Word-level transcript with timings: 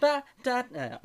Da, 0.00 0.22
da, 0.42 0.64
naja. 0.70 1.00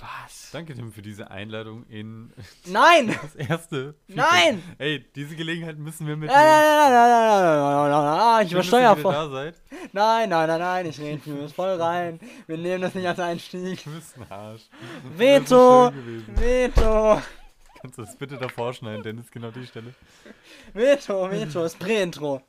Was? 0.00 0.50
Danke, 0.52 0.74
Tim, 0.74 0.92
für 0.92 1.02
diese 1.02 1.30
Einladung 1.30 1.86
in. 1.86 2.32
Nein! 2.66 3.16
Das 3.22 3.34
erste. 3.34 3.94
Feedback. 4.06 4.16
Nein! 4.30 4.62
Ey, 4.78 5.06
diese 5.14 5.36
Gelegenheit 5.36 5.78
müssen 5.78 6.06
wir 6.06 6.16
mit. 6.16 6.28
Nein, 6.28 6.44
nein, 6.44 6.92
nein, 6.92 6.92
nein, 6.92 7.10
nein, 7.10 7.90
nein, 7.90 7.90
nein, 7.90 8.18
nein, 8.18 8.44
ich 8.44 8.50
Schön, 8.50 8.56
war 8.56 8.64
steuervoll. 8.64 9.12
Da 9.12 9.28
seid. 9.28 9.62
Nein, 9.92 10.28
nein, 10.28 10.48
nein, 10.48 10.60
nein, 10.60 10.86
ich 10.86 11.00
rede 11.00 11.30
mir 11.30 11.48
voll 11.48 11.80
rein. 11.80 12.20
Wir 12.46 12.58
nehmen 12.58 12.82
das 12.82 12.94
nicht 12.94 13.06
als 13.06 13.20
Einstieg. 13.20 13.84
Du 13.84 13.90
bist 13.94 14.16
ein 14.18 14.30
Arsch. 14.30 14.62
Veto! 15.16 15.92
Veto! 16.34 17.22
Kannst 17.80 17.98
du 17.98 18.02
das 18.02 18.16
bitte 18.16 18.36
davor 18.36 18.74
schneiden, 18.74 19.02
Dennis, 19.02 19.30
genau 19.30 19.50
die 19.50 19.66
Stelle? 19.66 19.94
Veto, 20.74 21.30
Veto, 21.30 21.64
ist 21.64 21.78
Prä-Intro. 21.78 22.42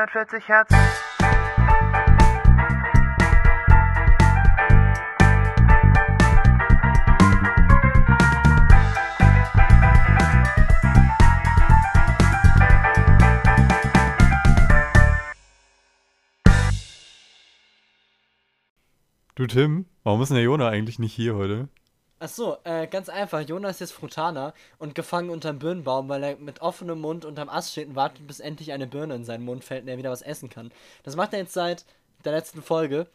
140 0.00 0.48
Hertz. 0.48 0.70
Du, 19.34 19.46
Tim, 19.46 19.86
warum 20.02 20.22
ist 20.22 20.28
denn 20.28 20.36
der 20.36 20.44
Jona 20.44 20.68
eigentlich 20.68 20.98
nicht 20.98 21.12
hier 21.12 21.34
heute? 21.34 21.68
Achso, 22.20 22.58
äh, 22.64 22.86
ganz 22.86 23.08
einfach. 23.08 23.40
Jonas 23.40 23.76
ist 23.76 23.80
jetzt 23.80 23.92
Frutaner 23.92 24.52
und 24.78 24.94
gefangen 24.94 25.30
unterm 25.30 25.58
Birnenbaum, 25.58 26.08
weil 26.10 26.22
er 26.22 26.36
mit 26.36 26.60
offenem 26.60 27.00
Mund 27.00 27.24
unterm 27.24 27.48
Ast 27.48 27.72
steht 27.72 27.88
und 27.88 27.96
wartet, 27.96 28.26
bis 28.26 28.40
endlich 28.40 28.72
eine 28.72 28.86
Birne 28.86 29.14
in 29.14 29.24
seinen 29.24 29.44
Mund 29.44 29.64
fällt 29.64 29.82
und 29.82 29.88
er 29.88 29.96
wieder 29.96 30.10
was 30.10 30.20
essen 30.20 30.50
kann. 30.50 30.70
Das 31.02 31.16
macht 31.16 31.32
er 31.32 31.38
jetzt 31.40 31.54
seit 31.54 31.86
der 32.24 32.32
letzten 32.32 32.62
Folge. 32.62 33.06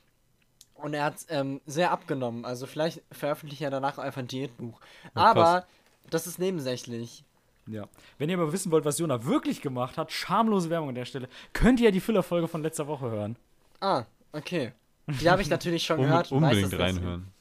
Und 0.73 0.93
er 0.95 1.05
hat 1.05 1.17
ähm, 1.29 1.61
sehr 1.65 1.91
abgenommen. 1.91 2.43
Also 2.45 2.65
vielleicht 2.65 3.01
veröffentlicht 3.11 3.61
er 3.61 3.69
danach 3.69 3.97
einfach 3.99 4.19
ein 4.19 4.27
Diätbuch. 4.27 4.81
Ja. 5.15 5.21
Aber 5.21 5.65
das 6.09 6.27
ist 6.27 6.39
nebensächlich. 6.39 7.23
Ja. 7.67 7.85
Wenn 8.17 8.29
ihr 8.29 8.37
aber 8.37 8.51
wissen 8.51 8.71
wollt, 8.71 8.85
was 8.85 8.97
Jona 8.99 9.23
wirklich 9.23 9.61
gemacht 9.61 9.97
hat, 9.97 10.11
schamlose 10.11 10.69
Werbung 10.69 10.89
an 10.89 10.95
der 10.95 11.05
Stelle, 11.05 11.29
könnt 11.53 11.79
ihr 11.79 11.85
ja 11.85 11.91
die 11.91 12.01
Füllerfolge 12.01 12.47
von 12.47 12.61
letzter 12.63 12.87
Woche 12.87 13.09
hören. 13.09 13.37
Ah, 13.79 14.03
okay. 14.33 14.73
Die 15.07 15.29
habe 15.29 15.41
ich 15.43 15.49
natürlich 15.49 15.83
schon 15.83 15.99
Um, 15.99 16.05
gehört. 16.05 16.31
unbedingt 16.31 16.77
reinhören. 16.77 17.31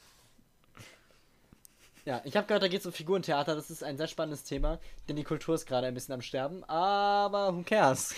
Ja, 2.06 2.20
ich 2.24 2.36
habe 2.36 2.46
gehört, 2.46 2.62
da 2.62 2.68
geht 2.68 2.80
es 2.80 2.86
um 2.86 2.92
Figurentheater. 2.92 3.54
Das 3.54 3.70
ist 3.70 3.82
ein 3.82 3.96
sehr 3.96 4.08
spannendes 4.08 4.44
Thema, 4.44 4.78
denn 5.08 5.16
die 5.16 5.24
Kultur 5.24 5.54
ist 5.54 5.64
gerade 5.66 5.86
ein 5.86 5.94
bisschen 5.94 6.12
am 6.14 6.20
Sterben. 6.20 6.62
Aber 6.64 7.54
who 7.54 7.62
cares? 7.62 8.14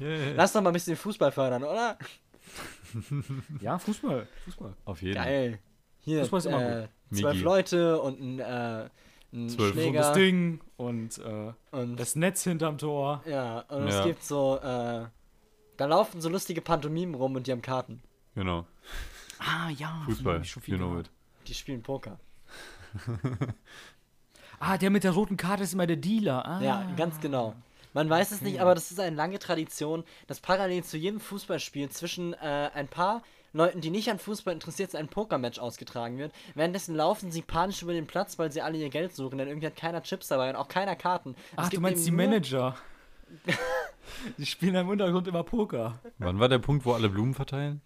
Yeah. 0.00 0.32
Lass 0.34 0.52
doch 0.52 0.60
mal 0.60 0.70
ein 0.70 0.74
bisschen 0.74 0.96
Fußball 0.96 1.32
fördern, 1.32 1.64
oder? 1.64 1.96
Ja, 3.60 3.78
Fußball. 3.78 4.26
Fußball. 4.44 4.74
Auf 4.84 5.02
jeden. 5.02 5.14
Geil. 5.16 5.58
Hier, 5.98 6.20
Fußball 6.20 6.38
ist 6.38 6.46
immer 6.46 6.82
äh, 6.82 6.88
zwölf 7.12 7.34
Migi. 7.34 7.44
Leute 7.44 8.00
und 8.00 8.20
ein, 8.20 8.38
äh, 8.38 8.88
ein 9.32 9.48
Zwölf. 9.48 9.74
Und 9.74 9.80
Schläger. 9.82 10.00
das 10.00 10.12
Ding 10.12 10.60
und 10.76 11.18
äh, 11.18 11.52
Und, 11.72 11.96
das 11.98 12.14
Netz 12.16 12.44
hinterm 12.44 12.78
Tor. 12.78 13.22
ja, 13.26 13.60
und 13.68 13.88
es 13.88 13.94
Ja. 13.96 14.04
gibt 14.04 14.22
so, 14.24 14.56
äh, 14.58 15.06
da 15.76 15.84
laufen 15.86 16.20
so 16.20 16.28
lustige 16.28 16.60
Pantomimen 16.60 17.14
rum 17.14 17.34
und 17.34 17.46
die 17.46 17.52
haben 17.52 17.62
Karten. 17.62 18.02
Genau. 18.34 18.66
Ah, 19.38 19.68
ja. 19.70 20.02
Fußball. 20.06 20.42
gehört. 20.66 21.06
it. 21.06 21.10
Die 21.48 21.54
spielen 21.54 21.82
Poker. 21.82 22.18
Ah, 24.58 24.78
der 24.78 24.90
mit 24.90 25.04
der 25.04 25.12
roten 25.12 25.36
Karte 25.36 25.64
ist 25.64 25.74
immer 25.74 25.86
der 25.86 25.96
Dealer. 25.96 26.46
Ah. 26.46 26.60
Ja, 26.62 26.86
ganz 26.96 27.20
genau. 27.20 27.54
Man 27.92 28.10
weiß 28.10 28.30
es 28.30 28.42
nicht, 28.42 28.60
aber 28.60 28.74
das 28.74 28.90
ist 28.90 29.00
eine 29.00 29.16
lange 29.16 29.38
Tradition, 29.38 30.04
dass 30.26 30.40
parallel 30.40 30.84
zu 30.84 30.96
jedem 30.96 31.20
Fußballspiel 31.20 31.88
zwischen 31.88 32.34
äh, 32.34 32.70
ein 32.74 32.88
paar 32.88 33.22
Leuten, 33.54 33.80
die 33.80 33.88
nicht 33.88 34.10
an 34.10 34.18
Fußball 34.18 34.52
interessiert 34.52 34.90
sind, 34.90 35.00
ein 35.00 35.08
Pokermatch 35.08 35.58
ausgetragen 35.58 36.18
wird. 36.18 36.32
Währenddessen 36.54 36.94
laufen 36.94 37.30
sie 37.30 37.40
panisch 37.40 37.80
über 37.80 37.94
den 37.94 38.06
Platz, 38.06 38.38
weil 38.38 38.52
sie 38.52 38.60
alle 38.60 38.76
ihr 38.76 38.90
Geld 38.90 39.14
suchen, 39.14 39.38
denn 39.38 39.48
irgendwie 39.48 39.66
hat 39.66 39.76
keiner 39.76 40.02
Chips 40.02 40.28
dabei 40.28 40.50
und 40.50 40.56
auch 40.56 40.68
keiner 40.68 40.94
Karten. 40.94 41.34
Es 41.52 41.56
Ach, 41.56 41.68
du 41.70 41.80
meinst 41.80 42.06
die 42.06 42.10
Manager. 42.10 42.76
die 44.38 44.46
spielen 44.46 44.74
im 44.74 44.88
Untergrund 44.90 45.26
immer 45.26 45.42
Poker. 45.42 45.98
Wann 46.18 46.38
war 46.38 46.50
der 46.50 46.58
Punkt, 46.58 46.84
wo 46.84 46.92
alle 46.92 47.08
Blumen 47.08 47.32
verteilen? 47.32 47.80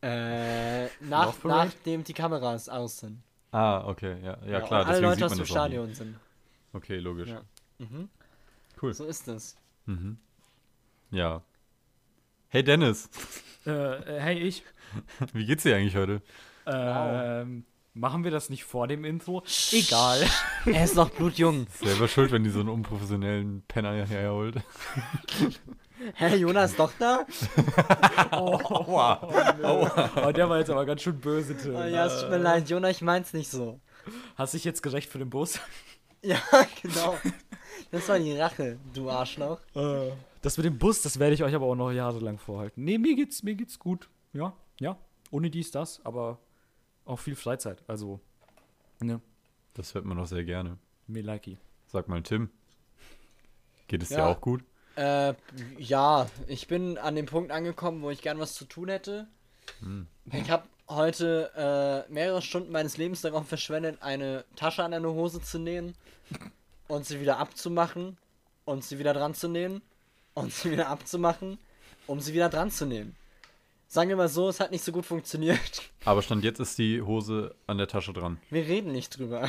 Äh, 0.00 0.86
nach, 1.00 1.34
nachdem 1.44 2.02
die 2.02 2.14
Kameras 2.14 2.70
aus 2.70 2.98
sind. 3.00 3.22
Ah, 3.52 3.86
okay, 3.86 4.16
ja, 4.22 4.38
ja, 4.46 4.58
und 4.58 4.66
klar. 4.66 4.86
alle 4.86 5.00
Leute 5.00 5.16
sieht 5.16 5.24
aus 5.24 5.36
dem. 5.36 5.46
Stadion 5.46 5.94
sind. 5.94 6.16
Okay, 6.72 6.98
logisch. 6.98 7.28
Ja. 7.28 7.42
Mhm. 7.78 8.08
Cool. 8.80 8.94
So 8.94 9.04
ist 9.04 9.28
es. 9.28 9.56
Mhm. 9.86 10.16
Ja. 11.10 11.42
Hey 12.48 12.64
Dennis, 12.64 13.08
Äh, 13.66 13.70
äh, 13.70 14.20
hey, 14.20 14.38
ich. 14.38 14.64
wie 15.32 15.46
geht's 15.46 15.62
dir 15.62 15.76
eigentlich 15.76 15.96
heute? 15.96 16.20
Ähm, 16.66 17.64
machen 17.94 18.24
wir 18.24 18.30
das 18.30 18.50
nicht 18.50 18.64
vor 18.64 18.88
dem 18.88 19.04
Intro? 19.04 19.44
Egal. 19.70 20.26
Er 20.66 20.84
ist 20.84 20.96
noch 20.96 21.10
blutjung. 21.10 21.66
Selber 21.70 22.08
schuld, 22.08 22.32
wenn 22.32 22.44
die 22.44 22.50
so 22.50 22.60
einen 22.60 22.68
unprofessionellen 22.70 23.62
Penner 23.68 24.04
herholt. 24.06 24.56
Hä, 26.14 26.36
Jonas 26.36 26.74
doch 26.76 26.92
da? 26.98 27.26
Aua. 28.30 29.20
Oh, 30.26 30.32
der 30.32 30.48
war 30.48 30.58
jetzt 30.58 30.70
aber 30.70 30.84
ganz 30.86 31.02
schön 31.02 31.18
böse, 31.20 31.56
Tim. 31.56 31.74
Oh, 31.74 31.82
ja, 31.82 32.06
es 32.06 32.20
tut 32.20 32.30
mir 32.30 32.38
leid, 32.38 32.68
Jonas, 32.68 32.92
ich 32.92 33.02
mein's 33.02 33.32
nicht 33.32 33.50
so. 33.50 33.80
Hast 34.36 34.54
dich 34.54 34.64
jetzt 34.64 34.82
gerecht 34.82 35.10
für 35.10 35.18
den 35.18 35.30
Bus? 35.30 35.58
Ja, 36.24 36.38
genau. 36.80 37.16
Das 37.90 38.08
war 38.08 38.16
die 38.16 38.38
Rache, 38.38 38.78
du 38.94 39.10
Arschloch. 39.10 39.58
Das 40.40 40.56
mit 40.56 40.64
dem 40.66 40.78
Bus, 40.78 41.02
das 41.02 41.18
werde 41.18 41.34
ich 41.34 41.42
euch 41.42 41.52
aber 41.52 41.66
auch 41.66 41.74
noch 41.74 41.90
jahrelang 41.90 42.38
vorhalten. 42.38 42.84
Nee, 42.84 42.96
mir 42.96 43.16
geht's, 43.16 43.42
mir 43.42 43.56
geht's 43.56 43.76
gut. 43.80 44.08
Ja, 44.32 44.52
ja. 44.78 44.96
Ohne 45.32 45.50
dies, 45.50 45.72
das, 45.72 46.00
aber 46.04 46.38
auch 47.06 47.18
viel 47.18 47.34
Freizeit. 47.34 47.82
Also, 47.88 48.20
ne, 49.00 49.20
Das 49.74 49.94
hört 49.94 50.04
man 50.04 50.16
doch 50.16 50.26
sehr 50.26 50.44
gerne. 50.44 50.78
mir 51.08 51.24
likey. 51.24 51.58
Sag 51.88 52.06
mal, 52.06 52.22
Tim. 52.22 52.50
Geht 53.88 54.04
es 54.04 54.10
dir 54.10 54.18
Ja. 54.18 54.26
auch 54.28 54.40
gut? 54.40 54.62
Äh, 54.96 55.34
ja, 55.78 56.28
ich 56.46 56.66
bin 56.68 56.98
an 56.98 57.16
dem 57.16 57.26
Punkt 57.26 57.50
angekommen, 57.50 58.02
wo 58.02 58.10
ich 58.10 58.22
gern 58.22 58.38
was 58.38 58.54
zu 58.54 58.64
tun 58.64 58.88
hätte. 58.88 59.26
Ich 60.32 60.50
habe 60.50 60.64
heute 60.88 62.06
äh, 62.08 62.12
mehrere 62.12 62.42
Stunden 62.42 62.72
meines 62.72 62.96
Lebens 62.96 63.22
darauf 63.22 63.48
verschwendet, 63.48 63.98
eine 64.02 64.44
Tasche 64.56 64.84
an 64.84 64.92
eine 64.92 65.08
Hose 65.08 65.40
zu 65.40 65.58
nähen 65.58 65.94
und 66.88 67.06
sie 67.06 67.20
wieder 67.20 67.38
abzumachen 67.38 68.18
und 68.64 68.84
sie 68.84 68.98
wieder 68.98 69.14
dran 69.14 69.34
zu 69.34 69.48
nähen 69.48 69.82
und 70.34 70.52
sie 70.52 70.70
wieder 70.70 70.88
abzumachen, 70.88 71.58
um 72.06 72.20
sie 72.20 72.34
wieder 72.34 72.48
dran 72.48 72.70
zu 72.70 72.86
nähen. 72.86 73.16
Sagen 73.88 74.08
wir 74.08 74.16
mal 74.16 74.28
so, 74.28 74.48
es 74.48 74.58
hat 74.58 74.70
nicht 74.70 74.84
so 74.84 74.90
gut 74.90 75.04
funktioniert. 75.04 75.90
Aber 76.06 76.22
Stand 76.22 76.44
jetzt 76.44 76.60
ist 76.60 76.78
die 76.78 77.02
Hose 77.02 77.54
an 77.66 77.76
der 77.76 77.88
Tasche 77.88 78.14
dran. 78.14 78.38
Wir 78.48 78.66
reden 78.66 78.90
nicht 78.92 79.18
drüber. 79.18 79.46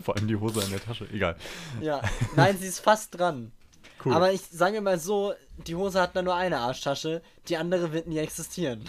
Vor 0.00 0.16
allem 0.16 0.28
die 0.28 0.36
Hose 0.36 0.62
an 0.62 0.70
der 0.70 0.80
Tasche. 0.80 1.08
Egal. 1.12 1.36
Ja, 1.80 2.00
nein, 2.36 2.56
sie 2.56 2.68
ist 2.68 2.78
fast 2.78 3.18
dran. 3.18 3.50
Cool. 4.04 4.12
Aber 4.12 4.32
ich 4.32 4.42
sage 4.42 4.80
mal 4.80 4.98
so, 4.98 5.34
die 5.66 5.74
Hose 5.74 6.00
hat 6.00 6.14
nur 6.14 6.34
eine 6.34 6.58
Arschtasche, 6.58 7.22
die 7.48 7.56
andere 7.56 7.92
wird 7.92 8.06
nie 8.06 8.18
existieren. 8.18 8.84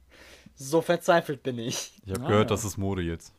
so 0.56 0.80
verzweifelt 0.80 1.42
bin 1.42 1.58
ich. 1.58 1.92
ich 2.04 2.12
habe 2.12 2.24
Ah, 2.24 2.28
gehört, 2.28 2.50
ja. 2.50 2.56
das 2.56 2.64
ist 2.64 2.76
Mode 2.78 3.02
jetzt. 3.02 3.32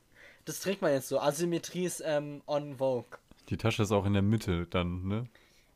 Das 0.45 0.59
trägt 0.59 0.81
man 0.81 0.91
jetzt 0.91 1.07
so. 1.07 1.19
Asymmetrie 1.19 1.85
ist 1.85 2.03
ähm, 2.05 2.41
on 2.45 2.77
Vogue. 2.77 3.17
Die 3.49 3.57
Tasche 3.57 3.83
ist 3.83 3.91
auch 3.91 4.05
in 4.05 4.13
der 4.13 4.21
Mitte 4.21 4.67
dann, 4.67 5.07
ne? 5.07 5.27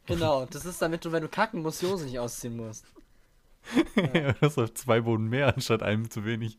Genau, 0.06 0.46
das 0.52 0.66
ist 0.66 0.82
damit 0.82 1.06
du, 1.06 1.12
wenn 1.12 1.22
du 1.24 1.30
kacken 1.30 1.62
musst, 1.62 1.82
die 1.82 1.88
Hose 1.88 2.06
nicht 2.06 2.20
ausziehen 2.20 2.58
musst. 2.58 2.86
das 4.42 4.58
auf 4.58 4.74
zwei 4.74 5.02
Boden 5.02 5.28
mehr 5.28 5.54
anstatt 5.54 5.84
einem 5.84 6.10
zu 6.10 6.26
wenig. 6.26 6.58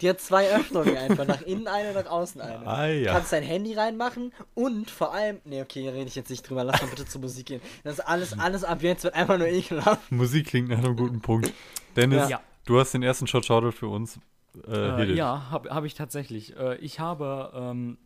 Die 0.00 0.08
hat 0.08 0.20
zwei 0.20 0.48
Öffnungen 0.54 0.96
einfach, 0.96 1.26
nach 1.26 1.42
innen 1.42 1.66
eine, 1.68 1.92
nach 1.92 2.06
außen 2.06 2.40
eine. 2.40 2.66
Ah 2.66 2.86
ja. 2.86 3.12
Kannst 3.12 3.32
dein 3.32 3.42
Handy 3.42 3.74
reinmachen 3.74 4.32
und 4.54 4.90
vor 4.90 5.12
allem, 5.14 5.40
nee, 5.44 5.60
okay, 5.62 5.82
hier 5.82 5.92
rede 5.92 6.06
ich 6.06 6.14
jetzt 6.14 6.30
nicht 6.30 6.48
drüber, 6.48 6.64
lass 6.64 6.80
mal 6.82 6.88
bitte 6.88 7.06
zur 7.06 7.20
Musik 7.20 7.46
gehen. 7.46 7.60
Das 7.84 7.94
ist 7.94 8.00
alles, 8.00 8.38
alles 8.38 8.64
ab 8.64 8.82
jetzt 8.82 9.04
wird 9.04 9.14
einfach 9.14 9.38
nur 9.38 9.48
ekelhaft. 9.48 10.10
Musik 10.12 10.46
klingt 10.46 10.68
nach 10.68 10.78
einem 10.78 10.96
guten 10.96 11.20
Punkt. 11.20 11.52
Dennis, 11.96 12.28
Ja. 12.28 12.40
du 12.66 12.78
hast 12.78 12.92
den 12.92 13.02
ersten 13.02 13.26
Shot 13.26 13.44
Shoutout 13.46 13.72
für 13.72 13.88
uns. 13.88 14.18
Äh, 14.66 15.02
Äh, 15.02 15.12
ja, 15.14 15.50
habe 15.50 15.70
hab 15.70 15.84
ich 15.84 15.94
tatsächlich. 15.94 16.56
Äh, 16.56 16.76
ich 16.78 16.98
habe 16.98 17.52
ähm, 17.54 17.98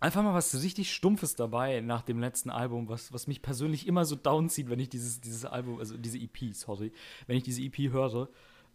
einfach 0.00 0.22
mal 0.22 0.34
was 0.34 0.54
richtig 0.62 0.92
Stumpfes 0.92 1.34
dabei 1.36 1.80
nach 1.80 2.02
dem 2.02 2.20
letzten 2.20 2.50
Album, 2.50 2.88
was, 2.88 3.12
was 3.12 3.26
mich 3.26 3.40
persönlich 3.40 3.86
immer 3.86 4.04
so 4.04 4.16
downzieht, 4.16 4.68
wenn 4.68 4.80
ich 4.80 4.88
dieses, 4.90 5.20
dieses 5.20 5.44
Album, 5.44 5.78
also 5.78 5.96
diese 5.96 6.18
EP, 6.18 6.54
sorry, 6.54 6.92
wenn 7.26 7.36
ich 7.36 7.42
diese 7.42 7.62
EP 7.62 7.92
höre. 7.92 8.28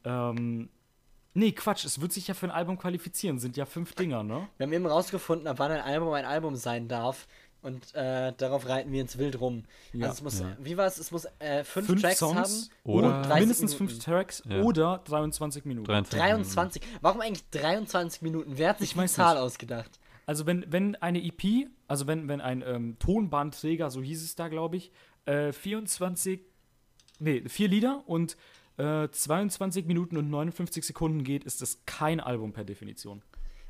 Ähm, 0.04 0.70
nee, 1.38 1.52
Quatsch, 1.52 1.86
es 1.86 2.02
wird 2.02 2.12
sich 2.12 2.28
ja 2.28 2.34
für 2.34 2.48
ein 2.48 2.52
Album 2.52 2.78
qualifizieren, 2.78 3.40
sind 3.40 3.56
ja 3.58 3.66
fünf 3.66 3.94
Dinger, 3.96 4.24
ne? 4.24 4.48
Wir 4.58 4.66
haben 4.66 4.74
eben 4.74 4.86
rausgefunden, 4.86 5.48
ab 5.48 5.60
wann 5.60 5.72
ein 5.72 5.82
Album 5.82 6.12
ein 6.14 6.26
Album 6.26 6.56
sein 6.56 6.88
darf. 6.88 7.28
Und 7.64 7.94
äh, 7.96 8.34
darauf 8.38 8.70
reiten 8.70 8.92
wir 8.92 9.02
ins 9.02 9.18
Wild 9.18 9.42
rum. 9.42 9.64
Ja. 9.92 10.08
also 10.08 10.18
es 10.18 10.22
muss, 10.24 10.40
Ja. 10.40 10.56
wie 10.60 10.78
war 10.78 10.86
es? 10.86 11.00
Es 11.00 11.12
muss 11.12 11.26
äh, 11.40 11.64
fünf, 11.64 11.88
Fünf 11.88 12.02
Tracks 12.02 12.20
Songs 12.20 12.38
haben. 12.38 12.70
Oder- 12.84 13.08
und 13.18 13.24
30 13.24 13.40
mindestens 13.40 13.72
Minuten. 13.80 13.90
fünf 13.96 14.04
Tracks 14.06 14.44
Ja. 14.48 14.62
oder 14.62 15.02
23 15.06 15.66
Minuten. 15.66 15.88
23. 15.88 16.20
23. 16.20 16.82
Warum 17.02 17.22
eigentlich 17.22 17.50
23 17.50 18.22
Minuten? 18.22 18.58
Wer 18.58 18.70
hat 18.70 18.80
sich 18.80 18.96
Ich 18.96 19.02
die 19.02 19.08
Zahl 19.08 19.34
nicht. 19.34 19.44
ausgedacht? 19.44 20.00
Also 20.28 20.46
wenn, 20.46 20.66
wenn 20.72 20.96
eine 20.98 21.22
EP, 21.24 21.68
also 21.88 22.06
wenn, 22.06 22.28
wenn 22.28 22.42
ein 22.42 22.62
ähm, 22.66 22.98
Tonbandträger, 23.00 23.90
so 23.90 24.02
hieß 24.04 24.24
es 24.24 24.36
da, 24.36 24.50
glaube 24.50 24.78
ich, 24.78 24.92
äh, 25.26 25.52
24, 25.52 26.42
nee, 27.20 27.44
vier 27.50 27.68
Lieder 27.70 28.04
und 28.06 28.38
äh, 28.78 29.08
22 29.10 29.86
Minuten 29.86 30.18
und 30.18 30.30
59 30.30 30.86
Sekunden 30.86 31.24
geht, 31.24 31.44
ist 31.44 31.62
das 31.62 31.80
kein 31.86 32.20
Album 32.20 32.54
per 32.54 32.64
Definition. 32.64 33.22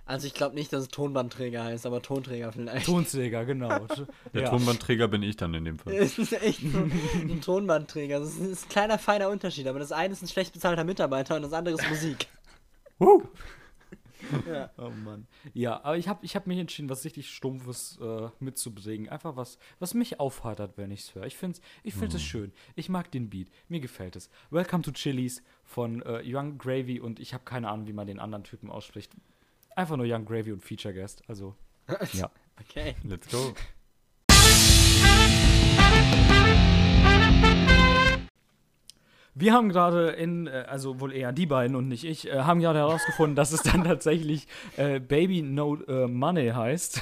Also 0.06 0.26
ich 0.26 0.34
glaube 0.34 0.56
nicht, 0.56 0.72
dass 0.72 0.84
es 0.84 0.88
Tonbandträger 0.88 1.66
heißt, 1.66 1.86
aber 1.86 2.02
Tonträger 2.02 2.54
vielleicht. 2.54 2.86
Tonträger, 2.86 3.44
genau. 3.44 3.68
Der 4.34 4.44
Ja. 4.44 4.50
Tonbandträger 4.50 5.10
bin 5.10 5.22
ich 5.22 5.36
dann 5.36 5.54
in 5.54 5.66
dem 5.66 5.78
Fall. 5.78 5.94
Es 5.94 6.18
ist 6.18 6.32
echt 6.42 6.62
so 6.62 6.78
ein 6.78 7.42
Tonbandträger. 7.42 8.22
Das 8.22 8.30
ist 8.30 8.40
ein, 8.40 8.52
ein 8.52 8.70
kleiner, 8.70 9.00
feiner 9.00 9.30
Unterschied. 9.30 9.68
Aber 9.68 9.80
das 9.80 9.92
eine 9.92 10.14
ist 10.14 10.22
ein 10.22 10.30
schlecht 10.30 10.54
bezahlter 10.54 10.86
Mitarbeiter 10.86 11.36
und 11.36 11.42
das 11.42 11.52
andere 11.52 11.76
ist 11.76 11.90
Musik. 11.90 12.28
Woo! 13.00 13.24
Ja. 14.48 14.70
Oh 14.78 14.90
Mann. 14.90 15.28
Ja, 15.54 15.84
aber 15.84 15.98
ich 15.98 16.08
habe 16.08 16.26
ich 16.26 16.36
hab 16.36 16.48
mich 16.48 16.58
entschieden, 16.60 16.90
was 16.90 17.04
richtig 17.06 17.30
Stumpfes 17.30 18.00
äh, 18.02 18.30
mitzubringen. 18.40 19.10
Einfach 19.10 19.36
was, 19.36 19.58
was 19.80 19.94
mich 19.94 20.20
aufheitert, 20.20 20.78
wenn 20.78 20.92
ich 20.92 21.02
es 21.02 21.16
höre. 21.16 21.26
Ich 21.26 21.38
finde 21.38 21.58
es 21.58 21.62
ich 21.84 21.94
find 21.94 22.14
es 22.14 22.22
schön. 22.22 22.52
Ich 22.76 22.90
mag 22.90 23.12
den 23.12 23.30
Beat. 23.30 23.50
Mir 23.68 23.80
gefällt 23.80 24.16
es. 24.16 24.30
Welcome 24.50 24.84
to 24.84 24.92
Chili's 24.92 25.44
von 25.64 26.02
äh, 26.04 26.22
Young 26.26 26.58
Gravy 26.58 27.00
und 27.00 27.20
ich 27.20 27.34
habe 27.34 27.44
keine 27.44 27.70
Ahnung, 27.70 27.88
wie 27.88 27.94
man 27.94 28.08
den 28.08 28.20
anderen 28.20 28.44
Typen 28.44 28.70
ausspricht. 28.70 29.14
Einfach 29.76 29.98
nur 29.98 30.06
Young 30.08 30.26
Gravy 30.26 30.52
und 30.52 30.64
Feature 30.64 30.94
Guest. 30.94 31.24
Also, 31.28 31.56
ja. 32.14 32.32
Okay. 32.60 32.96
Let's 33.04 33.30
go. 33.30 33.54
Wir 39.40 39.54
haben 39.54 39.70
gerade 39.70 40.10
in, 40.10 40.48
äh, 40.48 40.66
also 40.68 41.00
wohl 41.00 41.14
eher 41.14 41.32
die 41.32 41.46
beiden 41.46 41.76
und 41.76 41.88
nicht 41.88 42.04
ich, 42.04 42.28
äh, 42.28 42.40
haben 42.40 42.60
gerade 42.60 42.80
herausgefunden, 42.80 43.36
dass 43.36 43.52
es 43.52 43.62
dann 43.64 43.84
tatsächlich 43.86 44.48
äh, 44.78 45.00
Baby 45.00 45.42
No 45.42 45.76
äh, 45.88 46.08
Money 46.08 46.50
heißt. 46.50 47.02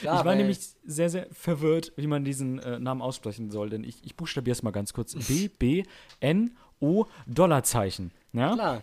Klar, 0.00 0.14
ich 0.14 0.18
war 0.18 0.24
weil- 0.24 0.36
nämlich 0.38 0.58
sehr, 0.84 1.08
sehr 1.10 1.26
verwirrt, 1.30 1.92
wie 1.96 2.06
man 2.08 2.24
diesen 2.24 2.58
äh, 2.58 2.78
Namen 2.80 3.00
aussprechen 3.00 3.50
soll, 3.50 3.70
denn 3.70 3.84
ich, 3.84 4.04
ich 4.04 4.16
buchstabiere 4.16 4.52
es 4.52 4.62
mal 4.62 4.72
ganz 4.72 4.92
kurz. 4.92 5.14
B, 5.14 5.48
B, 5.48 5.84
N, 6.20 6.56
O, 6.80 7.06
Dollarzeichen. 7.26 8.10
Ja, 8.32 8.54
Klar. 8.54 8.82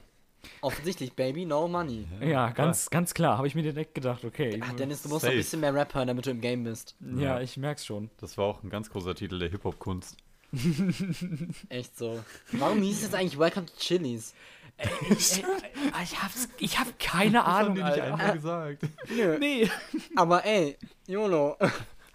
Offensichtlich, 0.61 1.13
Baby, 1.13 1.43
no 1.45 1.67
money. 1.67 2.05
ja 2.21 2.51
ganz, 2.51 2.91
ganz 2.91 3.15
klar. 3.15 3.37
Habe 3.37 3.47
ich 3.47 3.55
mir 3.55 3.63
direkt 3.63 3.95
gedacht, 3.95 4.23
okay. 4.23 4.61
Ach, 4.63 4.73
Dennis, 4.73 5.01
du 5.01 5.09
musst 5.09 5.21
Safe. 5.21 5.33
ein 5.33 5.37
bisschen 5.39 5.59
mehr 5.59 5.73
Rap 5.73 5.93
hören, 5.95 6.07
damit 6.07 6.27
du 6.27 6.29
im 6.31 6.39
Game 6.39 6.63
bist. 6.63 6.95
ja, 7.17 7.41
ich 7.41 7.57
merk's 7.57 7.83
schon. 7.83 8.11
Das 8.19 8.37
war 8.37 8.45
auch 8.45 8.63
ein 8.63 8.69
ganz 8.69 8.89
großer 8.91 9.15
Titel 9.15 9.39
der 9.39 9.49
Hip-Hop-Kunst. 9.49 10.17
Echt 11.69 11.97
so. 11.97 12.23
Warum 12.53 12.81
hieß 12.81 12.97
es 12.97 13.03
jetzt 13.03 13.15
eigentlich 13.15 13.37
Welcome 13.37 13.65
to 13.65 13.73
Chili's? 13.77 14.33
ich 14.77 16.21
hab's, 16.21 16.49
ich 16.59 16.79
hab 16.79 16.99
keine 16.99 17.43
Ahnung, 17.45 17.81
Alter. 17.81 18.33
gesagt. 18.33 18.83
Nö. 19.09 19.37
Nee. 19.39 19.69
Aber 20.15 20.43
ey, 20.45 20.77
YOLO. 21.07 21.57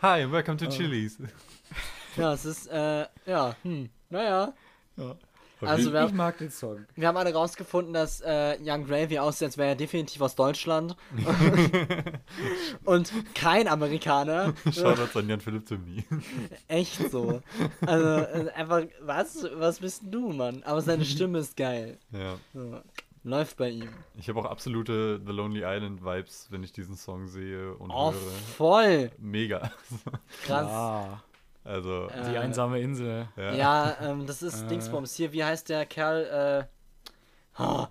Hi, 0.03 0.31
welcome 0.31 0.57
to 0.57 0.67
Chili's. 0.67 1.19
Ja, 2.17 2.33
es 2.33 2.45
ist, 2.45 2.67
äh, 2.67 3.07
ja, 3.27 3.57
hm, 3.63 3.89
naja. 4.11 4.53
Ja. 4.97 5.17
Also 5.69 5.93
wir, 5.93 6.07
Ich 6.07 6.13
mag 6.13 6.39
den 6.39 6.51
Song. 6.51 6.87
wir 6.97 7.09
haben 7.09 7.17
alle 7.17 7.33
rausgefunden, 7.35 7.93
dass 7.93 8.21
äh, 8.21 8.57
Young 8.65 8.87
Gravy 8.87 9.19
aussieht, 9.19 9.47
als 9.47 9.59
wäre 9.59 9.71
er 9.71 9.77
definitiv 9.77 10.21
aus 10.23 10.35
Deutschland. 10.35 10.97
Und 12.85 13.13
kein 13.35 13.69
Amerikaner. 13.69 14.55
Shoutouts 14.73 15.17
an 15.17 15.29
Jan 15.29 15.41
Philipp 15.41 15.67
Zimny. 15.69 16.05
Echt 16.69 17.11
so. 17.11 17.43
Also 17.87 18.07
äh, 18.07 18.51
einfach, 18.55 18.83
was? 19.03 19.47
Was 19.55 19.81
bist 19.81 20.03
denn 20.03 20.11
du, 20.13 20.33
Mann? 20.33 20.63
Aber 20.65 20.81
seine 20.81 21.05
Stimme 21.05 21.39
ist 21.41 21.57
geil. 21.57 21.99
Ja. 22.13 22.37
So. 22.55 22.81
Läuft 23.23 23.59
bei 23.59 23.69
ihm. 23.69 23.89
Ich 24.19 24.31
habe 24.31 24.41
auch 24.41 24.47
absolute 24.47 25.21
The 25.27 25.33
Lonely 25.33 25.61
Island 25.63 26.03
Vibes, 26.03 26.47
wenn 26.51 26.63
ich 26.63 26.73
diesen 26.73 26.97
Song 26.97 27.29
sehe 27.29 27.75
und 27.75 27.91
Oh, 27.91 28.13
höre. 28.13 28.21
voll. 28.57 29.11
Mega. 29.19 29.71
Krass. 30.47 30.67
Ah, 30.71 31.23
Also, 31.65 32.09
die 32.09 32.35
Äh, 32.35 32.39
einsame 32.39 32.81
Insel. 32.81 33.29
ja. 33.37 33.53
Ja, 33.55 33.97
ähm, 34.03 34.27
das 34.27 34.43
ist 34.43 34.67
Dingsbums. 34.71 35.15
Hier, 35.15 35.33
wie 35.33 35.45
heißt 35.45 35.69
der 35.69 35.85
Kerl? 35.87 36.67
Äh, 37.59 37.63
oh, 37.63 37.87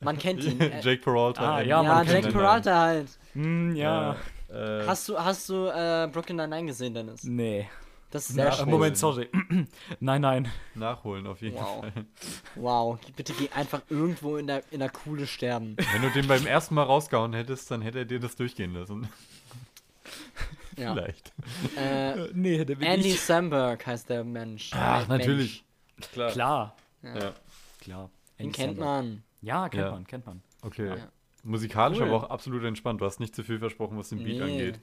man 0.00 0.18
kennt 0.18 0.44
ihn. 0.44 0.60
Äh, 0.60 0.80
Jake 0.82 1.02
Peralta. 1.02 1.56
Ah, 1.56 1.60
in- 1.60 1.68
ja, 1.68 1.82
ja, 1.82 1.94
man 1.94 2.04
kennt 2.06 2.16
Jack 2.24 2.26
ihn. 2.26 2.32
Peralta 2.32 2.78
halt. 2.78 3.08
Hm, 3.32 3.74
ja. 3.74 4.16
Ja. 4.50 4.82
Äh, 4.82 4.86
Hast 4.86 5.08
du, 5.08 5.18
hast 5.18 5.48
du 5.48 5.66
äh, 5.66 6.08
Brooklyn 6.12 6.36
Nine-Nine 6.36 6.66
gesehen, 6.66 6.94
Dennis? 6.94 7.24
Nee. 7.24 7.68
Das 8.10 8.28
ist 8.28 8.36
sehr 8.36 8.44
Ja, 8.44 8.52
schön. 8.52 8.70
Moment, 8.70 8.96
sorry. 8.96 9.28
nein, 10.00 10.20
nein. 10.20 10.48
nachholen 10.74 11.26
auf 11.26 11.40
jeden 11.42 11.56
Wow. 11.56 11.80
Fall. 11.80 11.92
Wow, 12.54 12.98
bitte 13.16 13.32
geh 13.32 13.48
einfach 13.50 13.80
irgendwo 13.90 14.36
in 14.36 14.46
der, 14.46 14.62
in 14.70 14.78
der 14.78 14.90
Kuhle 14.90 15.26
sterben. 15.26 15.76
Wenn 15.92 16.02
du 16.02 16.10
den 16.10 16.28
beim 16.28 16.46
ersten 16.46 16.76
Mal 16.76 16.84
rausgehauen 16.84 17.32
hättest, 17.32 17.70
dann 17.72 17.82
hätte 17.82 17.98
er 17.98 18.04
dir 18.04 18.20
das 18.20 18.36
durchgehen 18.36 18.74
lassen. 18.74 19.08
Ja. 20.76 20.92
Vielleicht. 20.92 21.32
Äh, 21.76 22.28
Nee, 22.34 22.64
der 22.64 22.78
will 22.78 22.86
Andy 22.86 23.08
nicht. 23.08 23.20
Samberg 23.20 23.86
heißt 23.86 24.08
der 24.10 24.24
Mensch. 24.24 24.70
Ach, 24.74 25.06
Mensch. 25.08 25.26
natürlich. 25.26 25.64
Klar. 26.12 26.30
Klar, 26.32 26.76
Ja. 27.02 27.32
klar. 27.80 28.10
Den 28.38 28.52
kennt 28.52 28.76
Samberg. 28.76 29.04
man. 29.04 29.22
Ja, 29.40 29.68
kennt 29.68 29.82
Ja. 29.84 29.90
man, 29.92 30.06
kennt 30.06 30.26
man. 30.26 30.42
Okay. 30.62 30.88
Ja. 30.88 30.96
Musikalisch 31.42 31.98
Cool. 32.00 32.08
aber 32.08 32.16
auch 32.16 32.30
absolut 32.30 32.64
entspannt. 32.64 33.00
Du 33.00 33.04
hast 33.06 33.20
nicht 33.20 33.34
zu 33.34 33.42
viel 33.44 33.58
versprochen, 33.58 33.96
was 33.96 34.08
den 34.08 34.18
Beat 34.24 34.36
Nee. 34.38 34.42
angeht. 34.42 34.80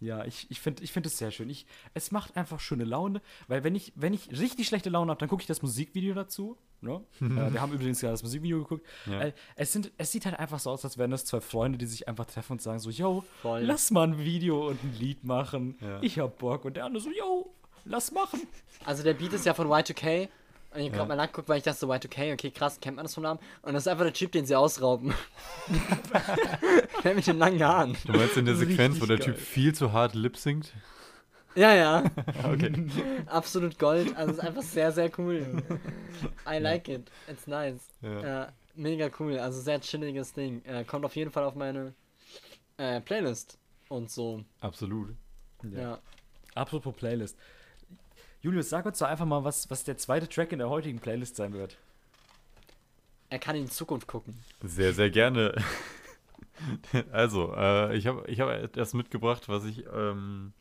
Ja, 0.00 0.24
ich, 0.24 0.46
ich 0.48 0.60
finde 0.60 0.82
ich 0.84 0.92
find 0.92 1.06
es 1.06 1.18
sehr 1.18 1.30
schön. 1.30 1.50
Ich, 1.50 1.66
es 1.94 2.12
macht 2.12 2.36
einfach 2.36 2.60
schöne 2.60 2.84
Laune, 2.84 3.20
weil 3.48 3.64
wenn 3.64 3.74
ich, 3.74 3.92
wenn 3.96 4.14
ich 4.14 4.30
richtig 4.30 4.68
schlechte 4.68 4.90
Laune 4.90 5.10
habe, 5.10 5.18
dann 5.18 5.28
gucke 5.28 5.42
ich 5.42 5.46
das 5.46 5.60
Musikvideo 5.62 6.14
dazu. 6.14 6.56
Ne? 6.80 7.02
äh, 7.20 7.52
wir 7.52 7.60
haben 7.60 7.72
übrigens 7.72 8.00
gerade 8.00 8.12
das 8.12 8.22
Musikvideo 8.22 8.58
geguckt. 8.58 8.86
Ja. 9.06 9.20
Äh, 9.20 9.32
es, 9.56 9.72
sind, 9.72 9.90
es 9.98 10.12
sieht 10.12 10.24
halt 10.24 10.38
einfach 10.38 10.60
so 10.60 10.70
aus, 10.70 10.84
als 10.84 10.98
wären 10.98 11.10
das 11.10 11.24
zwei 11.24 11.40
Freunde, 11.40 11.78
die 11.78 11.86
sich 11.86 12.06
einfach 12.06 12.26
treffen 12.26 12.52
und 12.52 12.62
sagen 12.62 12.78
so, 12.78 12.90
yo, 12.90 13.24
Voll. 13.42 13.62
lass 13.62 13.90
mal 13.90 14.06
ein 14.06 14.18
Video 14.18 14.68
und 14.68 14.82
ein 14.84 14.94
Lied 14.98 15.24
machen. 15.24 15.76
Ja. 15.80 16.00
Ich 16.02 16.18
hab 16.18 16.38
Bock. 16.38 16.64
Und 16.64 16.76
der 16.76 16.84
andere 16.84 17.02
so, 17.02 17.10
yo, 17.10 17.52
lass 17.84 18.12
machen. 18.12 18.40
Also 18.84 19.02
der 19.02 19.14
Beat 19.14 19.32
ist 19.32 19.46
ja 19.46 19.54
von 19.54 19.66
Y2K. 19.66 20.28
Und 20.78 20.84
ich 20.84 20.90
hab 20.90 20.94
Ja. 20.94 20.98
grad 21.00 21.08
mal 21.08 21.16
nachgeguckt, 21.16 21.48
weil 21.48 21.58
ich 21.58 21.64
dachte 21.64 21.78
so, 21.80 21.92
Y2K, 21.92 22.32
okay, 22.34 22.50
krass, 22.52 22.78
kennt 22.80 22.94
man 22.96 23.04
das 23.04 23.14
vom 23.14 23.24
Namen? 23.24 23.40
Und 23.62 23.74
das 23.74 23.82
ist 23.82 23.88
einfach 23.88 24.04
der 24.04 24.12
Typ, 24.12 24.30
den 24.30 24.46
sie 24.46 24.54
ausrauben. 24.54 25.12
der 27.02 27.14
mit 27.16 27.26
den 27.26 27.38
langen 27.38 27.60
Haaren. 27.62 27.96
Du 28.06 28.12
meinst 28.12 28.36
in 28.36 28.44
der 28.44 28.54
Sequenz, 28.54 29.00
wo 29.00 29.06
der 29.06 29.18
Richtig 29.18 29.34
Typ 29.34 29.44
viel 29.44 29.74
zu 29.74 29.92
hart 29.92 30.14
lip 30.14 30.36
singt? 30.36 30.72
Ja, 31.56 31.74
ja. 31.74 32.04
Okay. 32.44 32.72
Absolut 33.26 33.76
Gold. 33.80 34.16
Also 34.16 34.30
es 34.30 34.38
ist 34.38 34.44
einfach 34.44 34.62
sehr, 34.62 34.92
sehr 34.92 35.10
cool. 35.18 35.62
I 36.48 36.58
like 36.58 36.86
it. 36.88 37.10
It's 37.28 37.48
nice. 37.48 37.80
Ja. 38.00 38.20
Ja, 38.22 38.52
mega 38.76 39.10
cool. 39.18 39.36
Also 39.38 39.60
sehr 39.60 39.80
chilliges 39.80 40.32
Ding. 40.32 40.62
Äh, 40.64 40.84
kommt 40.84 41.04
auf 41.04 41.16
jeden 41.16 41.32
Fall 41.32 41.42
auf 41.42 41.56
meine 41.56 41.92
äh, 42.76 43.00
Playlist. 43.00 43.58
Und 43.88 44.10
so. 44.10 44.44
Absolut. 44.60 45.16
Ja. 45.72 45.98
Apropos 46.54 46.94
Playlist. 46.94 47.36
Julius, 48.40 48.68
sag 48.68 48.86
uns 48.86 48.98
doch 48.98 49.08
einfach 49.08 49.26
mal, 49.26 49.44
was, 49.44 49.68
was 49.70 49.84
der 49.84 49.96
zweite 49.96 50.28
Track 50.28 50.52
in 50.52 50.58
der 50.58 50.68
heutigen 50.68 51.00
Playlist 51.00 51.36
sein 51.36 51.52
wird. 51.52 51.76
Er 53.30 53.38
kann 53.38 53.56
in 53.56 53.64
die 53.64 53.70
Zukunft 53.70 54.06
gucken. 54.06 54.38
Sehr, 54.62 54.92
sehr 54.92 55.10
gerne. 55.10 55.54
Also, 57.12 57.54
äh, 57.54 57.96
ich 57.96 58.08
habe 58.08 58.24
ich 58.26 58.40
hab 58.40 58.48
etwas 58.48 58.92
mitgebracht, 58.92 59.48
was 59.48 59.64
ich 59.64 59.84
ähm, 59.94 60.52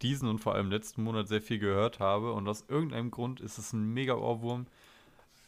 diesen 0.00 0.30
und 0.30 0.38
vor 0.38 0.54
allem 0.54 0.70
letzten 0.70 1.02
Monat 1.02 1.28
sehr 1.28 1.42
viel 1.42 1.58
gehört 1.58 2.00
habe. 2.00 2.32
Und 2.32 2.48
aus 2.48 2.64
irgendeinem 2.68 3.10
Grund 3.10 3.40
ist 3.40 3.58
es 3.58 3.74
ein 3.74 3.92
mega 3.92 4.14
Ohrwurm. 4.14 4.66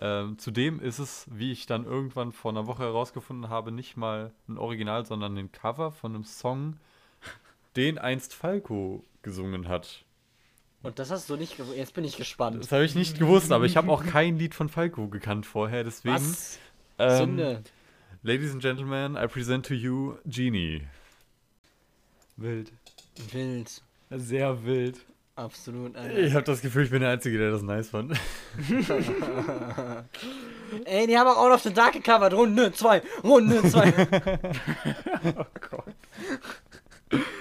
Ähm, 0.00 0.38
zudem 0.38 0.78
ist 0.80 0.98
es, 0.98 1.26
wie 1.30 1.52
ich 1.52 1.66
dann 1.66 1.84
irgendwann 1.84 2.32
vor 2.32 2.50
einer 2.50 2.66
Woche 2.66 2.84
herausgefunden 2.84 3.50
habe, 3.50 3.72
nicht 3.72 3.96
mal 3.96 4.32
ein 4.46 4.58
Original, 4.58 5.06
sondern 5.06 5.36
ein 5.36 5.50
Cover 5.50 5.90
von 5.90 6.14
einem 6.14 6.24
Song, 6.24 6.76
den 7.74 7.98
einst 7.98 8.34
Falco 8.34 9.04
gesungen 9.22 9.68
hat. 9.68 10.04
Und 10.82 10.98
das 10.98 11.10
hast 11.10 11.28
du 11.28 11.36
nicht 11.36 11.56
gewusst. 11.56 11.76
Jetzt 11.76 11.94
bin 11.94 12.04
ich 12.04 12.16
gespannt. 12.16 12.62
Das 12.62 12.70
habe 12.72 12.84
ich 12.84 12.94
nicht 12.94 13.18
gewusst, 13.18 13.50
aber 13.50 13.64
ich 13.64 13.76
habe 13.76 13.90
auch 13.90 14.04
kein 14.04 14.38
Lied 14.38 14.54
von 14.54 14.68
Falco 14.68 15.08
gekannt 15.08 15.44
vorher. 15.44 15.82
Deswegen, 15.84 16.14
Was? 16.14 16.58
ähm, 16.98 17.18
Sünde. 17.18 17.62
Ladies 18.22 18.52
and 18.52 18.62
Gentlemen, 18.62 19.16
I 19.16 19.26
present 19.26 19.66
to 19.66 19.74
you 19.74 20.16
Genie. 20.24 20.82
Wild. 22.36 22.72
Wild. 23.32 23.82
Sehr 24.10 24.64
wild. 24.64 24.98
Absolut. 25.34 25.96
Alter. 25.96 26.18
Ich 26.18 26.34
habe 26.34 26.44
das 26.44 26.60
Gefühl, 26.62 26.84
ich 26.84 26.90
bin 26.90 27.00
der 27.00 27.10
Einzige, 27.10 27.38
der 27.38 27.50
das 27.52 27.62
nice 27.62 27.90
fand. 27.90 28.12
Ey, 30.84 31.06
die 31.06 31.16
haben 31.16 31.28
auch 31.28 31.36
Out 31.36 31.52
of 31.52 31.62
the 31.62 31.72
Dark 31.72 31.92
gecovert. 31.92 32.34
Runde 32.34 32.72
2. 32.72 33.02
Runde 33.22 33.62
2. 33.62 33.92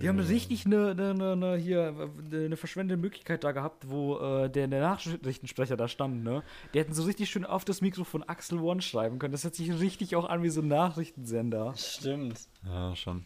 Die 0.00 0.08
haben 0.08 0.18
richtig 0.18 0.66
eine, 0.66 0.90
eine, 0.90 1.32
eine, 1.32 1.56
hier, 1.56 2.10
eine 2.32 2.56
verschwendete 2.56 3.00
Möglichkeit 3.00 3.44
da 3.44 3.52
gehabt, 3.52 3.88
wo 3.88 4.18
äh, 4.18 4.50
der, 4.50 4.68
der 4.68 4.80
Nachrichtensprecher 4.80 5.76
da 5.76 5.88
stand, 5.88 6.24
ne? 6.24 6.42
Die 6.74 6.78
hätten 6.78 6.94
so 6.94 7.04
richtig 7.04 7.30
schön 7.30 7.44
auf 7.44 7.64
das 7.64 7.80
Mikrofon 7.80 8.22
Axel 8.22 8.58
One 8.58 8.82
schreiben 8.82 9.18
können. 9.18 9.32
Das 9.32 9.44
hört 9.44 9.54
sich 9.54 9.72
richtig 9.78 10.16
auch 10.16 10.28
an 10.28 10.42
wie 10.42 10.50
so 10.50 10.60
ein 10.60 10.68
Nachrichtensender. 10.68 11.74
Stimmt. 11.76 12.40
Ja, 12.64 12.94
schon. 12.96 13.24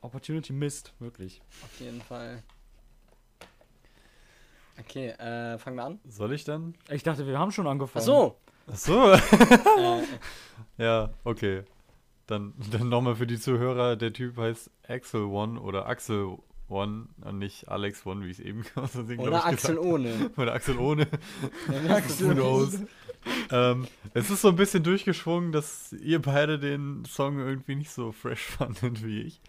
Opportunity 0.00 0.52
missed, 0.52 0.92
wirklich. 0.98 1.40
Auf 1.64 1.80
jeden 1.80 2.00
Fall. 2.00 2.42
Okay, 4.78 5.08
äh, 5.08 5.58
fangen 5.58 5.76
wir 5.76 5.84
an. 5.84 6.00
Soll 6.06 6.32
ich 6.32 6.44
dann? 6.44 6.74
Ich 6.90 7.02
dachte, 7.02 7.26
wir 7.26 7.38
haben 7.38 7.50
schon 7.50 7.66
Ach 7.66 7.72
angefangen. 7.72 8.04
so. 8.04 8.36
Ach 8.70 8.76
so. 8.76 9.12
äh, 9.12 10.02
ja, 10.78 11.10
okay. 11.24 11.64
Dann, 12.26 12.54
dann 12.70 12.88
nochmal 12.88 13.16
für 13.16 13.26
die 13.26 13.38
Zuhörer, 13.38 13.96
der 13.96 14.12
Typ 14.12 14.36
heißt 14.36 14.70
Axel 14.88 15.24
One 15.24 15.60
oder 15.60 15.86
Axel 15.86 16.38
One 16.68 17.06
und 17.22 17.38
nicht 17.38 17.68
Alex 17.68 18.04
One, 18.06 18.24
wie 18.24 18.30
ich 18.30 18.38
es 18.38 18.44
eben 18.44 18.64
aus 18.74 18.90
Versehen, 18.90 19.18
glaub 19.18 19.28
Oder 19.28 19.46
Axel 19.46 19.78
ohne. 19.78 20.30
Oder 20.36 20.52
Axel 20.52 20.78
ohne. 20.78 21.06
Axel 21.88 22.34
knows? 22.34 22.80
ähm, 23.50 23.86
es 24.14 24.30
ist 24.30 24.42
so 24.42 24.48
ein 24.48 24.56
bisschen 24.56 24.82
durchgeschwungen, 24.82 25.52
dass 25.52 25.92
ihr 25.92 26.20
beide 26.20 26.58
den 26.58 27.04
Song 27.04 27.38
irgendwie 27.38 27.76
nicht 27.76 27.90
so 27.90 28.12
fresh 28.12 28.42
fandet 28.42 29.04
wie 29.04 29.22
ich. 29.22 29.40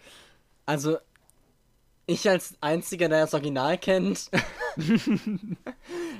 Also, 0.65 0.97
ich 2.05 2.29
als 2.29 2.55
Einziger, 2.61 3.09
der 3.09 3.21
das 3.21 3.33
Original 3.33 3.77
kennt, 3.77 4.31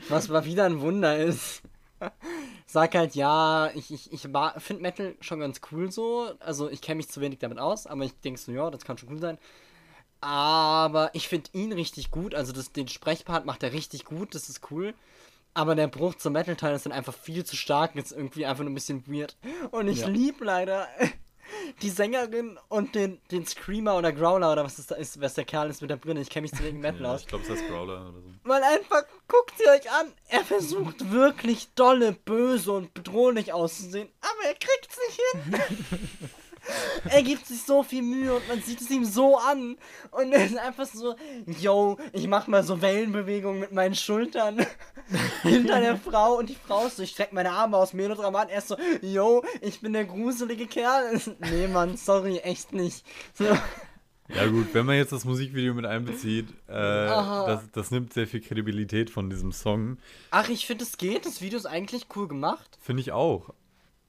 was 0.10 0.30
mal 0.30 0.46
wieder 0.46 0.66
ein 0.66 0.82
Wunder 0.82 1.18
ist, 1.18 1.62
sag 2.68 2.94
halt, 2.96 3.16
ja, 3.16 3.72
ich, 3.74 3.92
ich, 3.92 4.12
ich 4.14 4.22
finde 4.22 4.82
Metal 4.82 5.16
schon 5.22 5.40
ganz 5.40 5.62
cool 5.72 5.92
so. 5.92 6.32
Also, 6.40 6.70
ich 6.70 6.82
kenne 6.82 6.98
mich 6.98 7.10
zu 7.10 7.22
wenig 7.22 7.40
damit 7.40 7.58
aus, 7.60 7.88
aber 7.88 8.04
ich 8.04 8.14
denke 8.20 8.40
so, 8.40 8.52
ja, 8.52 8.70
das 8.70 8.84
kann 8.84 8.98
schon 8.98 9.10
cool 9.10 9.20
sein. 9.20 9.38
Aber 10.22 11.12
ich 11.14 11.28
finde 11.28 11.50
ihn 11.54 11.72
richtig 11.72 12.12
gut. 12.12 12.36
Also, 12.36 12.52
das, 12.54 12.72
den 12.72 12.88
Sprechpart 12.88 13.46
macht 13.46 13.64
er 13.64 13.74
richtig 13.74 14.06
gut, 14.06 14.36
das 14.36 14.50
ist 14.50 14.70
cool. 14.72 14.94
Aber 15.54 15.74
der 15.74 15.88
Bruch 15.88 16.16
zum 16.16 16.34
Metal-Teil 16.34 16.76
ist 16.76 16.86
dann 16.86 16.94
einfach 16.94 17.14
viel 17.16 17.44
zu 17.44 17.56
stark. 17.56 17.96
Ist 17.96 18.12
irgendwie 18.12 18.46
einfach 18.46 18.64
nur 18.64 18.72
ein 18.72 18.76
bisschen 18.76 19.08
weird. 19.08 19.36
Und 19.72 19.88
ich 19.88 20.02
Ja. 20.02 20.08
lieb 20.08 20.40
leider 20.42 20.88
die 21.82 21.90
Sängerin 21.90 22.58
und 22.70 22.96
den, 22.96 23.20
den 23.32 23.46
Screamer 23.46 23.98
oder 23.98 24.12
Growler 24.12 24.52
oder 24.52 24.64
was 24.64 24.78
das 24.78 24.88
da 24.88 24.96
ist, 24.96 25.20
was 25.22 25.34
der 25.36 25.46
Kerl 25.46 25.70
ist 25.70 25.82
mit 25.82 25.90
der 25.90 25.98
Brille. 25.98 26.22
Ich 26.22 26.30
kenne 26.30 26.44
mich 26.44 26.52
zu 26.54 26.64
wenig 26.64 26.82
Metal 26.82 27.02
Ja, 27.02 27.14
aus. 27.14 27.22
ich 27.22 27.28
glaube, 27.28 27.44
es 27.44 27.50
heißt 27.50 27.68
Brawler 27.68 28.02
oder 28.10 28.14
so. 28.22 28.24
Weil 28.44 28.64
einfach, 28.64 29.04
guckt 29.28 29.54
sie 29.58 29.68
euch 29.68 29.90
an. 29.92 30.12
Er 30.30 30.44
versucht 30.44 31.12
wirklich 31.12 31.70
dolle, 31.76 32.14
böse 32.14 32.72
und 32.72 32.94
bedrohlich 32.94 33.54
auszusehen, 33.54 34.10
aber 34.22 34.48
er 34.50 34.56
kriegt's 34.56 34.98
nicht 35.08 35.22
hin. 35.32 36.30
er 37.10 37.24
gibt 37.24 37.46
sich 37.46 37.62
so 37.64 37.84
viel 37.84 38.02
Mühe 38.02 38.34
und 38.34 38.48
man 38.48 38.62
sieht 38.62 38.82
es 38.82 38.90
ihm 38.90 39.06
so 39.06 39.38
an. 39.38 39.78
Und 40.12 40.32
er 40.34 40.46
ist 40.46 40.58
einfach 40.58 40.86
so, 40.86 41.16
yo, 41.46 41.98
ich 42.14 42.28
mach 42.28 42.48
mal 42.48 42.64
so 42.64 42.82
Wellenbewegungen 42.82 43.60
mit 43.60 43.72
meinen 43.72 43.96
Schultern 43.96 44.66
hinter 45.44 45.80
der 45.82 45.98
Frau 45.98 46.38
und 46.38 46.50
die 46.50 46.56
Frau 46.56 46.88
ist 46.88 46.98
so, 46.98 47.04
ich 47.04 47.12
streck 47.12 47.34
meine 47.34 47.52
Arme 47.52 47.78
aus, 47.78 47.94
melodramat. 47.94 48.50
Er 48.50 48.60
ist 48.60 48.68
so, 48.70 48.78
yo, 49.02 49.44
ich 49.62 49.82
bin 49.82 49.94
der 49.94 50.06
gruselige 50.06 50.68
Kerl. 50.68 51.20
nee, 51.40 51.68
Mann, 51.68 51.98
sorry, 51.98 52.38
echt 52.40 52.74
nicht. 52.74 53.06
So. 53.34 53.46
Ja 54.30 54.46
gut, 54.48 54.74
wenn 54.74 54.86
man 54.86 54.98
jetzt 54.98 55.14
das 55.14 55.24
Musikvideo 55.24 55.74
mit 55.74 55.86
einbezieht, 55.86 56.50
äh, 56.68 56.74
das, 56.74 57.72
das 57.72 57.92
nimmt 57.92 58.12
sehr 58.12 58.28
viel 58.28 58.42
Kredibilität 58.42 59.10
von 59.10 59.30
diesem 59.30 59.54
Song. 59.54 59.98
Ach, 60.32 60.50
ich 60.50 60.68
finde, 60.68 60.84
es 60.84 60.98
geht. 60.98 61.26
Das 61.26 61.42
Video 61.42 61.58
ist 61.58 61.66
eigentlich 61.66 62.08
cool 62.16 62.28
gemacht. 62.28 62.78
Finde 62.82 63.02
ich 63.02 63.14
auch. 63.14 63.54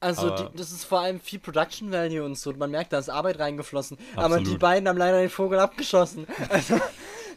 Also, 0.00 0.33
Aber- 0.33 0.50
die, 0.50 0.57
das 0.57 0.71
ist 0.71 0.85
vor 0.85 1.00
allem 1.00 1.21
viel 1.21 1.38
Production 1.40 1.90
Value 1.90 2.25
und 2.25 2.38
so. 2.38 2.52
Man 2.52 2.71
merkt, 2.71 2.93
da 2.93 2.99
ist 2.99 3.09
Arbeit 3.09 3.38
reingeflossen. 3.38 3.99
Aber 4.14 4.37
Absolut. 4.37 4.47
die 4.47 4.57
beiden 4.59 4.88
haben 4.88 4.99
leider 4.99 5.21
den 5.21 5.31
Vogel 5.31 5.59
abgeschossen. 5.59 6.26
Also, 6.49 6.81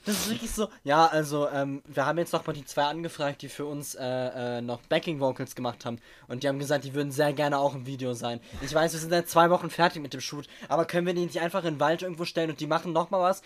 das 0.06 0.16
ist 0.16 0.30
wirklich 0.32 0.50
so. 0.52 0.68
Ja, 0.84 1.06
also, 1.06 1.48
ähm, 1.50 1.84
wir 1.86 2.06
haben 2.08 2.18
jetzt 2.18 2.34
nochmal 2.34 2.56
die 2.56 2.66
zwei 2.66 2.86
angefragt, 2.86 3.44
die 3.44 3.50
für 3.50 3.66
uns 3.66 3.94
äh, 3.94 4.58
äh, 4.58 4.62
noch 4.62 4.82
Backing 4.90 5.20
Vocals 5.20 5.54
gemacht 5.54 5.86
haben. 5.86 6.00
Und 6.28 6.42
die 6.42 6.48
haben 6.48 6.58
gesagt, 6.58 6.86
die 6.86 6.94
würden 6.96 7.12
sehr 7.12 7.34
gerne 7.34 7.60
auch 7.60 7.76
im 7.76 7.86
Video 7.86 8.14
sein. 8.14 8.40
Ich 8.62 8.74
weiß, 8.74 8.94
wir 8.94 9.00
sind 9.00 9.12
seit 9.12 9.30
zwei 9.30 9.50
Wochen 9.52 9.70
fertig 9.70 10.02
mit 10.02 10.14
dem 10.14 10.22
Shoot. 10.22 10.48
Aber 10.70 10.86
können 10.86 11.06
wir 11.06 11.14
die 11.14 11.26
nicht 11.26 11.40
einfach 11.40 11.64
in 11.66 11.76
den 11.76 11.80
Wald 11.80 12.02
irgendwo 12.02 12.26
stellen 12.26 12.50
und 12.50 12.60
die 12.60 12.68
machen 12.68 12.94
nochmal 12.94 13.22
was? 13.22 13.42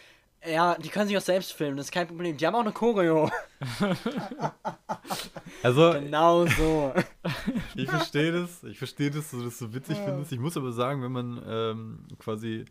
Ja, 0.48 0.76
die 0.76 0.90
können 0.90 1.08
sich 1.08 1.18
auch 1.18 1.22
selbst 1.22 1.54
filmen, 1.54 1.78
das 1.78 1.88
ist 1.88 1.92
kein 1.92 2.08
Problem. 2.08 2.38
Die 2.38 2.46
haben 2.46 2.56
auch 2.56 2.62
eine 2.62 2.72
Choreo. 2.72 3.30
Also, 5.64 5.94
genau 5.94 6.46
so. 6.46 6.94
ich 7.76 7.90
verstehe 7.90 8.32
das. 8.32 8.64
Ich 8.64 8.78
verstehe, 8.78 9.10
dass 9.10 9.32
du 9.32 9.44
das 9.44 9.58
so 9.58 9.74
witzig 9.74 9.98
findest. 9.98 10.32
Ich 10.32 10.40
muss 10.40 10.58
aber 10.58 10.72
sagen, 10.72 11.02
wenn 11.02 11.12
man 11.12 11.44
ähm, 11.48 12.08
quasi 12.20 12.66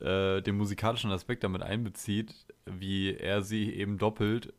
äh, 0.00 0.42
den 0.42 0.56
musikalischen 0.56 1.10
Aspekt 1.12 1.44
damit 1.44 1.62
einbezieht, 1.62 2.34
wie 2.66 3.14
er 3.14 3.42
sie 3.42 3.72
eben 3.72 3.96
doppelt, 3.96 4.52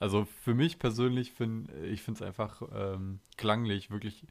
also 0.00 0.26
für 0.42 0.54
mich 0.54 0.78
persönlich 0.78 1.32
finde 1.32 1.72
ich 1.86 2.02
finde 2.02 2.18
es 2.18 2.22
einfach 2.22 2.62
ähm, 2.74 3.20
klanglich 3.36 3.90
wirklich 3.90 4.24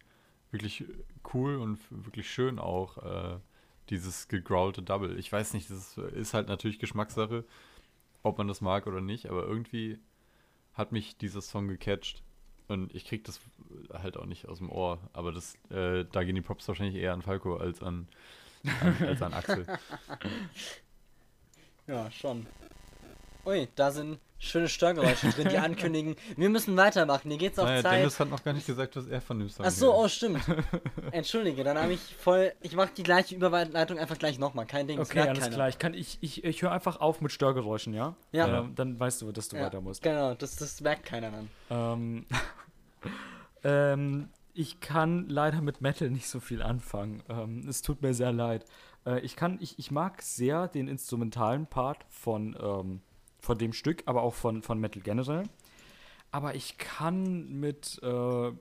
wirklich 0.52 0.86
cool 1.34 1.58
und 1.58 1.80
wirklich 1.90 2.32
schön 2.32 2.58
auch 2.58 2.98
äh, 2.98 3.38
dieses 3.90 4.28
gegrowlte 4.28 4.82
Double. 4.82 5.18
Ich 5.18 5.32
weiß 5.32 5.54
nicht, 5.54 5.70
das 5.70 5.98
ist 5.98 6.34
halt 6.34 6.48
natürlich 6.48 6.80
Geschmackssache, 6.80 7.46
ob 8.24 8.38
man 8.38 8.48
das 8.48 8.62
mag 8.62 8.88
oder 8.88 9.02
nicht, 9.02 9.30
aber 9.30 9.44
irgendwie 9.44 10.00
hat 10.74 10.92
mich 10.92 11.18
dieser 11.18 11.42
Song 11.42 11.68
gecatcht 11.68 12.24
und 12.68 12.94
ich 12.94 13.06
krieg 13.06 13.24
das 13.24 13.40
halt 13.94 14.18
auch 14.18 14.26
nicht 14.26 14.48
aus 14.48 14.60
dem 14.60 14.70
Ohr, 14.70 15.00
aber 15.14 15.32
das 15.32 15.56
äh, 15.70 16.06
da 16.12 16.24
gehen 16.24 16.36
die 16.36 16.42
Props 16.42 16.68
wahrscheinlich 16.68 16.96
eher 17.02 17.14
an 17.14 17.22
Falco 17.22 17.56
als 17.58 17.82
an, 17.82 18.08
an 18.82 19.08
als 19.08 19.22
an 19.22 19.34
Axel. 19.34 19.66
Ja, 21.88 22.12
schon. 22.12 22.46
Ui, 23.46 23.70
da 23.76 23.92
sind 23.92 24.20
schöne 24.40 24.68
Störgeräusche 24.68 25.30
drin, 25.32 25.50
die 25.50 25.58
ankündigen, 25.58 26.16
wir 26.36 26.50
müssen 26.50 26.78
weitermachen, 26.78 27.30
hier 27.30 27.38
geht's 27.38 27.60
auf 27.60 27.66
Naja, 27.66 27.82
Zeit. 27.82 28.00
Dennis 28.00 28.20
hat 28.20 28.30
noch 28.30 28.44
gar 28.44 28.54
nicht 28.54 28.68
gesagt, 28.68 28.96
was 28.96 29.08
er 29.08 29.22
von 29.22 29.40
dem 29.40 29.50
Song 29.50 29.66
Ach 29.66 29.72
so, 29.72 29.92
hält. 29.92 30.06
oh 30.06 30.08
stimmt. 30.08 30.42
Entschuldige, 31.12 31.64
dann 31.64 31.78
habe 31.78 31.94
ich 31.94 32.16
voll. 32.16 32.54
Ich 32.62 32.76
mache 32.76 32.92
die 32.96 33.04
gleiche 33.04 33.36
Überleitung 33.36 33.98
einfach 33.98 34.18
gleich 34.18 34.40
nochmal. 34.40 34.66
Kein 34.66 34.88
Ding. 34.88 35.00
Okay, 35.00 35.22
alles 35.22 35.40
keiner. 35.40 35.56
klar. 35.56 35.70
Ich, 35.70 35.80
kann, 35.80 35.94
ich, 35.94 36.18
ich, 36.22 36.44
ich 36.44 36.62
höre 36.62 36.72
einfach 36.72 37.00
auf 37.00 37.22
mit 37.22 37.32
Störgeräuschen, 37.32 37.94
ja? 37.94 38.16
Ja. 38.32 38.62
Äh, 38.62 38.66
dann 38.76 39.00
weißt 39.00 39.22
du, 39.22 39.32
dass 39.32 39.50
du 39.50 39.58
Ja, 39.58 39.66
weiter 39.66 39.82
musst. 39.82 40.04
Genau, 40.04 40.34
das, 40.34 40.56
das 40.56 40.82
merkt 40.82 41.06
keiner 41.06 41.32
dann. 41.32 41.50
Ähm, 41.70 42.26
ähm, 43.64 44.30
ich 44.54 44.80
kann 44.80 45.30
leider 45.30 45.62
mit 45.62 45.82
Metal 45.82 46.10
nicht 46.10 46.28
so 46.28 46.40
viel 46.40 46.62
anfangen. 46.62 47.24
Ähm, 47.30 47.68
es 47.68 47.82
tut 47.82 48.02
mir 48.02 48.14
sehr 48.14 48.32
leid. 48.32 48.66
Äh, 49.06 49.20
ich, 49.20 49.36
kann, 49.36 49.58
ich, 49.62 49.78
ich 49.80 49.92
mag 49.92 50.22
sehr 50.22 50.68
den 50.68 50.88
instrumentalen 50.88 51.68
Part 51.68 52.06
von, 52.10 52.58
ähm, 52.60 53.02
von 53.48 53.58
dem 53.58 53.74
Stück, 53.74 54.04
aber 54.06 54.22
auch 54.24 54.36
von, 54.36 54.62
von 54.62 54.78
Metal 54.78 55.02
generell. 55.02 55.44
Aber 56.32 56.54
ich 56.54 56.78
kann 56.78 57.50
mit, 57.60 58.00
äh, 58.04 58.52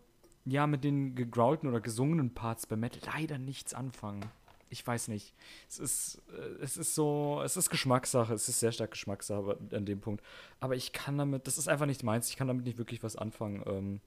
ja, 0.45 0.67
mit 0.69 0.85
den 0.85 1.17
gegrowlten 1.17 1.69
oder 1.69 1.81
gesungenen 1.81 2.33
Parts 2.33 2.67
bei 2.67 2.77
Metal 2.77 3.01
leider 3.13 3.37
nichts 3.37 3.75
anfangen. 3.75 4.25
Ich 4.71 4.87
weiß 4.87 5.09
nicht. 5.09 5.35
Es 5.69 5.81
ist, 5.81 6.23
äh, 6.33 6.63
es 6.63 6.77
ist 6.77 6.95
so, 6.95 7.43
es 7.45 7.57
ist 7.57 7.69
Geschmackssache, 7.69 8.33
es 8.33 8.49
ist 8.49 8.61
sehr 8.61 8.71
stark 8.71 8.93
Geschmackssache 8.93 9.59
an 9.73 9.87
dem 9.87 10.01
Punkt. 10.01 10.25
Aber 10.61 10.77
ich 10.77 10.93
kann 10.93 11.19
damit, 11.19 11.49
das 11.49 11.59
ist 11.59 11.69
einfach 11.69 11.87
nicht 11.87 12.05
meins, 12.05 12.29
ich 12.29 12.37
kann 12.37 12.47
damit 12.47 12.65
nicht 12.65 12.79
wirklich 12.79 13.03
was 13.03 13.17
anfangen. 13.17 13.65
Ähm, 13.67 14.01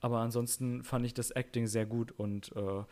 aber 0.00 0.18
ansonsten 0.18 0.82
fand 0.84 1.06
ich 1.06 1.14
das 1.14 1.30
Acting 1.30 1.66
sehr 1.66 1.86
gut 1.86 2.12
und 2.12 2.52
äh, 2.56 2.82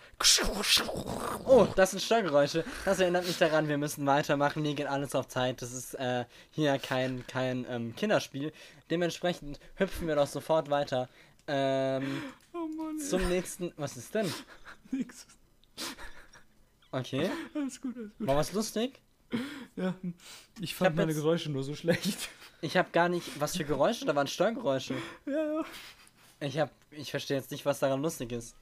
Oh, 1.44 1.66
das 1.76 1.90
sind 1.90 2.00
Störgeräusche. 2.02 2.64
Das 2.84 3.00
erinnert 3.00 3.26
mich 3.26 3.36
daran, 3.38 3.68
wir 3.68 3.76
müssen 3.78 4.06
weitermachen. 4.06 4.64
Hier 4.64 4.74
geht 4.74 4.86
alles 4.86 5.14
auf 5.14 5.28
Zeit. 5.28 5.60
Das 5.62 5.72
ist 5.72 5.94
äh, 5.94 6.24
hier 6.50 6.78
kein, 6.78 7.26
kein 7.26 7.66
ähm, 7.68 7.94
Kinderspiel. 7.96 8.52
Dementsprechend 8.90 9.60
hüpfen 9.76 10.06
wir 10.08 10.16
doch 10.16 10.26
sofort 10.26 10.70
weiter. 10.70 11.08
Ähm, 11.46 12.22
oh 12.54 12.66
Mann, 12.76 12.98
zum 12.98 13.28
nächsten. 13.28 13.72
Was 13.76 13.96
ist 13.96 14.14
denn? 14.14 14.32
nix. 14.90 15.26
Okay. 16.90 17.30
Alles 17.54 17.80
gut, 17.80 17.96
alles 17.96 18.16
gut. 18.18 18.26
War 18.28 18.36
was 18.36 18.52
lustig? 18.52 19.00
Ja, 19.76 19.94
ich 20.60 20.74
fand 20.74 20.90
hab 20.90 20.96
meine 20.96 21.12
jetzt- 21.12 21.20
Geräusche 21.22 21.50
nur 21.50 21.64
so 21.64 21.74
schlecht. 21.74 22.28
Ich 22.60 22.76
habe 22.76 22.90
gar 22.92 23.08
nicht. 23.08 23.40
Was 23.40 23.56
für 23.56 23.64
Geräusche? 23.64 24.04
Da 24.04 24.14
waren 24.14 24.26
Störgeräusche. 24.26 24.94
ja, 25.26 25.32
ja. 25.32 25.64
Ich 26.42 26.58
hab, 26.58 26.70
ich 26.90 27.10
verstehe 27.10 27.36
jetzt 27.36 27.50
nicht, 27.50 27.64
was 27.64 27.78
daran 27.78 28.02
lustig 28.02 28.32
ist. 28.32 28.56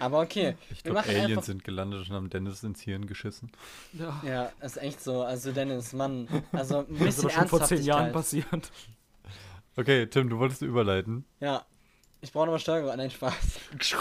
Aber 0.00 0.20
okay. 0.20 0.56
Ich 0.70 0.84
glaube, 0.84 1.00
Aliens 1.00 1.30
einfach. 1.30 1.42
sind 1.42 1.64
gelandet 1.64 2.08
und 2.08 2.14
haben 2.14 2.30
Dennis 2.30 2.62
ins 2.62 2.80
Hirn 2.82 3.06
geschissen. 3.06 3.50
ja. 3.92 4.22
Ja, 4.24 4.52
ist 4.60 4.76
echt 4.76 5.02
so. 5.02 5.22
Also 5.22 5.50
Dennis, 5.52 5.92
Mann. 5.92 6.28
Also 6.52 6.78
ein 6.78 6.86
Das 6.90 6.98
ist 6.98 7.04
bisschen 7.04 7.22
doch 7.24 7.30
schon 7.30 7.48
vor 7.48 7.64
zehn 7.64 7.82
Jahren 7.82 8.12
passiert. 8.12 8.70
Okay, 9.76 10.06
Tim, 10.06 10.28
du 10.28 10.38
wolltest 10.38 10.62
überleiten. 10.62 11.24
Ja. 11.40 11.64
Ich 12.20 12.32
brauche 12.32 12.46
nochmal 12.46 12.58
Steuerung. 12.60 12.96
Nein, 12.96 13.10
Spaß. 13.10 13.34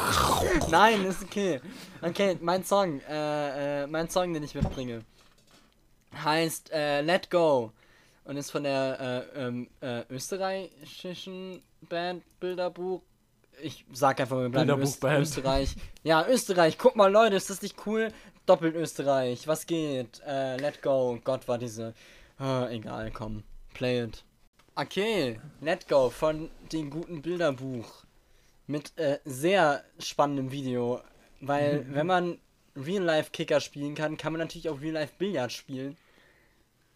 Nein, 0.71 1.05
ist 1.05 1.23
okay. 1.23 1.61
Okay, 2.01 2.37
mein 2.41 2.63
Song, 2.63 2.99
äh, 3.07 3.83
äh, 3.83 3.87
mein 3.87 4.09
Song, 4.09 4.33
den 4.33 4.41
ich 4.41 4.55
mitbringe, 4.55 5.03
heißt 6.15 6.71
äh, 6.71 7.01
Let 7.01 7.29
Go 7.29 7.71
und 8.23 8.37
ist 8.37 8.49
von 8.49 8.63
der 8.63 9.27
äh, 9.35 9.39
ähm, 9.45 9.69
äh, 9.81 10.01
österreichischen 10.09 11.61
Band 11.81 12.23
Bilderbuch. 12.39 13.01
Ich 13.61 13.85
sag 13.91 14.19
einfach 14.19 14.37
wir 14.37 14.49
bleiben 14.49 14.69
in 14.69 14.81
Öst. 14.81 15.03
Österreich. 15.03 15.75
Ja, 16.03 16.27
Österreich. 16.27 16.77
Guck 16.77 16.95
mal, 16.95 17.11
Leute, 17.11 17.35
ist 17.35 17.49
das 17.49 17.61
nicht 17.61 17.75
cool? 17.85 18.09
Doppelt 18.45 18.75
Österreich. 18.75 19.47
Was 19.47 19.65
geht? 19.65 20.21
Äh, 20.25 20.57
Let 20.57 20.81
Go. 20.81 21.19
Gott, 21.23 21.47
war 21.47 21.57
diese. 21.57 21.93
Ah, 22.37 22.67
egal, 22.69 23.11
komm. 23.11 23.43
Play 23.73 24.03
it. 24.03 24.23
Okay, 24.75 25.39
Let 25.61 25.87
Go 25.87 26.09
von 26.09 26.51
dem 26.71 26.89
guten 26.89 27.21
Bilderbuch. 27.21 28.03
Mit 28.67 28.97
äh, 28.97 29.19
sehr 29.25 29.83
spannendem 29.97 30.51
Video. 30.51 31.01
Weil, 31.41 31.85
wenn 31.89 32.07
man 32.07 32.37
Real-Life-Kicker 32.75 33.59
spielen 33.59 33.95
kann, 33.95 34.17
kann 34.17 34.33
man 34.33 34.39
natürlich 34.39 34.69
auch 34.69 34.79
Real-Life-Billard 34.79 35.51
spielen. 35.51 35.97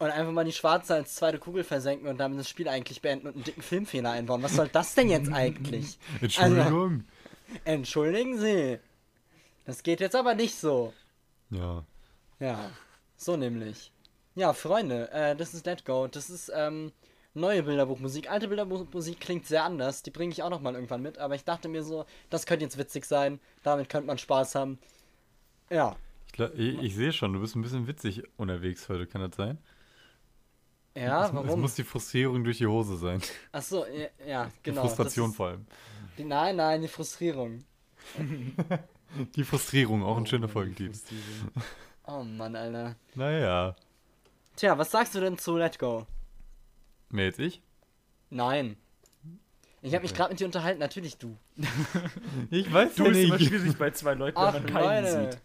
Und 0.01 0.09
einfach 0.09 0.31
mal 0.31 0.43
die 0.43 0.51
Schwarze 0.51 0.95
als 0.95 1.13
zweite 1.13 1.37
Kugel 1.37 1.63
versenken 1.63 2.07
und 2.07 2.17
damit 2.17 2.39
das 2.39 2.49
Spiel 2.49 2.67
eigentlich 2.67 3.03
beenden 3.03 3.27
und 3.27 3.35
einen 3.35 3.43
dicken 3.43 3.61
Filmfehler 3.61 4.09
einbauen. 4.09 4.41
Was 4.41 4.55
soll 4.55 4.67
das 4.67 4.95
denn 4.95 5.11
jetzt 5.11 5.31
eigentlich? 5.31 5.99
Entschuldigung. 6.19 7.03
Entschuldigen 7.65 8.39
Sie. 8.39 8.79
Das 9.67 9.83
geht 9.83 9.99
jetzt 9.99 10.15
aber 10.15 10.33
nicht 10.33 10.55
so. 10.55 10.91
Ja. 11.51 11.85
Ja, 12.39 12.71
so 13.15 13.37
nämlich. 13.37 13.91
Ja, 14.33 14.53
Freunde, 14.53 15.11
äh, 15.11 15.35
das 15.35 15.53
ist 15.53 15.67
Let 15.67 15.85
Go. 15.85 16.07
Das 16.07 16.31
ist 16.31 16.51
ähm, 16.55 16.91
neue 17.35 17.61
Bilderbuchmusik. 17.61 18.27
Alte 18.27 18.47
Bilderbuchmusik 18.47 19.19
klingt 19.19 19.45
sehr 19.45 19.65
anders. 19.65 20.01
Die 20.01 20.09
bringe 20.09 20.31
ich 20.31 20.41
auch 20.41 20.49
nochmal 20.49 20.73
irgendwann 20.73 21.03
mit. 21.03 21.19
Aber 21.19 21.35
ich 21.35 21.43
dachte 21.43 21.69
mir 21.69 21.83
so, 21.83 22.07
das 22.31 22.47
könnte 22.47 22.65
jetzt 22.65 22.79
witzig 22.79 23.05
sein. 23.05 23.39
Damit 23.61 23.87
könnte 23.87 24.07
man 24.07 24.17
Spaß 24.17 24.55
haben. 24.55 24.79
Ja. 25.69 25.95
Ich, 26.33 26.39
ich, 26.39 26.81
ich 26.81 26.95
sehe 26.95 27.13
schon, 27.13 27.33
du 27.33 27.39
bist 27.39 27.55
ein 27.55 27.61
bisschen 27.61 27.85
witzig 27.85 28.23
unterwegs 28.37 28.89
heute, 28.89 29.05
kann 29.05 29.21
das 29.21 29.35
sein? 29.35 29.59
Ja, 30.95 31.23
Es, 31.23 31.29
es 31.29 31.35
warum? 31.35 31.61
muss 31.61 31.75
die 31.75 31.83
Frustrierung 31.83 32.43
durch 32.43 32.57
die 32.57 32.67
Hose 32.67 32.97
sein. 32.97 33.21
Achso, 33.51 33.85
ja, 33.85 34.07
ja, 34.27 34.45
Die 34.45 34.51
genau. 34.63 34.81
Frustration 34.81 35.25
das 35.27 35.31
ist, 35.31 35.37
vor 35.37 35.47
allem. 35.47 35.65
die, 36.17 36.23
Nein, 36.25 36.55
nein, 36.57 36.81
die 36.81 36.87
Frustrierung. 36.87 37.63
Die 39.35 39.43
Frustrierung, 39.43 40.03
auch 40.03 40.15
ein 40.17 40.25
schöner 40.25 40.47
Folgentitel. 40.47 40.93
Oh 42.07 42.23
Mann, 42.23 42.55
Alter. 42.55 42.95
Naja. 43.13 43.75
Tja, 44.55 44.77
was 44.77 44.89
sagst 44.89 45.13
du 45.15 45.19
denn 45.19 45.37
zu 45.37 45.57
Let 45.57 45.77
Go? 45.79 46.07
Wer 47.09 47.25
jetzt 47.25 47.39
ich? 47.39 47.61
Nein. 48.29 48.77
Ich 49.81 49.93
habe 49.93 50.03
mich 50.03 50.13
gerade 50.13 50.29
mit 50.31 50.39
dir 50.39 50.45
unterhalten, 50.45 50.79
natürlich 50.79 51.17
du. 51.17 51.35
Ich 52.51 52.71
weiß 52.71 52.95
Du 52.95 53.03
ja 53.05 53.11
ist 53.11 53.17
immer 53.17 53.37
nicht. 53.37 53.49
schwierig 53.49 53.77
bei 53.77 53.91
zwei 53.91 54.13
Leuten, 54.13 54.37
Ach, 54.37 54.53
wenn 54.53 54.63
man 54.63 54.71
keinen 54.73 55.03
Leute. 55.03 55.39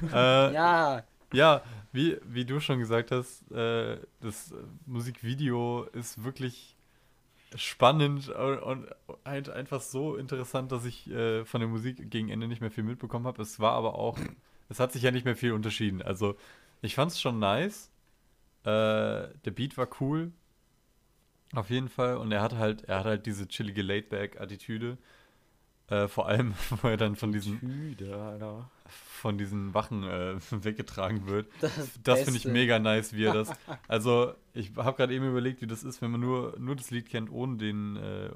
sieht. 0.00 0.12
Äh, 0.12 0.52
Ja, 0.54 1.02
Ja, 1.34 1.62
wie, 1.92 2.18
wie 2.24 2.44
du 2.44 2.60
schon 2.60 2.78
gesagt 2.78 3.10
hast, 3.10 3.50
äh, 3.52 3.98
das 4.20 4.54
Musikvideo 4.86 5.84
ist 5.92 6.22
wirklich 6.22 6.76
spannend 7.56 8.28
und, 8.28 8.86
halt 9.24 9.50
einfach 9.50 9.80
so 9.80 10.16
interessant, 10.16 10.70
dass 10.70 10.84
ich 10.84 11.10
äh, 11.10 11.44
von 11.44 11.60
der 11.60 11.68
Musik 11.68 12.10
gegen 12.10 12.28
Ende 12.28 12.46
nicht 12.46 12.60
mehr 12.60 12.70
viel 12.70 12.84
mitbekommen 12.84 13.26
habe. 13.26 13.42
Es 13.42 13.58
war 13.58 13.72
aber 13.72 13.94
auch, 13.96 14.18
es 14.68 14.78
hat 14.78 14.92
sich 14.92 15.02
ja 15.02 15.10
nicht 15.10 15.24
mehr 15.24 15.36
viel 15.36 15.52
unterschieden. 15.52 16.02
Also 16.02 16.36
ich 16.82 16.94
fand 16.94 17.12
es 17.12 17.20
schon 17.20 17.38
nice. 17.38 17.90
Äh, 18.62 19.34
der 19.44 19.50
Beat 19.54 19.76
war 19.76 19.88
cool. 20.00 20.32
Auf 21.54 21.70
jeden 21.70 21.88
Fall. 21.88 22.16
Und 22.16 22.30
er 22.30 22.42
hat 22.42 22.54
halt, 22.54 22.84
er 22.84 23.00
hat 23.00 23.06
halt 23.06 23.26
diese 23.26 23.48
chillige 23.48 23.82
Laidback-Attitüde. 23.82 24.96
Äh, 25.88 26.06
vor 26.06 26.28
allem, 26.28 26.54
wo 26.82 26.88
er 26.88 26.96
dann 26.96 27.16
von 27.16 27.32
diesen 27.32 27.58
Tüde, 27.58 28.16
Alter. 28.16 28.70
Von 28.90 29.38
diesen 29.38 29.72
Wachen 29.74 30.02
äh, 30.04 30.36
weggetragen 30.50 31.26
wird. 31.26 31.48
das, 31.60 31.72
Das 32.02 32.22
finde 32.22 32.38
ich 32.38 32.44
mega 32.46 32.78
nice, 32.78 33.12
wie 33.14 33.24
er 33.24 33.34
das. 33.34 33.50
Also, 33.88 34.34
ich 34.54 34.72
habe 34.76 34.96
gerade 34.96 35.14
eben 35.14 35.28
überlegt, 35.28 35.60
wie 35.62 35.66
das 35.66 35.82
ist, 35.84 36.02
wenn 36.02 36.10
man 36.10 36.20
nur, 36.20 36.54
nur 36.58 36.76
das 36.76 36.90
Lied 36.90 37.08
kennt, 37.08 37.30
ohne 37.30 37.56
den 37.56 37.96
äh, 37.96 38.26
äh, 38.26 38.32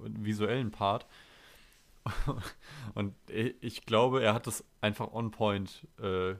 visuellen 0.00 0.70
Part. 0.70 1.06
Und 2.94 3.14
ich, 3.28 3.84
glaube, 3.86 4.22
er 4.22 4.34
hat 4.34 4.46
das 4.46 4.64
einfach 4.80 5.12
on 5.12 5.30
point 5.30 5.86
äh, 6.02 6.34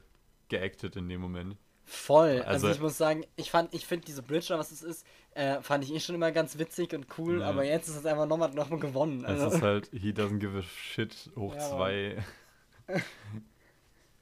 geactet 0.49 0.97
in 0.97 1.09
dem 1.09 1.21
Moment. 1.21 1.57
Voll. 1.85 2.43
Also, 2.43 2.67
Also- 2.67 2.71
ich 2.71 2.81
muss 2.81 2.97
sagen, 2.97 3.25
ich 3.37 3.51
fand, 3.51 3.75
ich 3.75 3.85
finde 3.87 4.07
diese 4.07 4.23
Bridge, 4.23 4.55
was 4.57 4.71
es 4.71 4.83
ist, 4.83 5.07
äh, 5.35 5.61
fand 5.61 5.85
ich 5.85 5.93
eh 5.93 6.01
schon 6.01 6.15
immer 6.15 6.31
ganz 6.33 6.57
witzig 6.59 6.95
und 6.95 7.07
cool, 7.19 7.41
Ja. 7.41 7.49
aber 7.49 7.65
jetzt 7.65 7.89
ist 7.89 7.97
es 7.97 8.07
einfach 8.07 8.27
nochmal 8.27 8.51
noch 8.55 8.71
mal 8.71 8.79
gewonnen. 8.79 9.25
Es 9.25 9.41
Also, 9.41 9.57
ist 9.57 9.63
halt, 9.63 9.91
he 9.93 10.11
doesn't 10.13 10.39
give 10.39 10.57
a 10.57 10.63
shit 10.63 11.31
hoch 11.37 11.55
Ja, 11.55 11.61
zwei. 11.61 12.25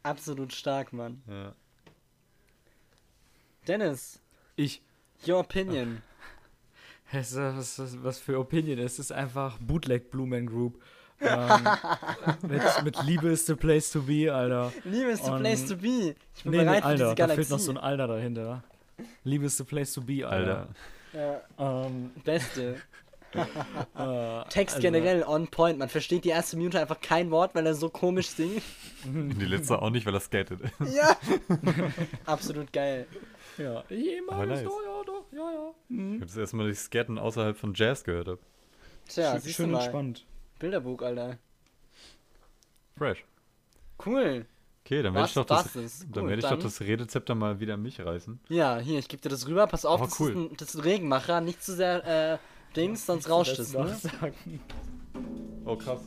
Absolut 0.03 0.53
stark, 0.53 0.93
Mann. 0.93 1.23
Ja. 1.29 1.55
Dennis, 3.67 4.21
Ich. 4.57 4.81
your 5.27 5.41
opinion. 5.41 6.03
Es 7.11 7.33
ist, 7.33 7.39
was, 7.39 7.79
was, 7.79 8.05
was 8.05 8.19
für 8.19 8.39
Opinion. 8.39 8.79
Es 8.79 8.99
ist 8.99 9.13
einfach 9.13 9.57
Bootleg 9.61 10.11
Blue 10.11 10.27
Man 10.27 10.45
Group. 10.47 10.79
ähm, 11.23 11.67
mit, 12.43 12.63
mit 12.85 13.03
Liebe 13.05 13.29
is 13.31 13.47
the 13.47 13.55
place 13.55 13.91
to 13.91 14.03
be, 14.03 14.31
Alter. 14.33 14.71
Liebe 14.85 15.11
is 15.11 15.25
the 15.25 15.31
Und- 15.31 15.41
place 15.41 15.65
to 15.67 15.75
be. 15.77 16.15
Ich 16.37 16.43
bin 16.43 16.53
Nee, 16.53 16.59
nee, 16.59 16.65
bereit 16.65 16.83
für 16.83 16.85
Alter, 16.85 16.93
diese 16.97 17.09
da 17.09 17.15
Galaxie. 17.15 17.37
fehlt 17.37 17.51
noch 17.51 17.59
so 17.61 17.71
ein 17.73 17.79
Alter 17.79 18.07
dahinter. 18.09 18.63
Liebe 19.25 19.47
is 19.47 19.57
the 19.57 19.65
place 19.65 19.95
to 19.95 20.03
be, 20.03 20.23
Alter. 20.29 20.69
Alter. 21.15 21.43
ja, 21.59 21.85
Ähm, 21.87 22.11
beste. 22.25 22.77
Äh, 23.35 24.45
Text 24.49 24.77
also- 24.77 24.81
generell 24.81 25.23
on 25.23 25.49
point. 25.49 25.79
Man 25.79 25.89
versteht 25.89 26.25
die 26.25 26.31
erste 26.31 26.57
Minute 26.57 26.81
einfach 26.81 27.01
kein 27.01 27.31
Wort, 27.31 27.55
weil 27.55 27.67
er 27.67 27.75
so 27.75 27.89
komisch 27.91 28.29
singt. 28.29 28.63
Die 29.05 29.45
letzte 29.45 29.81
auch 29.81 29.91
nicht, 29.91 30.07
weil 30.07 30.15
er 30.15 30.21
skatet. 30.21 30.61
ja. 30.93 31.17
Absolut 32.27 32.73
geil. 32.73 33.07
Ja, 33.59 33.83
jemals, 33.91 34.33
Aber 34.37 34.47
nice. 34.47 34.63
doch, 34.65 34.81
ja, 34.85 35.03
doch, 35.05 35.25
ja, 35.33 35.53
ja. 35.53 35.71
Ich 35.89 35.97
Mhm. 35.97 36.23
erste 36.23 36.57
Mal, 36.57 36.69
dass 36.69 36.77
ich 36.79 36.85
Skaten 36.85 37.19
außerhalb 37.19 37.57
von 37.57 37.75
Jazz 37.75 38.05
gehört 38.05 38.29
habe. 38.29 38.39
Tja, 39.09 39.41
schön 39.41 39.53
schön 39.53 39.75
entspannt. 39.75 40.25
Bilderbuch, 40.59 41.03
Alter. 41.03 41.39
Fresh. 42.97 43.25
Cool. 44.05 44.47
Okay, 44.85 45.03
dann 45.03 45.13
werde 45.15 45.29
ich 45.29 45.35
doch 45.35 45.45
das, 45.45 45.65
das 45.65 45.77
ist 45.77 46.07
dann 46.13 46.25
cool. 46.25 46.31
werde 46.31 46.41
ich 46.41 46.49
Dann- 46.49 46.59
doch 46.59 46.65
das 46.65 46.81
Redezepter 46.81 47.35
mal 47.35 47.61
wieder 47.61 47.75
an 47.75 47.83
mich 47.83 48.01
reißen. 48.01 48.41
Ja, 48.49 48.79
hier, 48.79 48.99
ich 48.99 49.09
gebe 49.09 49.21
dir 49.23 49.29
das 49.29 49.47
rüber. 49.47 49.67
Pass 49.67 49.85
auf, 49.85 50.01
Oh, 50.01 50.05
das, 50.05 50.19
cool. 50.21 50.31
ist 50.31 50.37
ein, 50.37 50.57
das 50.57 50.69
ist 50.71 50.75
ein 50.77 50.81
Regenmacher. 50.83 51.41
Nicht 51.41 51.63
zu 51.63 51.75
sehr 51.75 52.05
äh, 52.35 52.39
Dings, 52.77 53.07
sonst 53.07 53.29
rauscht 53.29 53.59
es. 53.59 53.73
Ne? 53.75 53.97
Oh, 55.65 55.77
krass. 55.77 56.01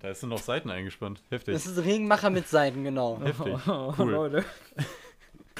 Da 0.00 0.14
sind 0.14 0.28
noch 0.28 0.38
Seiten 0.40 0.70
eingespannt. 0.70 1.22
Heftig. 1.30 1.54
Das 1.54 1.66
ist 1.66 1.76
ein 1.78 1.84
Regenmacher 1.84 2.30
mit 2.30 2.48
Seiten, 2.48 2.84
genau. 2.84 3.20
Heftig. 3.22 3.56
Oh, 3.66 3.94
Cool. 3.98 4.10
Leute. 4.10 4.44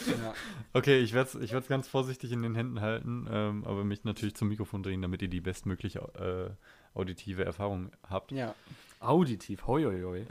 Ja. 0.07 0.33
Okay, 0.75 1.01
ich 1.01 1.13
werde 1.13 1.29
es 1.31 1.35
ich 1.35 1.53
werd's 1.53 1.67
ganz 1.67 1.89
vorsichtig 1.89 2.31
in 2.31 2.43
den 2.43 2.55
Händen 2.55 2.81
halten, 2.81 3.27
ähm, 3.33 3.65
aber 3.65 3.83
mich 3.83 4.05
natürlich 4.05 4.37
zum 4.37 4.47
Mikrofon 4.49 4.85
drehen, 4.85 5.03
damit 5.03 5.23
ihr 5.23 5.29
die 5.29 5.41
bestmögliche 5.41 5.99
äh, 6.55 6.97
auditive 6.97 7.45
Erfahrung 7.45 7.91
habt. 8.09 8.31
ja. 8.33 8.55
Auditiv, 9.01 9.65
hoi, 9.69 9.85
hoi, 9.85 10.03
hoi. 10.03 10.27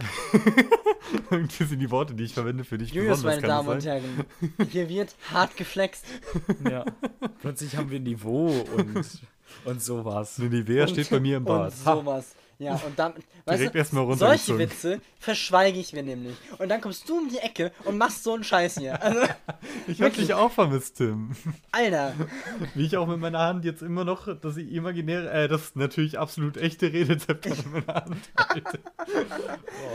das 1.57 1.69
sind 1.69 1.79
die 1.79 1.89
Worte, 1.89 2.15
die 2.15 2.25
ich 2.25 2.33
verwende 2.33 2.65
für 2.65 2.77
dich 2.77 2.91
Julius, 2.91 3.23
besonders, 3.23 3.41
meine 3.41 3.41
kann 3.41 3.65
Damen 3.65 3.77
und? 3.77 3.85
Herren. 3.85 4.25
Hier 4.71 4.89
wird 4.89 5.15
hart 5.31 5.55
geflext. 5.55 6.05
Ja. 6.69 6.83
Plötzlich 7.41 7.77
haben 7.77 7.89
wir 7.91 8.01
Niveau 8.01 8.47
und, 8.75 9.21
und 9.65 9.81
sowas. 9.81 10.39
Eine 10.39 10.49
Nivea 10.49 10.87
steht 10.87 11.09
bei 11.09 11.19
mir 11.19 11.37
im 11.37 11.43
Bad. 11.45 11.71
Und 11.71 11.77
sowas. 11.77 12.35
Ja, 12.59 12.73
und 12.73 12.97
dann, 12.97 13.13
weißt 13.45 13.59
Direkt 13.59 13.75
du, 13.75 13.77
erst 13.77 13.93
mal 13.93 14.17
solche. 14.17 14.57
Witze 14.57 14.99
verschweige 15.19 15.79
ich 15.79 15.93
mir 15.93 16.01
nämlich. 16.01 16.35
Und 16.57 16.69
dann 16.69 16.81
kommst 16.81 17.07
du 17.07 17.19
um 17.19 17.29
die 17.29 17.37
Ecke 17.37 17.71
und 17.85 17.99
machst 17.99 18.23
so 18.23 18.33
einen 18.33 18.43
Scheiß 18.43 18.79
hier. 18.79 18.99
Also, 18.99 19.19
ich 19.87 20.01
hab 20.01 20.13
dich 20.15 20.33
auch 20.33 20.51
vermisst, 20.51 20.97
Tim. 20.97 21.35
Alter, 21.71 22.13
Wie 22.73 22.87
ich 22.87 22.97
auch 22.97 23.05
mit 23.05 23.19
meiner 23.19 23.39
Hand 23.41 23.63
jetzt 23.63 23.83
immer 23.83 24.05
noch 24.05 24.27
das 24.41 24.57
imaginäre, 24.57 25.29
äh, 25.29 25.47
das 25.47 25.75
natürlich 25.75 26.17
absolut 26.17 26.57
echte 26.57 26.91
Redezepter 26.91 27.51
in 27.51 27.71
meiner 27.71 27.93
Hand 28.05 28.17
halte. 28.35 28.79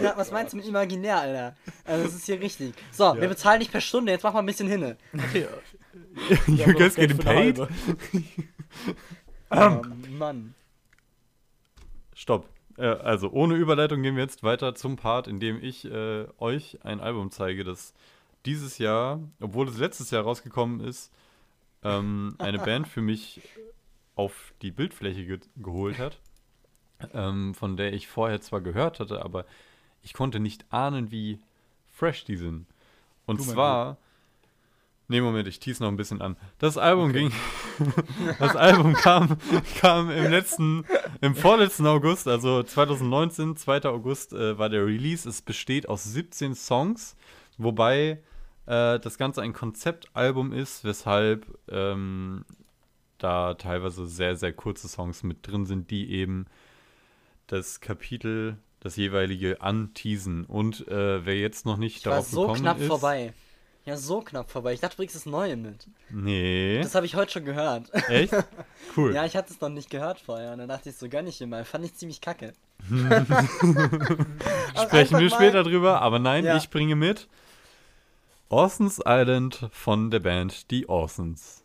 ja, 0.00 0.12
was 0.16 0.30
meinst 0.30 0.52
du 0.52 0.58
mit 0.58 0.66
imaginär, 0.66 1.18
Alter? 1.20 1.56
Also, 1.84 2.04
das 2.04 2.14
ist 2.14 2.26
hier 2.26 2.40
richtig. 2.40 2.74
So, 2.92 3.12
wir 3.14 3.22
Ja. 3.24 3.28
bezahlen 3.28 3.58
dich 3.58 3.72
per 3.72 3.80
Stunde, 3.80 4.12
jetzt 4.12 4.22
mach 4.22 4.34
mal 4.34 4.38
ein 4.38 4.46
bisschen 4.46 4.68
hinne. 4.68 4.96
Okay. 5.12 5.48
Wir 6.46 6.66
you 6.68 6.74
guys 6.74 6.94
getting 6.94 7.18
paid? 7.18 7.58
halbe. 9.52 9.88
Oh, 9.88 10.16
Mann. 10.18 10.54
Stopp. 12.14 12.48
Äh, 12.76 12.86
also 12.86 13.30
ohne 13.30 13.54
Überleitung 13.54 14.02
gehen 14.02 14.16
wir 14.16 14.22
jetzt 14.22 14.42
weiter 14.42 14.74
zum 14.74 14.96
Part, 14.96 15.28
in 15.28 15.40
dem 15.40 15.62
ich 15.62 15.84
äh, 15.84 16.26
euch 16.38 16.78
ein 16.84 17.00
Album 17.00 17.30
zeige, 17.30 17.64
das 17.64 17.94
dieses 18.46 18.78
Jahr, 18.78 19.20
obwohl 19.40 19.68
es 19.68 19.78
letztes 19.78 20.10
Jahr 20.10 20.24
rausgekommen 20.24 20.80
ist, 20.80 21.12
ähm, 21.82 22.34
eine 22.38 22.58
Band 22.64 22.88
für 22.88 23.02
mich 23.02 23.40
auf 24.14 24.52
die 24.62 24.70
Bildfläche 24.70 25.24
ge 25.24 25.40
geholt 25.56 25.98
hat, 25.98 26.18
ähm, 27.14 27.54
von 27.54 27.76
der 27.76 27.92
ich 27.92 28.08
vorher 28.08 28.40
zwar 28.40 28.60
gehört 28.60 29.00
hatte, 29.00 29.24
aber 29.24 29.46
ich 30.02 30.12
konnte 30.12 30.40
nicht 30.40 30.64
ahnen, 30.70 31.10
wie 31.10 31.40
fresh 31.90 32.24
die 32.24 32.36
sind. 32.36 32.66
Und 33.26 33.40
Du, 33.40 33.44
zwar, 33.44 33.96
nee, 35.08 35.20
Moment, 35.20 35.48
ich 35.48 35.60
tease 35.60 35.82
noch 35.82 35.90
ein 35.90 35.96
bisschen 35.96 36.20
an. 36.20 36.36
Das 36.58 36.78
Album 36.78 37.12
ging, 37.12 37.32
das 38.38 38.56
Album 38.56 38.94
kam, 38.94 39.36
kam 39.80 40.10
im 40.10 40.30
letzten, 40.30 40.84
im 41.20 41.34
vorletzten 41.34 41.86
August, 41.86 42.28
also 42.28 42.62
2019, 42.62 43.56
2. 43.56 43.84
August 43.84 44.32
äh, 44.32 44.58
war 44.58 44.68
der 44.68 44.86
Release. 44.86 45.28
Es 45.28 45.42
besteht 45.42 45.88
aus 45.88 46.04
17 46.04 46.54
Songs, 46.54 47.16
wobei 47.58 48.22
äh, 48.66 48.98
das 48.98 49.18
Ganze 49.18 49.42
ein 49.42 49.52
Konzeptalbum 49.52 50.52
ist, 50.52 50.84
weshalb 50.84 51.46
ähm, 51.68 52.44
da 53.18 53.54
teilweise 53.54 54.06
sehr, 54.06 54.36
sehr 54.36 54.52
kurze 54.52 54.88
Songs 54.88 55.22
mit 55.22 55.46
drin 55.46 55.66
sind, 55.66 55.90
die 55.90 56.10
eben 56.10 56.46
das 57.46 57.80
Kapitel, 57.80 58.56
das 58.80 58.96
jeweilige 58.96 59.60
anteasen. 59.60 60.44
Und 60.44 60.86
äh, 60.88 61.24
wer 61.24 61.38
jetzt 61.38 61.66
noch 61.66 61.76
nicht 61.76 61.98
Ich 61.98 62.06
war 62.06 62.12
darauf 62.12 62.26
so 62.26 62.42
gekommen 62.42 62.60
knapp 62.60 62.80
ist, 62.80 62.86
vorbei. 62.86 63.32
Ja, 63.84 63.96
so 63.96 64.20
knapp 64.20 64.48
vorbei. 64.50 64.72
Ich 64.74 64.80
dachte, 64.80 64.94
du 64.94 64.98
bringst 64.98 65.16
das 65.16 65.26
Neue 65.26 65.56
mit. 65.56 65.88
Nee. 66.08 66.80
Das 66.82 66.94
habe 66.94 67.04
ich 67.04 67.16
heute 67.16 67.32
schon 67.32 67.44
gehört. 67.44 67.92
Echt? 68.08 68.32
Cool. 68.96 69.14
Ja, 69.14 69.24
ich 69.24 69.36
hatte 69.36 69.50
es 69.52 69.60
noch 69.60 69.70
nicht 69.70 69.88
gehört 69.90 70.20
vorher. 70.20 70.52
Und 70.52 70.58
dann 70.58 70.68
dachte 70.68 70.90
ich 70.90 70.96
so, 70.96 71.08
gönn 71.08 71.26
ich 71.26 71.38
dir 71.38 71.46
mal. 71.46 71.64
Fand 71.64 71.84
ich 71.86 71.94
ziemlich 71.94 72.20
kacke. 72.20 72.52
Sprechen 74.82 75.18
wir 75.18 75.30
später 75.30 75.62
drüber, 75.62 76.02
aber 76.02 76.18
nein, 76.18 76.44
Ja. 76.44 76.56
ich 76.56 76.68
bringe 76.68 76.94
mit 76.96 77.28
Orson's 78.50 79.00
Island 79.06 79.68
von 79.72 80.10
der 80.10 80.20
Band 80.20 80.70
Die 80.70 80.88
Orsons. 80.88 81.62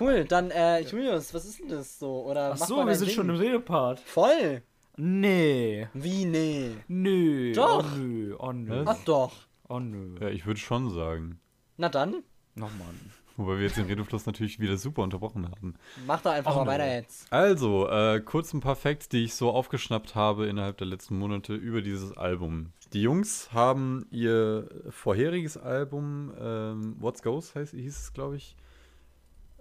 Cool, 0.00 0.24
dann, 0.24 0.50
äh, 0.50 0.80
Julius, 0.80 1.34
was 1.34 1.44
ist 1.44 1.60
denn 1.60 1.68
das 1.68 1.98
so? 1.98 2.24
Oder 2.24 2.52
Ach 2.54 2.58
mach 2.58 2.66
so, 2.66 2.76
mal 2.78 2.86
wir 2.86 2.94
sind 2.96 3.08
Ding. 3.08 3.16
schon 3.16 3.28
im 3.28 3.36
Redepart. 3.36 4.00
Voll. 4.00 4.62
Nee. 4.96 5.88
Wie, 5.94 6.24
nee? 6.24 6.70
Nö. 6.88 7.52
Doch. 7.52 7.84
Oh 7.84 7.96
nö. 7.96 8.36
Oh 8.38 8.52
nö. 8.52 8.82
Ach 8.86 8.98
doch. 9.04 9.32
Oh 9.68 9.78
nö. 9.78 10.16
Ja, 10.20 10.28
ich 10.28 10.46
würde 10.46 10.60
schon 10.60 10.90
sagen. 10.90 11.38
Na 11.76 11.88
dann, 11.88 12.22
Noch 12.54 12.70
Mann. 12.78 12.98
Wobei 13.36 13.56
wir 13.56 13.62
jetzt 13.64 13.78
den 13.78 13.86
Redefluss 13.86 14.26
natürlich 14.26 14.58
wieder 14.60 14.76
super 14.76 15.02
unterbrochen 15.02 15.48
hatten. 15.50 15.74
mach 16.06 16.20
doch 16.20 16.32
einfach 16.32 16.50
Ach, 16.52 16.56
mal 16.56 16.64
nö. 16.64 16.70
weiter 16.72 16.94
jetzt. 16.94 17.32
Also, 17.32 17.88
äh, 17.88 18.20
kurz 18.20 18.52
ein 18.52 18.60
paar 18.60 18.76
Facts, 18.76 19.08
die 19.08 19.24
ich 19.24 19.34
so 19.34 19.50
aufgeschnappt 19.50 20.14
habe 20.14 20.46
innerhalb 20.46 20.76
der 20.76 20.86
letzten 20.88 21.18
Monate 21.18 21.54
über 21.54 21.80
dieses 21.80 22.14
Album. 22.18 22.72
Die 22.92 23.00
Jungs 23.02 23.50
haben 23.52 24.04
ihr 24.10 24.68
vorheriges 24.90 25.56
Album, 25.56 26.32
ähm, 26.38 26.96
What's 26.98 27.22
Goes 27.22 27.54
heißt, 27.54 27.72
hieß 27.72 27.98
es, 27.98 28.12
glaube 28.12 28.36
ich, 28.36 28.56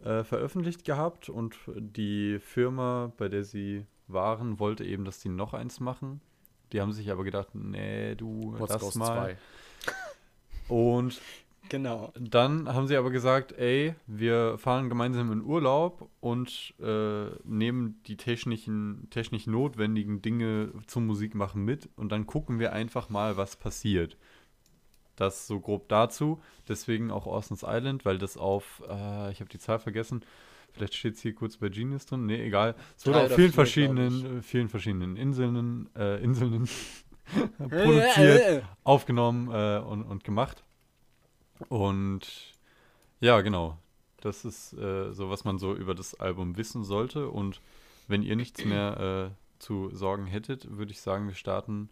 äh, 0.03 0.23
veröffentlicht 0.23 0.85
gehabt 0.85 1.29
und 1.29 1.55
die 1.75 2.39
Firma, 2.39 3.11
bei 3.17 3.29
der 3.29 3.43
sie 3.43 3.85
waren, 4.07 4.59
wollte 4.59 4.83
eben, 4.83 5.05
dass 5.05 5.19
die 5.19 5.29
noch 5.29 5.53
eins 5.53 5.79
machen. 5.79 6.21
Die 6.71 6.81
haben 6.81 6.91
sich 6.91 7.11
aber 7.11 7.23
gedacht, 7.23 7.49
nee, 7.53 8.15
du, 8.15 8.55
What's 8.57 8.73
das 8.73 8.95
mal. 8.95 9.37
2. 10.67 10.73
Und 10.73 11.21
Genau. 11.69 12.11
dann 12.19 12.67
haben 12.73 12.87
sie 12.87 12.97
aber 12.97 13.11
gesagt, 13.11 13.51
ey, 13.53 13.93
wir 14.07 14.57
fahren 14.57 14.89
gemeinsam 14.89 15.31
in 15.31 15.43
Urlaub 15.43 16.09
und 16.19 16.73
äh, 16.79 17.25
nehmen 17.43 18.01
die 18.07 18.17
technischen, 18.17 19.07
technisch 19.11 19.45
notwendigen 19.45 20.21
Dinge 20.21 20.71
zum 20.87 21.05
Musikmachen 21.05 21.63
mit 21.63 21.87
und 21.95 22.11
dann 22.11 22.25
gucken 22.25 22.59
wir 22.59 22.73
einfach 22.73 23.09
mal, 23.09 23.37
was 23.37 23.55
passiert. 23.55 24.17
Das 25.19 25.47
so 25.47 25.59
grob 25.59 25.89
dazu. 25.89 26.41
Deswegen 26.69 27.11
auch 27.11 27.25
Ocean's 27.25 27.65
Island, 27.67 28.05
weil 28.05 28.17
das 28.17 28.37
auf, 28.37 28.81
äh, 28.89 29.31
ich 29.31 29.41
habe 29.41 29.49
die 29.49 29.59
Zahl 29.59 29.77
vergessen, 29.79 30.23
vielleicht 30.71 30.95
steht 30.95 31.15
es 31.15 31.21
hier 31.21 31.35
kurz 31.35 31.57
bei 31.57 31.67
Genius 31.67 32.05
drin, 32.05 32.25
nee, 32.25 32.41
egal. 32.41 32.73
Es 32.97 33.05
wurde 33.05 33.17
Drei 33.17 33.25
auf 33.25 33.31
oder 33.31 33.35
vielen 33.35 33.51
verschiedenen, 33.51 34.39
äh, 34.39 34.41
vielen 34.41 34.69
verschiedenen 34.69 35.17
Inseln, 35.17 35.89
äh, 35.93 36.23
Inseln 36.23 36.69
produziert 37.57 38.63
aufgenommen 38.85 39.51
äh, 39.51 39.79
und, 39.79 40.03
und 40.03 40.23
gemacht. 40.23 40.63
Und 41.67 42.53
ja, 43.19 43.41
genau. 43.41 43.77
Das 44.21 44.45
ist 44.45 44.71
äh, 44.73 45.11
so, 45.11 45.29
was 45.29 45.43
man 45.43 45.59
so 45.59 45.75
über 45.75 45.95
das 45.95 46.17
Album 46.17 46.55
wissen 46.55 46.85
sollte. 46.85 47.27
Und 47.27 47.59
wenn 48.07 48.23
ihr 48.23 48.37
nichts 48.37 48.63
mehr 48.63 49.31
äh, 49.31 49.61
zu 49.61 49.89
sorgen 49.93 50.27
hättet, 50.27 50.77
würde 50.77 50.91
ich 50.91 51.01
sagen, 51.01 51.27
wir 51.27 51.35
starten 51.35 51.89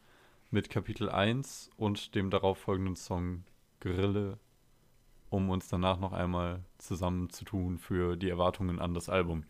mit 0.49 0.69
Kapitel 0.69 1.09
1 1.09 1.69
und 1.77 2.15
dem 2.15 2.29
darauffolgenden 2.29 2.95
Song 2.95 3.43
Grille, 3.79 4.37
um 5.29 5.49
uns 5.49 5.67
danach 5.67 5.99
noch 5.99 6.13
einmal 6.13 6.63
zusammenzutun 6.77 7.77
für 7.77 8.15
die 8.15 8.29
Erwartungen 8.29 8.79
an 8.79 8.93
das 8.93 9.09
Album. 9.09 9.43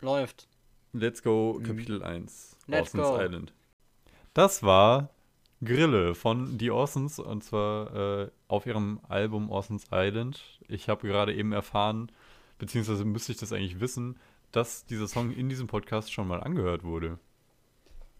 Läuft. 0.00 0.48
Let's 0.92 1.22
go, 1.22 1.60
Kapitel 1.64 2.02
1. 2.02 2.56
Let's 2.66 2.94
Orson's 2.94 3.18
go. 3.18 3.22
Island. 3.22 3.52
Das 4.34 4.62
war 4.62 5.10
Grille 5.64 6.14
von 6.14 6.58
The 6.58 6.70
Orsons 6.70 7.18
und 7.18 7.42
zwar 7.42 7.94
äh, 8.22 8.30
auf 8.46 8.66
ihrem 8.66 9.00
Album 9.08 9.50
Orson's 9.50 9.86
Island. 9.90 10.60
Ich 10.68 10.88
habe 10.88 11.06
gerade 11.06 11.34
eben 11.34 11.52
erfahren, 11.52 12.12
beziehungsweise 12.58 13.04
müsste 13.04 13.32
ich 13.32 13.38
das 13.38 13.52
eigentlich 13.52 13.80
wissen, 13.80 14.18
dass 14.52 14.86
dieser 14.86 15.08
Song 15.08 15.32
in 15.32 15.48
diesem 15.48 15.66
Podcast 15.66 16.12
schon 16.12 16.28
mal 16.28 16.42
angehört 16.42 16.84
wurde. 16.84 17.18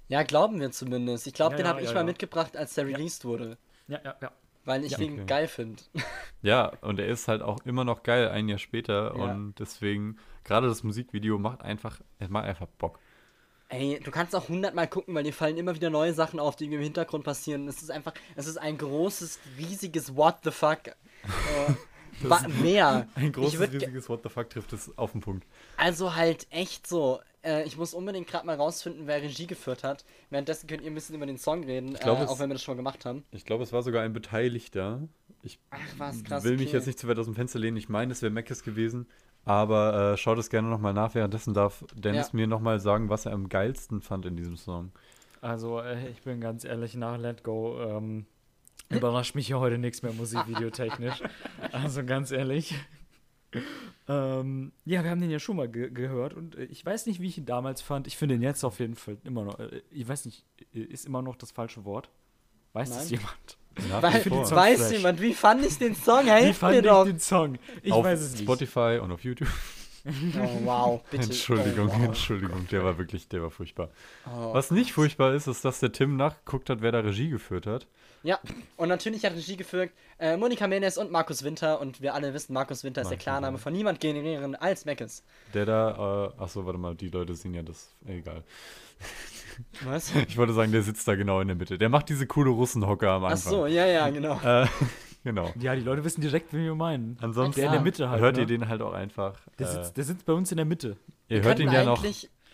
Ja, 0.09 0.23
glauben 0.23 0.61
wir 0.61 0.71
zumindest. 0.71 1.27
Ich 1.27 1.35
glaube, 1.35 1.53
Ja, 1.53 1.57
den 1.59 1.65
ja, 1.67 1.71
habe 1.71 1.81
ich 1.83 1.89
ja, 1.89 1.95
mal 1.95 2.01
ja. 2.01 2.07
mitgebracht, 2.07 2.57
als 2.57 2.75
der 2.75 2.87
released 2.87 3.25
wurde. 3.25 3.59
Ja, 3.89 4.01
ja, 4.05 4.17
ja. 4.21 4.33
Weil 4.65 4.85
ich 4.85 4.93
Ja. 4.93 4.99
den 4.99 5.15
Okay. 5.15 5.27
geil 5.27 5.49
finde. 5.49 5.83
Ja, 6.43 6.73
und 6.83 6.99
er 6.99 7.07
ist 7.07 7.27
halt 7.29 7.43
auch 7.43 7.59
immer 7.65 7.85
noch 7.85 8.03
geil, 8.03 8.29
ein 8.29 8.49
Jahr 8.49 8.59
später. 8.59 9.15
Ja. 9.17 9.25
Und 9.25 9.55
deswegen, 9.59 10.19
gerade 10.45 10.67
das 10.69 10.83
Musikvideo 10.83 11.39
macht 11.39 11.63
einfach, 11.63 12.01
es 12.19 12.29
macht 12.29 12.45
einfach 12.47 12.67
Bock. 12.79 12.99
Ey, 13.71 14.01
du 14.03 14.11
kannst 14.11 14.35
auch 14.35 14.49
hundertmal 14.49 14.89
gucken, 14.89 15.15
weil 15.15 15.25
dir 15.25 15.33
fallen 15.33 15.59
immer 15.59 15.75
wieder 15.75 15.91
neue 15.91 16.15
Sachen 16.15 16.41
auf, 16.41 16.57
die 16.57 16.65
im 16.73 16.81
Hintergrund 16.81 17.25
passieren. 17.25 17.69
Es 17.69 17.83
ist 17.83 17.91
einfach, 17.91 18.15
es 18.35 18.47
ist 18.47 18.57
ein 18.57 18.79
großes, 18.79 19.39
riesiges 19.59 20.17
What 20.17 20.37
the 20.45 20.51
fuck. 20.51 20.89
Äh, 20.89 20.95
mehr. 22.63 23.07
Ein 23.15 23.27
Ich 23.27 23.33
großes, 23.35 23.61
riesiges 23.73 24.09
What 24.09 24.23
the 24.23 24.31
fuck 24.31 24.49
trifft 24.49 24.73
es 24.73 24.97
auf 24.97 25.13
den 25.13 25.21
Punkt. 25.21 25.47
Also 25.77 26.15
halt 26.15 26.47
echt 26.51 26.87
so. 26.87 27.21
Äh, 27.45 27.65
ich 27.65 27.77
muss 27.77 27.95
unbedingt 27.95 28.27
gerade 28.27 28.47
mal 28.47 28.57
rausfinden, 28.57 29.07
wer 29.07 29.23
Regie 29.23 29.47
geführt 29.47 29.85
hat. 29.85 30.05
Währenddessen 30.31 30.67
könnt 30.67 30.83
ihr 30.83 30.91
ein 30.91 30.95
bisschen 30.95 31.15
über 31.15 31.27
den 31.27 31.39
Song 31.39 31.65
reden, 31.65 31.95
glaub, 31.95 32.19
äh, 32.19 32.25
es- 32.25 32.29
auch 32.31 32.39
wenn 32.41 32.49
wir 32.51 32.55
das 32.55 32.63
schon 32.63 32.75
mal 32.75 32.79
gemacht 32.83 33.05
haben. 33.05 33.25
Ich 33.31 33.45
glaube, 33.45 33.63
es 33.63 33.73
war 33.73 33.83
sogar 33.83 34.03
ein 34.03 34.13
Beteiligter. 34.13 35.01
Ich 35.43 35.59
Ach, 35.71 35.79
was 35.99 36.25
krass. 36.25 36.43
will 36.45 36.57
mich 36.57 36.69
okay. 36.69 36.77
jetzt 36.79 36.87
nicht 36.87 36.99
zu 36.99 37.07
weit 37.09 37.19
aus 37.19 37.27
dem 37.27 37.35
Fenster 37.37 37.59
lehnen. 37.61 37.77
Ich 37.77 37.89
meine, 37.89 38.13
es 38.13 38.23
wäre 38.23 38.33
Meckes 38.33 38.63
gewesen. 38.65 39.07
Aber 39.45 40.13
äh, 40.13 40.17
schaut 40.17 40.37
es 40.39 40.51
gerne 40.51 40.69
nochmal 40.69 40.93
nach. 40.93 41.15
Währenddessen 41.15 41.55
darf 41.55 41.85
Dennis 41.95 42.29
Ja. 42.33 42.37
mir 42.37 42.47
nochmal 42.49 42.81
sagen, 42.81 43.09
was 43.09 43.25
er 43.25 43.33
am 43.33 43.49
geilsten 43.49 44.03
fand 44.03 44.27
in 44.27 44.37
diesem 44.37 44.57
Song. 44.57 44.91
Also, 45.41 45.81
äh, 45.81 46.09
ich 46.11 46.21
bin 46.23 46.41
ganz 46.41 46.65
ehrlich, 46.65 46.95
nach 46.97 47.17
Let 47.17 47.45
Go 47.45 47.81
ähm, 47.81 48.27
überrascht 48.91 49.37
mich 49.37 49.47
hier 49.47 49.61
heute 49.61 49.79
nichts 49.79 50.03
mehr 50.03 50.13
musikvideotechnisch. 50.19 51.23
also, 51.73 52.05
ganz 52.05 52.33
ehrlich. 52.33 52.75
Ähm, 54.09 54.73
ja, 54.87 55.05
wir 55.05 55.11
haben 55.11 55.21
den 55.21 55.31
ja 55.31 55.39
schon 55.39 55.57
mal 55.57 55.69
ge 55.69 55.91
gehört 55.91 56.33
und 56.33 56.57
äh, 56.57 56.65
ich 56.65 56.85
weiß 56.85 57.07
nicht, 57.07 57.21
wie 57.21 57.29
ich 57.29 57.37
ihn 57.37 57.45
damals 57.45 57.83
fand. 57.83 58.07
Ich 58.07 58.17
finde 58.17 58.37
ihn 58.37 58.43
jetzt 58.43 58.65
auf 58.65 58.81
jeden 58.81 58.95
Fall 58.95 59.19
immer 59.25 59.45
noch. 59.45 59.59
Äh, 59.59 59.83
ich 59.91 60.09
weiß 60.09 60.25
nicht, 60.25 60.45
äh, 60.75 60.81
ist 60.81 61.07
immer 61.07 61.21
noch 61.21 61.37
das 61.37 61.51
falsche 61.51 61.85
Wort? 61.85 62.11
Weiß 62.73 62.89
das 62.89 63.11
Nein. 63.11 63.21
jemand? 63.21 63.59
Wie 64.25 64.29
vor. 64.29 64.47
Song 64.47 64.57
weiß 64.57 64.81
fresh. 64.81 64.93
jemand, 64.93 65.21
wie 65.21 65.35
fand 65.35 65.65
ich 65.65 65.79
den 65.79 65.95
Song? 65.95 66.25
Wie 66.25 66.31
Helft 66.31 66.61
fand 66.61 66.75
mir 66.75 66.81
ich 66.81 66.87
doch. 66.87 67.05
den 67.05 67.21
Song? 67.21 67.59
Ich 67.83 67.93
auf 67.93 68.05
weiß 68.05 68.21
es 68.21 68.33
nicht. 68.33 68.43
Spotify 68.43 68.99
und 69.03 69.13
auf 69.13 69.23
YouTube. 69.23 69.49
Oh, 70.07 70.65
wow, 70.65 71.03
bitte. 71.11 71.25
Entschuldigung, 71.25 71.89
oh, 71.89 71.99
wow. 71.99 72.05
Entschuldigung, 72.07 72.67
der 72.69 72.85
war 72.85 72.99
wirklich, 72.99 73.29
der 73.29 73.43
war 73.43 73.51
furchtbar. 73.51 73.91
Oh. 74.27 74.55
Was 74.55 74.71
nicht 74.71 74.93
furchtbar 74.93 75.35
ist, 75.35 75.47
ist, 75.47 75.65
dass 75.65 75.81
der 75.81 75.93
Tim 75.93 76.17
nachgeguckt 76.17 76.71
hat, 76.71 76.81
wer 76.81 76.93
da 76.93 77.01
Regie 77.01 77.29
geführt 77.29 77.67
hat. 77.67 77.87
Ja, 78.29 78.39
und 78.77 78.91
natürlich 78.91 79.25
hat 79.25 79.33
Regie 79.33 79.57
geführt 79.57 79.91
äh, 80.19 80.37
Monika 80.37 80.67
Menes 80.67 80.99
und 80.99 81.11
Markus 81.11 81.45
Winter. 81.45 81.81
Und 81.81 82.03
wir 82.03 82.13
alle 82.13 82.35
wissen, 82.35 82.53
Markus 82.53 82.85
Winter 82.85 83.01
ist 83.01 83.09
der 83.09 83.17
Markus 83.17 83.23
Klarname 83.25 83.55
Winter. 83.55 83.63
von 83.63 83.73
niemand 83.73 84.01
generieren 84.01 84.55
als 84.55 84.85
Meckes. 84.85 85.23
Der 85.55 85.65
da, 85.65 86.33
äh, 86.37 86.43
achso, 86.43 86.67
warte 86.67 86.79
mal, 86.79 86.95
die 86.95 87.09
Leute 87.09 87.35
sehen 87.35 87.55
ja 87.55 87.63
das, 87.63 87.89
egal. 88.07 88.45
Was? 89.83 90.15
Ich 90.29 90.37
wollte 90.37 90.53
sagen, 90.53 90.73
der 90.73 90.83
sitzt 90.83 91.09
da 91.09 91.15
genau 91.15 91.41
in 91.41 91.49
der 91.49 91.57
Mitte. 91.57 91.79
Der 91.79 91.89
macht 91.89 92.11
diese 92.11 92.27
coole 92.27 92.51
Russenhocker 92.51 93.13
am 93.13 93.25
Ach 93.25 93.31
Anfang. 93.31 93.51
so, 93.51 93.67
ja, 93.67 93.87
ja, 93.87 94.11
genau. 94.11 94.39
Äh, 94.45 94.67
genau. 95.25 95.51
Ja, 95.59 95.75
die 95.75 95.81
Leute 95.81 96.05
wissen 96.05 96.21
direkt, 96.21 96.53
wen 96.53 96.65
wir 96.65 96.75
meinen. 96.75 97.17
Ansonsten 97.23 97.63
Der 97.63 97.69
in 97.69 97.73
der 97.73 97.81
Mitte 97.81 98.11
halt, 98.11 98.21
hört 98.21 98.37
ne? 98.37 98.43
ihr 98.43 98.47
den 98.47 98.69
halt 98.69 98.83
auch 98.83 98.93
einfach. 98.93 99.41
Der 99.59 99.69
äh, 99.69 99.73
sitzt, 99.73 99.97
der 99.97 100.05
sitzt 100.05 100.27
bei 100.27 100.35
uns 100.35 100.51
in 100.51 100.59
der 100.59 100.67
Mitte. 100.67 100.99
ihr 101.29 101.39
Wir 101.39 101.45
hört 101.45 101.61
ihn 101.61 101.73
ja 101.73 101.83
noch. 101.83 102.05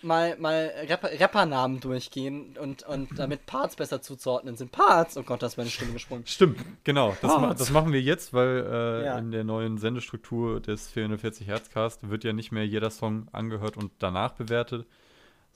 Mal, 0.05 0.37
mal 0.39 0.71
Rapper, 0.89 1.09
Rappernamen 1.19 1.81
durchgehen 1.81 2.57
und, 2.61 2.83
und 2.85 3.19
damit 3.19 3.47
Parts 3.47 3.77
besser 3.77 4.01
zuzuordnen 4.03 4.57
sind. 4.57 4.71
Parts? 4.71 5.17
Oh 5.17 5.23
Gott, 5.23 5.43
das 5.43 5.53
ist 5.53 5.57
meine 5.57 5.71
Stimme 5.71 5.93
gesprungen. 5.93 6.25
Stimmt, 6.27 6.59
genau. 6.85 7.17
Das, 7.23 7.37
ma 7.41 7.55
das 7.55 7.71
machen 7.71 7.93
wir 7.93 8.01
jetzt, 8.01 8.33
weil 8.33 8.67
äh, 8.71 9.05
Ja. 9.07 9.19
in 9.19 9.33
der 9.33 9.45
neuen 9.45 9.79
Sendestruktur 9.79 10.61
des 10.61 10.89
440 10.91 11.47
Hertz 11.47 11.71
Cast 11.71 12.09
wird 12.09 12.25
ja 12.25 12.33
nicht 12.33 12.53
mehr 12.53 12.67
jeder 12.67 12.91
Song 12.91 13.27
angehört 13.33 13.77
und 13.77 13.91
danach 13.99 14.33
bewertet, 14.33 14.87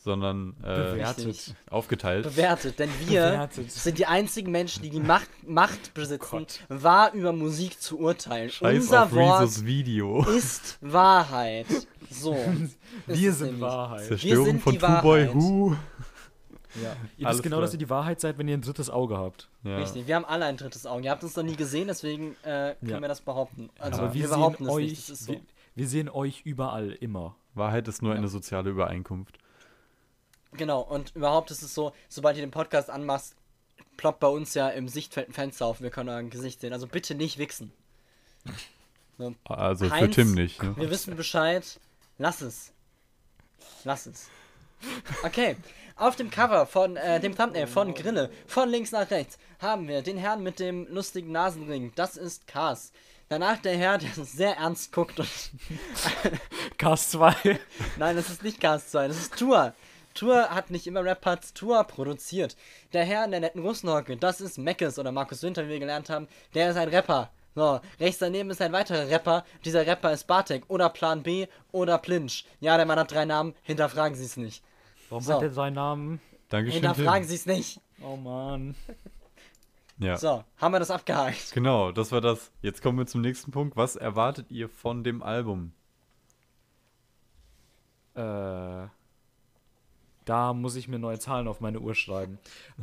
sondern 0.09 0.55
äh, 0.63 0.75
Bewertet. 0.95 1.55
Aufgeteilt. 1.71 2.25
Bewertet, 2.25 2.79
denn 2.79 2.89
wir 3.07 3.21
Bewertet. 3.23 3.71
sind 3.71 3.99
die 3.99 4.07
einzigen 4.07 4.51
Menschen, 4.51 4.83
die 4.83 4.89
die 4.89 5.01
Macht, 5.01 5.29
Macht 5.47 5.93
besitzen, 5.93 6.47
wahr 6.71 7.13
über 7.13 7.33
Musik 7.33 7.79
zu 7.81 7.99
urteilen. 7.99 8.49
Scheiß 8.49 8.85
Unser 8.85 9.05
auf 9.05 9.13
Wort 9.13 9.43
Rezos 9.43 9.65
Video. 9.67 10.25
ist 10.25 10.79
Wahrheit. 10.81 11.67
So. 12.11 12.35
Wir 13.07 13.33
sind. 13.35 13.61
Wahrheit. 13.61 14.07
Zerstörung 14.07 14.47
sind 14.47 14.63
von 14.63 14.73
die 14.73 14.79
Two 14.79 14.87
Boy 14.87 15.27
Wahrheit. 15.29 15.35
Who. 15.35 15.77
Ja. 16.83 16.97
Ihr 17.19 17.27
Alles 17.27 17.39
wisst 17.39 17.43
genau, 17.43 17.57
klar. 17.57 17.63
dass 17.67 17.73
ihr 17.75 17.79
die 17.79 17.91
Wahrheit 17.91 18.21
seid, 18.21 18.39
wenn 18.39 18.49
ihr 18.49 18.57
ein 18.57 18.61
drittes 18.63 18.89
Auge 18.89 19.19
habt. 19.19 19.49
Ja. 19.65 19.77
Richtig, 19.79 20.07
wir 20.07 20.15
haben 20.17 20.25
alle 20.25 20.45
ein 20.47 20.57
drittes 20.57 20.87
Auge. 20.87 21.05
Ihr 21.05 21.11
habt 21.11 21.23
uns 21.23 21.37
noch 21.37 21.43
nie 21.43 21.57
gesehen, 21.57 21.89
deswegen 21.89 22.35
äh, 22.45 22.75
können 22.81 22.91
Ja. 22.91 23.01
wir 23.01 23.09
das 23.09 23.21
behaupten. 23.21 23.69
Also 23.79 24.01
Aber 24.03 24.15
wir, 24.15 24.23
wir, 24.23 24.29
behaupten 24.29 24.65
sehen 24.65 24.69
es 24.71 24.75
euch, 24.77 24.91
nicht. 24.91 25.03
Das 25.11 25.21
ist 25.21 25.27
so. 25.27 25.33
wir, 25.33 25.41
wir 25.75 25.87
sehen 25.89 26.09
euch 26.09 26.43
überall 26.45 26.93
immer. 26.93 27.37
Wahrheit 27.55 27.89
ist 27.89 28.03
nur 28.03 28.15
eine 28.15 28.29
soziale 28.29 28.71
Übereinkunft. 28.71 29.39
Genau, 30.53 30.81
und 30.81 31.15
überhaupt 31.15 31.51
ist 31.51 31.63
es 31.63 31.75
so, 31.75 31.93
sobald 32.09 32.37
ihr 32.37 32.45
den 32.45 32.51
Podcast 32.51 32.91
anmachst, 32.91 33.35
ploppt 33.97 34.21
bei 34.21 34.29
uns 34.29 34.55
ja 34.55 34.69
im 34.69 34.89
Sichtfeld 34.89 35.29
ein 35.29 35.33
Fenster 35.33 35.67
auf. 35.67 35.81
Wir 35.81 35.91
können 35.91 36.09
euer 36.09 36.23
Gesicht 36.23 36.61
sehen. 36.61 36.73
Also 36.73 36.87
bitte 36.87 37.15
nicht 37.15 37.39
wichsen. 37.39 37.73
So. 39.19 39.35
Also 39.45 39.87
für 39.87 39.91
Heinz, 39.91 40.15
Tim 40.15 40.35
nicht. 40.35 40.63
Ne? 40.63 40.75
Wir 40.77 40.91
wissen 40.91 41.17
Bescheid. 41.17 41.81
Lass 42.19 42.41
es. 42.41 42.73
Lass 43.85 44.07
es. 44.07 44.29
Okay. 45.23 45.57
Auf 45.97 46.15
dem 46.15 46.31
Cover 46.31 46.67
von 46.67 46.97
äh, 46.97 47.19
dem 47.19 47.37
Thumbnail 47.37 47.67
von 47.67 47.93
Grille, 47.93 48.31
von 48.47 48.69
links 48.69 48.93
nach 48.93 49.11
rechts, 49.11 49.37
haben 49.59 49.89
wir 49.89 50.03
den 50.03 50.17
Herrn 50.17 50.45
mit 50.45 50.61
dem 50.61 50.87
lustigen 50.87 51.33
Nasenring. 51.33 51.93
Das 51.97 52.17
ist 52.17 52.47
Kars. 52.47 52.93
Danach 53.29 53.59
der 53.59 53.77
Herr, 53.77 53.99
der 53.99 54.11
sehr 54.25 54.57
ernst 54.57 54.93
guckt 54.93 55.19
und. 55.19 55.29
Cast 56.79 57.11
2. 57.11 57.59
Nein, 57.97 58.17
das 58.17 58.31
ist 58.31 58.45
nicht 58.45 58.61
Cast 58.61 58.93
2, 58.93 59.09
das 59.09 59.19
ist 59.19 59.37
Tour. 59.37 59.75
Tour 60.19 60.51
hat 60.51 60.71
nicht 60.71 60.87
immer 60.87 61.05
Rap-Parts, 61.05 61.55
Tour 61.55 61.85
produziert. 61.85 62.57
Der 62.93 63.05
Herr 63.05 63.25
in 63.25 63.31
der 63.31 63.41
netten 63.41 63.63
Russenhocke, 63.63 64.17
das 64.17 64.41
ist 64.41 64.59
Meckes 64.59 64.99
oder 64.99 65.13
Markus 65.13 65.43
Winter, 65.43 65.65
wie 65.67 65.71
wir 65.71 65.79
gelernt 65.79 66.11
haben. 66.11 66.27
Der 66.55 66.71
ist 66.71 66.77
ein 66.77 66.89
Rapper. 66.89 67.31
So, 67.55 67.81
rechts 67.99 68.19
daneben 68.19 68.51
ist 68.51 68.61
ein 68.63 68.73
weiterer 68.73 69.09
Rapper. 69.11 69.45
Dieser 69.65 69.87
Rapper 69.87 70.13
ist 70.13 70.27
Bartek 70.27 70.65
oder 70.69 70.89
Plan 70.89 71.23
B 71.23 71.47
oder 71.73 71.99
Plinch. 71.99 72.45
Ja, 72.61 72.77
der 72.77 72.87
Mann 72.87 72.99
hat 72.99 73.11
drei 73.13 73.25
Namen, 73.25 73.55
hinterfragen 73.63 74.17
Sie 74.17 74.25
es 74.25 74.37
nicht. 74.37 74.63
Warum 75.09 75.25
So. 75.25 75.35
hat 75.35 75.43
er 75.43 75.51
seinen 75.51 75.75
Namen? 75.75 76.21
Dankeschön. 76.49 76.83
Hinterfragen. 76.83 77.27
Sie 77.29 77.35
es 77.35 77.47
nicht. 77.47 77.81
Oh 78.03 78.17
Mann. 78.17 78.75
Ja. 79.99 80.17
So, 80.17 80.45
haben 80.59 80.73
wir 80.73 80.79
das 80.79 80.91
abgehakt. 80.91 81.53
Genau, 81.53 81.91
das 81.93 82.13
war 82.13 82.21
das. 82.21 82.53
Jetzt 82.63 82.83
kommen 82.83 82.99
wir 82.99 83.07
zum 83.07 83.21
nächsten 83.21 83.51
Punkt. 83.51 83.77
Was 83.77 83.97
erwartet 83.97 84.51
ihr 84.51 84.69
von 84.69 85.03
dem 85.03 85.23
Album? 85.23 85.73
Äh, 88.15 88.87
da 90.29 90.53
muss 90.53 90.77
ich 90.77 90.89
mir 90.89 90.99
neue 90.99 91.19
Zahlen 91.19 91.49
auf 91.49 91.61
meine 91.61 91.81
Uhr 91.81 91.95
schreiben. 91.95 92.39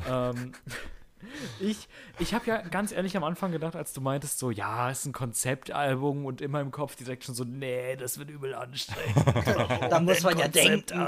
ähm, 0.09 0.53
ich 1.59 1.87
ich 2.19 2.33
habe 2.33 2.45
ja 2.47 2.61
ganz 2.61 2.91
ehrlich 2.91 3.15
am 3.17 3.23
Anfang 3.23 3.51
gedacht, 3.51 3.75
als 3.75 3.93
du 3.93 4.01
meintest, 4.01 4.39
so, 4.39 4.51
ja, 4.51 4.89
ist 4.89 5.05
ein 5.05 5.13
Konzeptalbum 5.13 6.25
und 6.25 6.41
immer 6.41 6.61
im 6.61 6.71
Kopf 6.71 6.95
direkt 6.95 7.23
schon 7.23 7.35
so, 7.35 7.43
nee, 7.43 7.95
das 7.95 8.17
wird 8.17 8.29
übel 8.29 8.53
anstrengend. 8.55 9.15
Da 9.89 9.99
muss 9.99 10.23
man 10.23 10.37
ja 10.37 10.47
denken. 10.47 10.99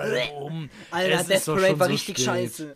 Alter, 0.92 1.14
Es 1.16 1.22
ist 1.22 1.30
Death 1.30 1.48
doch 1.48 1.56
Parade 1.56 1.68
schon 1.72 1.80
war 1.80 1.88
so 1.88 1.92
richtig 1.92 2.16
spät. 2.18 2.26
scheiße. 2.26 2.76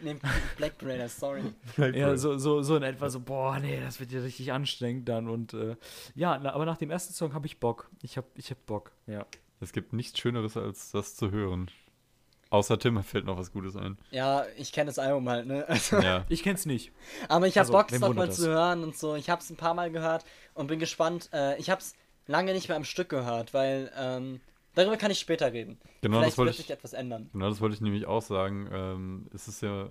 Nee, 0.00 0.16
Black 0.56 0.78
Parade, 0.78 1.08
sorry. 1.08 1.42
Ja, 1.76 2.16
so, 2.16 2.38
so, 2.38 2.62
so 2.62 2.76
in 2.76 2.84
etwa 2.84 3.10
so, 3.10 3.18
boah, 3.18 3.58
nee, 3.58 3.80
das 3.80 3.98
wird 3.98 4.12
ja 4.12 4.20
richtig 4.20 4.52
anstrengend 4.52 5.08
dann. 5.08 5.28
Und 5.28 5.54
äh, 5.54 5.74
ja, 6.14 6.38
na, 6.40 6.52
aber 6.52 6.66
nach 6.66 6.76
dem 6.78 6.90
ersten 6.90 7.14
Song 7.14 7.34
habe 7.34 7.46
ich 7.46 7.58
Bock. 7.58 7.90
Ich 8.02 8.16
habe 8.16 8.28
ich 8.36 8.50
hab 8.52 8.64
Bock, 8.66 8.92
ja. 9.08 9.26
Es 9.60 9.72
gibt 9.72 9.92
nichts 9.92 10.16
Schöneres, 10.20 10.56
als 10.56 10.92
das 10.92 11.16
zu 11.16 11.32
hören. 11.32 11.68
Außer 12.50 12.78
Tim 12.78 13.02
fällt 13.02 13.26
noch 13.26 13.36
was 13.36 13.52
Gutes 13.52 13.76
ein. 13.76 13.98
Ja, 14.10 14.44
ich 14.56 14.72
kenne 14.72 14.86
das 14.86 14.98
Album 14.98 15.28
halt, 15.28 15.46
ne? 15.46 15.64
Also, 15.68 15.98
Ja. 15.98 16.24
Ich 16.28 16.42
kenn's 16.42 16.64
nicht. 16.64 16.92
Aber 17.28 17.46
ich 17.46 17.56
habe 17.58 17.66
Also, 17.66 17.72
Bock, 17.72 17.92
es 17.92 18.00
nochmal 18.00 18.32
zu 18.32 18.48
hören 18.48 18.82
und 18.84 18.96
so. 18.96 19.16
Ich 19.16 19.28
habe 19.28 19.42
es 19.42 19.50
ein 19.50 19.56
paar 19.56 19.74
Mal 19.74 19.90
gehört 19.90 20.24
und 20.54 20.66
bin 20.68 20.78
gespannt. 20.78 21.28
Äh, 21.32 21.58
ich 21.58 21.68
habe 21.68 21.80
es 21.80 21.94
lange 22.26 22.52
nicht 22.54 22.68
mehr 22.68 22.76
am 22.76 22.84
Stück 22.84 23.10
gehört, 23.10 23.52
weil 23.52 23.90
ähm, 23.98 24.40
darüber 24.74 24.96
kann 24.96 25.10
ich 25.10 25.18
später 25.18 25.52
reden. 25.52 25.78
Genau, 26.00 26.16
Vielleicht 26.18 26.32
das 26.32 26.38
wollte 26.38 26.48
wird 26.50 26.60
ich, 26.60 26.66
sich 26.66 26.70
etwas 26.70 26.92
ändern. 26.94 27.28
genau 27.32 27.48
das 27.50 27.60
wollte 27.60 27.74
ich 27.74 27.80
nämlich 27.82 28.06
auch 28.06 28.22
sagen. 28.22 28.68
Ähm, 28.72 29.26
es 29.34 29.46
ist 29.48 29.60
ja 29.62 29.88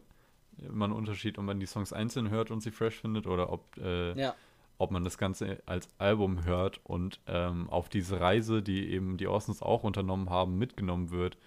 immer 0.67 0.87
ein 0.87 0.91
Unterschied, 0.93 1.37
ob 1.37 1.43
man 1.45 1.59
die 1.59 1.67
Songs 1.67 1.93
einzeln 1.93 2.31
hört 2.31 2.49
und 2.49 2.61
sie 2.61 2.71
fresh 2.71 2.95
findet 2.99 3.27
oder 3.27 3.51
ob, 3.51 3.77
äh, 3.77 4.19
Ja, 4.19 4.33
ob 4.79 4.89
man 4.91 5.03
das 5.03 5.17
Ganze 5.19 5.61
als 5.67 5.87
Album 5.99 6.43
hört 6.45 6.79
und 6.83 7.19
ähm, 7.27 7.69
auf 7.69 7.89
diese 7.89 8.19
Reise, 8.19 8.61
die 8.63 8.91
eben 8.91 9.17
die 9.17 9.27
Orsons 9.27 9.61
auch 9.63 9.83
unternommen 9.83 10.29
haben, 10.31 10.57
mitgenommen 10.57 11.09
wird 11.11 11.37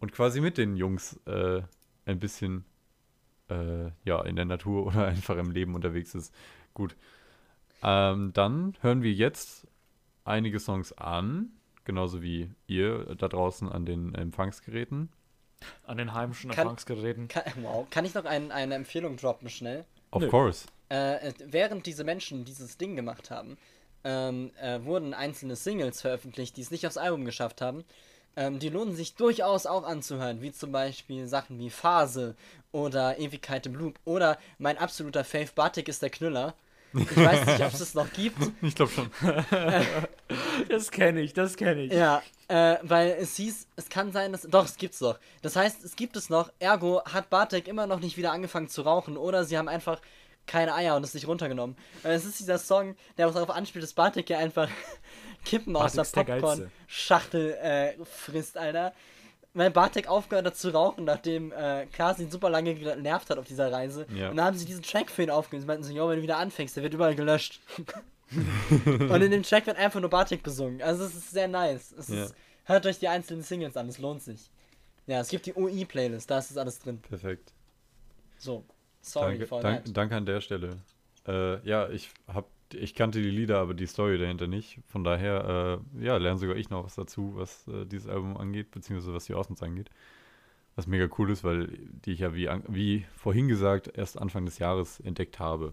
und 0.00 0.12
quasi 0.12 0.40
mit 0.40 0.58
den 0.58 0.76
Jungs 0.76 1.18
äh, 1.26 1.62
ein 2.04 2.18
bisschen 2.18 2.64
äh, 3.48 3.90
ja, 4.04 4.22
in 4.24 4.36
der 4.36 4.44
Natur 4.44 4.86
oder 4.88 5.06
einfach 5.06 5.36
im 5.36 5.50
Leben 5.50 5.74
unterwegs 5.74 6.14
ist. 6.14 6.34
Gut. 6.74 6.96
Ähm, 7.82 8.32
dann 8.32 8.74
hören 8.80 9.02
wir 9.02 9.12
jetzt 9.12 9.66
einige 10.24 10.58
Songs 10.58 10.92
an, 10.92 11.50
genauso 11.84 12.22
wie 12.22 12.50
ihr 12.66 13.14
da 13.16 13.28
draußen 13.28 13.70
an 13.70 13.86
den 13.86 14.14
Empfangsgeräten. 14.14 15.10
An 15.86 15.96
den 15.96 16.12
heimischen 16.12 16.50
Kann- 16.50 16.62
Empfangsgeräten. 16.62 17.28
kann, 17.28 17.44
wow. 17.62 17.86
Kann 17.90 18.04
ich 18.04 18.14
noch 18.14 18.24
ein, 18.24 18.50
eine 18.52 18.74
Empfehlung 18.74 19.16
droppen, 19.16 19.48
schnell? 19.48 19.84
Of 20.10 20.22
Nö. 20.22 20.28
course. 20.28 20.66
Äh, 20.90 21.28
äh, 21.28 21.34
während 21.46 21.86
diese 21.86 22.04
Menschen 22.04 22.44
dieses 22.44 22.76
Ding 22.76 22.96
gemacht 22.96 23.30
haben, 23.30 23.56
ähm, 24.04 24.52
äh, 24.60 24.84
wurden 24.84 25.14
einzelne 25.14 25.56
Singles 25.56 26.00
veröffentlicht, 26.00 26.56
die 26.56 26.60
es 26.60 26.70
nicht 26.70 26.86
aufs 26.86 26.96
Album 26.96 27.24
geschafft 27.24 27.60
haben. 27.60 27.84
Ähm, 28.36 28.58
die 28.58 28.68
lohnen 28.68 28.94
sich 28.94 29.14
durchaus 29.14 29.66
auch 29.66 29.84
anzuhören, 29.84 30.42
wie 30.42 30.52
zum 30.52 30.70
Beispiel 30.70 31.26
Sachen 31.26 31.58
wie 31.58 31.70
Phase 31.70 32.36
oder 32.70 33.18
Ewigkeit 33.18 33.64
im 33.66 33.74
Loop 33.74 33.98
oder 34.04 34.38
mein 34.58 34.76
absoluter 34.76 35.24
Fave 35.24 35.50
Batik 35.54 35.88
ist 35.88 36.02
der 36.02 36.10
Knüller. 36.10 36.54
Ich 36.92 37.16
weiß 37.16 37.46
nicht, 37.46 37.60
ob 37.60 37.72
es 37.72 37.78
das 37.78 37.94
noch 37.94 38.12
gibt. 38.12 38.38
Ich 38.62 38.74
glaube 38.74 38.92
schon. 38.92 39.10
Das 40.68 40.90
kenne 40.90 41.20
ich, 41.20 41.32
das 41.32 41.56
kenne 41.56 41.82
ich. 41.82 41.92
Ja, 41.92 42.22
äh, 42.48 42.76
weil 42.82 43.16
es 43.20 43.36
hieß, 43.36 43.68
es 43.76 43.88
kann 43.88 44.12
sein, 44.12 44.32
dass. 44.32 44.42
Doch, 44.42 44.64
es 44.64 44.76
gibt's 44.76 44.98
doch. 44.98 45.18
Das 45.42 45.56
heißt, 45.56 45.84
es 45.84 45.96
gibt 45.96 46.16
es 46.16 46.30
noch, 46.30 46.50
ergo 46.58 47.02
hat 47.04 47.30
Bartek 47.30 47.68
immer 47.68 47.86
noch 47.86 48.00
nicht 48.00 48.16
wieder 48.16 48.32
angefangen 48.32 48.68
zu 48.68 48.82
rauchen 48.82 49.16
oder 49.16 49.44
sie 49.44 49.56
haben 49.56 49.68
einfach 49.68 50.00
keine 50.46 50.74
Eier 50.74 50.96
und 50.96 51.04
es 51.04 51.14
nicht 51.14 51.28
runtergenommen. 51.28 51.76
Es 52.02 52.24
ist 52.24 52.40
dieser 52.40 52.58
Song, 52.58 52.96
der 53.18 53.30
darauf 53.30 53.50
anspielt, 53.50 53.82
dass 53.82 53.92
Bartek 53.92 54.30
ja 54.30 54.38
einfach 54.38 54.68
Kippen 55.46 55.76
aus 55.76 55.92
der 55.92 56.02
Bartek. 56.02 56.40
Popcorn-Schachtel 56.40 57.52
äh, 57.54 58.04
frisst, 58.04 58.58
Alter. 58.58 58.92
Weil 59.54 59.70
Bartek 59.70 60.08
aufgehört 60.08 60.44
hat 60.44 60.56
zu 60.56 60.68
rauchen, 60.68 61.04
nachdem 61.04 61.50
äh, 61.52 61.86
Klaas 61.86 62.18
ihn 62.18 62.30
super 62.30 62.50
lange 62.50 62.74
genervt 62.74 63.30
hat 63.30 63.38
auf 63.38 63.46
dieser 63.46 63.72
Reise. 63.72 64.06
Ja. 64.14 64.30
Und 64.30 64.36
dann 64.36 64.46
haben 64.46 64.58
sie 64.58 64.66
diesen 64.66 64.82
Track 64.82 65.10
für 65.10 65.22
ihn 65.22 65.30
aufgenommen. 65.30 65.62
Sie 65.62 65.66
meinten 65.66 65.84
so, 65.84 65.94
jo, 65.94 66.08
wenn 66.08 66.16
du 66.16 66.22
wieder 66.22 66.36
anfängst, 66.36 66.76
der 66.76 66.82
wird 66.82 66.92
überall 66.92 67.14
gelöscht. 67.14 67.60
Und 68.32 69.22
in 69.22 69.30
dem 69.30 69.44
Track 69.44 69.66
wird 69.66 69.78
einfach 69.78 70.00
nur 70.00 70.10
Bartik 70.10 70.42
besungen. 70.42 70.82
Also 70.82 71.04
es 71.04 71.14
ist 71.14 71.30
sehr 71.30 71.48
nice. 71.48 71.94
Ja. 72.08 72.24
ist, 72.24 72.34
hört 72.64 72.84
euch 72.84 72.98
die 72.98 73.08
einzelnen 73.08 73.42
Singles 73.42 73.76
an, 73.76 73.88
es 73.88 73.98
lohnt 73.98 74.22
sich. 74.22 74.50
Ja, 75.06 75.20
es 75.20 75.28
gibt 75.28 75.46
die 75.46 75.54
UI-Playlist, 75.54 76.28
da 76.28 76.38
ist 76.38 76.50
das 76.50 76.58
alles 76.58 76.80
drin. 76.80 77.00
Perfekt. 77.00 77.52
So, 78.38 78.64
sorry 79.00 79.38
Danke, 79.38 79.46
for 79.46 79.60
dank, 79.62 79.94
danke 79.94 80.16
an 80.16 80.26
der 80.26 80.40
Stelle. 80.40 80.76
Äh, 81.26 81.66
ja, 81.66 81.88
ich 81.88 82.10
hab, 82.26 82.46
ich 82.74 82.94
kannte 82.94 83.20
die 83.20 83.30
Lieder, 83.30 83.58
aber 83.58 83.74
die 83.74 83.86
Story 83.86 84.18
dahinter 84.18 84.46
nicht. 84.46 84.80
Von 84.86 85.04
daher, 85.04 85.80
äh, 85.98 86.04
ja, 86.04 86.16
lerne 86.16 86.38
sogar 86.38 86.56
ich 86.56 86.70
noch 86.70 86.84
was 86.84 86.94
dazu, 86.94 87.32
was 87.36 87.66
äh, 87.68 87.84
dieses 87.86 88.08
Album 88.08 88.36
angeht, 88.36 88.70
beziehungsweise 88.70 89.14
was 89.14 89.26
die 89.26 89.34
Außens 89.34 89.62
angeht. 89.62 89.90
Was 90.74 90.86
mega 90.86 91.08
cool 91.18 91.30
ist, 91.30 91.42
weil 91.42 91.68
die 92.04 92.12
ich 92.12 92.20
ja 92.20 92.34
wie, 92.34 92.48
wie 92.68 93.06
vorhin 93.14 93.48
gesagt 93.48 93.90
erst 93.96 94.18
Anfang 94.18 94.44
des 94.44 94.58
Jahres 94.58 95.00
entdeckt 95.00 95.38
habe. 95.38 95.72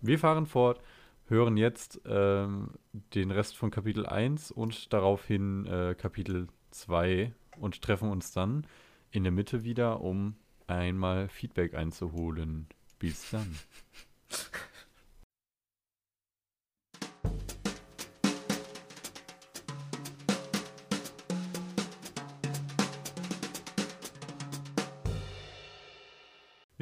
Wir 0.00 0.18
fahren 0.18 0.46
fort, 0.46 0.80
hören 1.26 1.56
jetzt 1.56 2.00
ähm, 2.06 2.70
den 3.14 3.30
Rest 3.30 3.56
von 3.56 3.70
Kapitel 3.70 4.04
1 4.04 4.50
und 4.50 4.92
daraufhin 4.92 5.66
äh, 5.66 5.94
Kapitel 5.96 6.48
2 6.72 7.32
und 7.58 7.82
treffen 7.82 8.10
uns 8.10 8.32
dann 8.32 8.66
in 9.12 9.22
der 9.22 9.32
Mitte 9.32 9.62
wieder, 9.62 10.00
um 10.00 10.34
einmal 10.66 11.28
Feedback 11.28 11.74
einzuholen. 11.74 12.66
Bis 12.98 13.30
dann. 13.30 13.56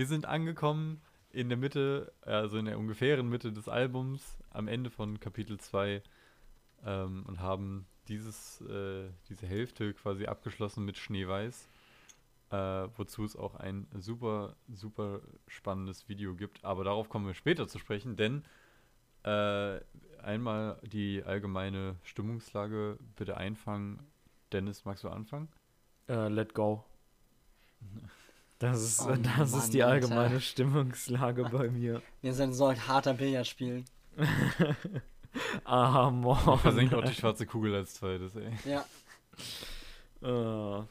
Wir 0.00 0.06
sind 0.06 0.24
angekommen 0.24 1.02
in 1.30 1.50
der 1.50 1.58
Mitte, 1.58 2.10
also 2.22 2.56
in 2.56 2.64
der 2.64 2.78
ungefähren 2.78 3.28
Mitte 3.28 3.52
des 3.52 3.68
Albums, 3.68 4.38
am 4.48 4.66
Ende 4.66 4.88
von 4.88 5.20
Kapitel 5.20 5.60
2 5.60 6.02
ähm, 6.86 7.24
und 7.26 7.40
haben 7.40 7.86
dieses, 8.08 8.62
äh, 8.62 9.10
diese 9.28 9.46
Hälfte 9.46 9.92
quasi 9.92 10.24
abgeschlossen 10.24 10.86
mit 10.86 10.96
Schneeweiß, 10.96 11.68
äh, 12.48 12.56
wozu 12.96 13.26
es 13.26 13.36
auch 13.36 13.56
ein 13.56 13.88
super, 13.98 14.56
super 14.72 15.20
spannendes 15.48 16.08
Video 16.08 16.34
gibt. 16.34 16.64
Aber 16.64 16.82
darauf 16.82 17.10
kommen 17.10 17.26
wir 17.26 17.34
später 17.34 17.68
zu 17.68 17.78
sprechen, 17.78 18.16
denn 18.16 18.42
äh, 19.24 19.80
einmal 20.22 20.80
die 20.82 21.22
allgemeine 21.24 21.96
Stimmungslage 22.04 22.98
bitte 23.16 23.36
einfangen. 23.36 23.98
Dennis, 24.50 24.86
magst 24.86 25.04
du 25.04 25.10
anfangen? 25.10 25.48
Äh, 26.08 26.28
let 26.28 26.54
go. 26.54 26.86
Das 28.60 28.80
ist, 28.82 29.00
Oh 29.00 29.14
das 29.16 29.50
Mann, 29.50 29.60
ist 29.60 29.72
die 29.74 29.82
Alter. 29.82 30.04
allgemeine 30.06 30.40
Stimmungslage 30.40 31.44
bei 31.50 31.68
mir. 31.70 32.00
Wir 32.20 32.32
sind 32.34 32.52
so 32.52 32.66
ein 32.66 32.86
harter 32.86 33.14
Billardspielen. 33.14 33.84
Ah, 35.64 36.10
Mann. 36.10 36.58
Versenkt 36.58 36.92
auch 36.92 37.04
die 37.04 37.14
schwarze 37.14 37.46
Kugel 37.46 37.72
als 37.76 37.94
zweites, 37.94 38.34
ey. 38.34 38.50
Ja, 38.64 38.84
Äh, 40.22 40.82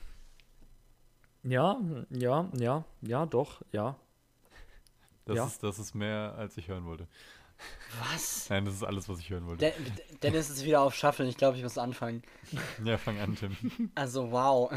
ja, 1.43 1.77
ja, 2.09 2.49
ja, 2.57 2.85
ja, 3.01 3.25
doch, 3.25 3.61
ja. 3.73 3.97
Das, 5.25 5.35
Ja. 5.35 5.45
ist, 5.45 5.61
das 5.61 5.77
ist 5.77 5.93
mehr, 5.93 6.35
als 6.37 6.55
ich 6.57 6.69
hören 6.69 6.85
wollte. 6.85 7.05
was? 8.11 8.49
Nein, 8.49 8.63
das 8.63 8.75
ist 8.75 8.83
alles, 8.83 9.09
was 9.09 9.19
ich 9.19 9.29
hören 9.29 9.45
wollte. 9.45 9.59
De 9.59 9.73
Dennis 10.23 10.49
ist 10.49 10.63
wieder 10.63 10.81
auf 10.81 10.95
Shuffle, 10.95 11.27
ich 11.27 11.35
glaube, 11.35 11.57
ich 11.57 11.63
muss 11.63 11.77
anfangen. 11.77 12.23
ja, 12.85 12.97
fang 12.97 13.19
an, 13.19 13.35
Tim. 13.35 13.57
Also, 13.95 14.31
wow. 14.31 14.71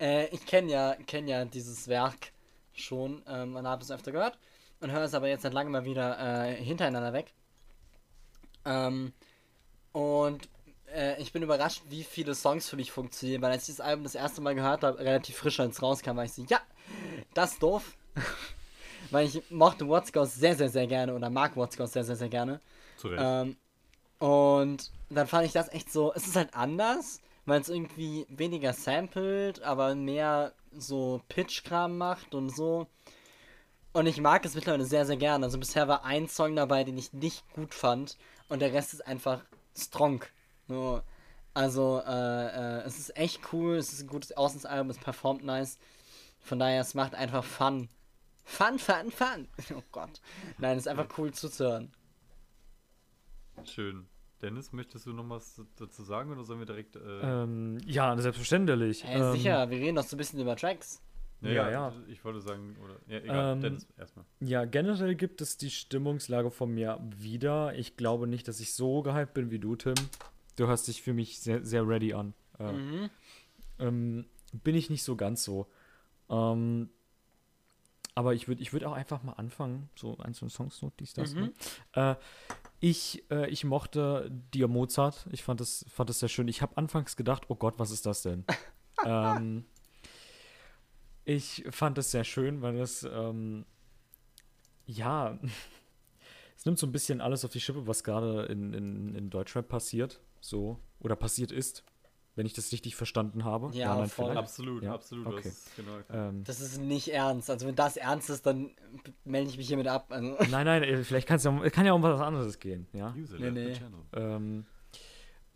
Äh, 0.00 0.26
ich 0.28 0.44
kenne 0.46 0.70
ja, 0.70 0.96
kenn 1.06 1.28
ja 1.28 1.44
dieses 1.44 1.88
Werk 1.88 2.32
schon 2.72 3.22
ähm, 3.28 3.56
und 3.56 3.66
habe 3.66 3.82
es 3.82 3.90
öfter 3.90 4.12
gehört 4.12 4.38
und 4.80 4.90
höre 4.90 5.02
es 5.02 5.14
aber 5.14 5.28
jetzt 5.28 5.42
seit 5.42 5.52
langem 5.52 5.72
mal 5.72 5.84
wieder 5.84 6.48
äh, 6.48 6.54
hintereinander 6.54 7.12
weg. 7.12 7.32
Ähm, 8.64 9.12
und 9.92 10.48
äh, 10.94 11.20
ich 11.20 11.32
bin 11.32 11.42
überrascht, 11.42 11.82
wie 11.88 12.04
viele 12.04 12.34
Songs 12.34 12.68
für 12.68 12.76
mich 12.76 12.92
funktionieren, 12.92 13.42
weil 13.42 13.52
als 13.52 13.68
ich 13.68 13.76
das 13.76 13.84
Album 13.84 14.04
das 14.04 14.14
erste 14.14 14.40
Mal 14.40 14.54
gehört 14.54 14.82
habe, 14.82 14.98
relativ 14.98 15.36
frisch 15.36 15.60
als 15.60 15.82
rauskam, 15.82 16.16
war 16.16 16.24
ich 16.24 16.32
so, 16.32 16.44
ja, 16.48 16.60
das 17.34 17.52
ist 17.52 17.62
doof. 17.62 17.96
weil 19.10 19.26
ich 19.26 19.50
mochte 19.50 19.88
What's 19.88 20.12
Goes 20.12 20.34
sehr, 20.34 20.54
sehr, 20.54 20.68
sehr 20.68 20.86
gerne 20.86 21.14
oder 21.14 21.30
mag 21.30 21.56
What's 21.56 21.76
Goes 21.76 21.92
sehr, 21.92 22.04
sehr, 22.04 22.16
sehr 22.16 22.28
gerne. 22.28 22.60
Zu 22.96 23.08
Recht. 23.08 23.22
Ähm, 23.24 23.56
und 24.18 24.90
dann 25.08 25.26
fand 25.26 25.46
ich 25.46 25.52
das 25.52 25.68
echt 25.72 25.90
so, 25.90 26.12
es 26.14 26.26
ist 26.26 26.36
halt 26.36 26.54
anders, 26.54 27.20
weil 27.50 27.60
es 27.60 27.68
irgendwie 27.68 28.26
weniger 28.28 28.72
samplet, 28.72 29.60
aber 29.62 29.96
mehr 29.96 30.52
so 30.72 31.20
Pitch-Kram 31.28 31.98
macht 31.98 32.32
und 32.34 32.50
so. 32.50 32.86
Und 33.92 34.06
ich 34.06 34.20
mag 34.20 34.44
es 34.44 34.54
mittlerweile 34.54 34.84
sehr, 34.84 35.04
sehr 35.04 35.16
gerne. 35.16 35.46
Also 35.46 35.58
bisher 35.58 35.88
war 35.88 36.04
ein 36.04 36.28
Song 36.28 36.54
dabei, 36.54 36.84
den 36.84 36.96
ich 36.96 37.12
nicht 37.12 37.44
gut 37.52 37.74
fand. 37.74 38.16
Und 38.48 38.60
der 38.60 38.72
Rest 38.72 38.92
ist 38.94 39.04
einfach 39.04 39.42
strong. 39.76 40.24
So, 40.68 41.02
also, 41.52 42.00
äh, 42.06 42.46
äh, 42.46 42.82
es 42.82 43.00
ist 43.00 43.16
echt 43.16 43.40
cool. 43.52 43.76
Es 43.76 43.92
ist 43.92 44.02
ein 44.02 44.06
gutes 44.06 44.36
Außensalbum. 44.36 44.88
Es 44.88 44.98
performt 44.98 45.42
nice. 45.42 45.76
Von 46.38 46.60
daher, 46.60 46.80
es 46.80 46.94
macht 46.94 47.16
einfach 47.16 47.42
Fun. 47.42 47.88
Fun, 48.44 48.78
fun, 48.78 49.10
fun. 49.10 49.48
Oh 49.76 49.82
Gott. 49.90 50.20
Nein, 50.58 50.76
es 50.76 50.84
ist 50.84 50.88
einfach 50.88 51.08
cool 51.18 51.32
zuzuhören. 51.32 51.92
Schön. 53.64 54.06
Dennis, 54.42 54.72
möchtest 54.72 55.06
du 55.06 55.12
noch 55.12 55.28
was 55.28 55.60
dazu 55.76 56.02
sagen 56.02 56.30
oder 56.32 56.44
sollen 56.44 56.58
wir 56.60 56.66
direkt. 56.66 56.96
Äh, 56.96 57.00
Ähm, 57.42 57.78
ja, 57.86 58.16
selbstverständlich. 58.18 59.04
Ey, 59.04 59.20
ähm, 59.20 59.32
sicher, 59.32 59.68
wir 59.70 59.78
reden 59.78 59.96
doch 59.96 60.04
so 60.04 60.16
ein 60.16 60.18
bisschen 60.18 60.40
über 60.40 60.56
Tracks. 60.56 61.02
ja, 61.42 61.70
ja. 61.70 61.92
Ich 62.08 62.24
wollte 62.24 62.40
sagen, 62.40 62.76
oder. 62.82 62.96
Ja, 63.06 63.18
egal, 63.22 63.52
Ähm, 63.54 63.60
Dennis, 63.60 63.86
erstmal. 63.98 64.24
Ja, 64.40 64.64
generell 64.64 65.14
gibt 65.14 65.40
es 65.40 65.56
die 65.56 65.70
Stimmungslage 65.70 66.50
von 66.50 66.72
mir 66.72 66.98
wieder. 67.16 67.74
Ich 67.78 67.96
glaube 67.96 68.26
nicht, 68.26 68.48
dass 68.48 68.60
ich 68.60 68.74
so 68.74 69.02
gehypt 69.02 69.34
bin 69.34 69.50
wie 69.50 69.58
du, 69.58 69.76
Tim. 69.76 69.94
Du 70.56 70.66
hörst 70.66 70.88
dich 70.88 71.02
für 71.02 71.12
mich 71.12 71.40
sehr, 71.40 71.64
sehr 71.64 71.86
ready 71.86 72.12
an. 72.14 72.34
Äh, 72.58 72.72
Mhm. 72.72 73.10
ähm, 73.78 74.24
bin 74.52 74.74
ich 74.74 74.90
nicht 74.90 75.02
so 75.04 75.16
ganz 75.16 75.44
so. 75.44 75.66
Ähm, 76.28 76.90
aber 78.14 78.34
ich 78.34 78.48
würde 78.48 78.60
ich 78.60 78.72
würd 78.72 78.84
auch 78.84 78.92
einfach 78.92 79.22
mal 79.22 79.32
anfangen. 79.34 79.88
So 79.94 80.18
einzelne 80.18 80.50
Songs, 80.50 80.76
so 80.76 80.92
dies, 80.98 81.14
das. 81.14 81.34
Mhm. 81.34 81.40
Ne? 81.40 81.52
Äh, 81.94 82.14
ich, 82.80 83.30
äh, 83.30 83.48
ich 83.50 83.64
mochte 83.64 84.30
Dia 84.54 84.66
Mozart. 84.66 85.26
Ich 85.30 85.42
fand 85.42 85.60
das, 85.60 85.84
fand 85.88 86.08
das 86.08 86.18
sehr 86.18 86.30
schön. 86.30 86.48
Ich 86.48 86.62
habe 86.62 86.76
anfangs 86.78 87.14
gedacht, 87.14 87.44
oh 87.48 87.54
Gott, 87.54 87.74
was 87.78 87.90
ist 87.90 88.06
das 88.06 88.22
denn? 88.22 88.44
ähm, 89.04 89.66
ich 91.24 91.64
fand 91.70 91.98
es 91.98 92.10
sehr 92.10 92.24
schön, 92.24 92.62
weil 92.62 92.78
es, 92.80 93.02
ähm, 93.02 93.66
ja, 94.86 95.38
es 96.56 96.64
nimmt 96.64 96.78
so 96.78 96.86
ein 96.86 96.92
bisschen 96.92 97.20
alles 97.20 97.44
auf 97.44 97.52
die 97.52 97.60
Schippe, 97.60 97.86
was 97.86 98.02
gerade 98.02 98.46
in, 98.46 98.72
in, 98.72 99.14
in 99.14 99.30
Deutschrap 99.30 99.68
passiert. 99.68 100.20
So. 100.40 100.80
Oder 101.00 101.16
passiert 101.16 101.52
ist. 101.52 101.84
Wenn 102.36 102.46
ich 102.46 102.52
das 102.54 102.70
richtig 102.72 102.94
verstanden 102.96 103.44
habe. 103.44 103.70
Ja, 103.76 103.96
voll. 103.96 104.08
vielleicht. 104.26 104.38
Absolut, 104.38 104.82
Ja, 104.84 104.94
absolut. 104.94 105.26
okay. 105.26 105.40
Das 105.44 105.52
ist 105.52 105.76
genau 105.76 105.96
erkannt. 105.96 106.34
Ähm, 106.36 106.44
Das 106.44 106.60
ist 106.60 106.78
nicht 106.80 107.12
ernst. 107.12 107.50
Also 107.50 107.66
wenn 107.66 107.74
das 107.74 107.96
ernst 107.96 108.30
ist, 108.30 108.46
dann 108.46 108.70
melde 109.24 109.50
ich 109.50 109.56
mich 109.58 109.66
hiermit 109.66 109.88
ab. 109.88 110.06
Also, 110.10 110.36
nein, 110.50 110.64
nein, 110.64 110.82
äh, 110.84 111.02
vielleicht 111.02 111.26
kann's 111.26 111.44
ja, 111.44 111.50
kann 111.70 111.86
ja 111.86 111.92
um 111.92 112.02
was 112.02 112.20
anderes 112.20 112.58
gehen. 112.60 112.86
Ja. 112.92 113.12
User 113.18 113.36
nee, 113.38 113.50
nee. 113.50 113.72
Ähm, 114.14 114.64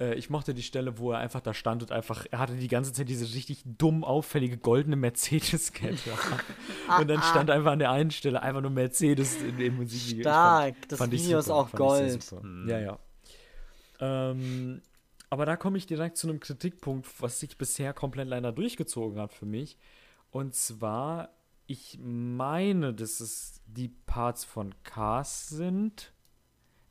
äh, 0.01 0.15
ich 0.17 0.29
mochte 0.31 0.53
die 0.53 0.65
Stelle, 0.65 0.99
wo 0.99 1.13
er 1.13 1.19
einfach 1.19 1.41
da 1.41 1.55
stand 1.55 1.83
und 1.83 1.93
einfach, 1.93 2.27
er 2.33 2.41
hatte 2.41 2.57
die 2.57 2.67
ganze 2.67 2.93
Zeit 2.93 3.09
diese 3.09 3.25
richtig 3.33 3.63
dumm 3.65 4.03
auffällige 4.03 4.59
goldene 4.59 4.97
Mercedes-Kette. 4.97 6.11
und 7.01 7.09
dann 7.09 7.23
stand 7.23 7.51
einfach 7.51 7.71
an 7.71 7.79
der 7.79 7.93
einen 7.93 8.11
Stelle 8.11 8.43
einfach 8.43 8.61
nur 8.63 8.73
Mercedes 8.73 9.41
in 9.41 9.57
dem 9.59 9.77
Musikvideo. 9.77 10.23
Stark, 10.23 10.75
fand- 10.75 10.93
das 10.93 10.99
fand 10.99 11.15
ich 11.15 11.25
Video 11.25 11.39
ist 11.39 11.51
auch 11.51 11.69
fand 11.69 11.83
ich 11.85 11.91
sehr 11.91 12.09
Gold. 12.09 12.23
super. 12.25 12.43
Mhm. 12.45 12.69
Ja, 12.69 12.79
ja. 12.81 12.99
Ähm, 14.01 14.83
aber 15.31 15.47
da 15.47 15.57
komme 15.57 15.79
ich 15.79 15.87
direkt 15.87 16.17
zu 16.17 16.29
einem 16.29 16.41
Kritikpunkt, 16.41 17.07
was 17.21 17.41
sich 17.41 17.57
bisher 17.59 17.93
komplett 17.95 18.29
leider 18.29 18.53
durchgezogen 18.53 19.21
hat 19.21 19.33
für 19.33 19.47
mich. 19.47 19.77
Und 20.31 20.55
zwar, 20.55 21.31
ich 21.67 21.99
meine, 22.01 22.93
dass 22.95 23.21
es 23.21 23.61
die 23.67 23.89
Parts 23.89 24.45
von 24.45 24.75
Cars 24.83 25.49
sind. 25.49 26.13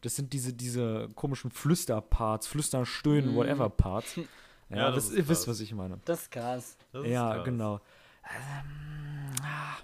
Das 0.01 0.15
sind 0.15 0.33
diese, 0.33 0.53
diese 0.53 1.07
komischen 1.15 1.51
Flüsterparts, 1.51 2.47
Flüstern, 2.47 2.85
Stöhnen, 2.85 3.31
Mhm. 3.31 3.35
whatever 3.35 3.69
Parts. 3.69 4.17
Ja, 4.69 4.77
Ja, 4.77 4.85
das 4.91 4.95
das, 5.05 5.11
ist 5.11 5.17
ihr 5.17 5.27
wisst, 5.27 5.47
was 5.47 5.59
ich 5.59 5.73
meine. 5.73 5.99
Das 6.05 6.21
ist 6.23 6.31
krass. 6.31 6.77
Das 6.93 7.03
ist 7.03 7.11
Ja, 7.11 7.35
krass. 7.35 7.45
genau. 7.45 7.75
Ähm, 8.23 9.35
ah, 9.43 9.77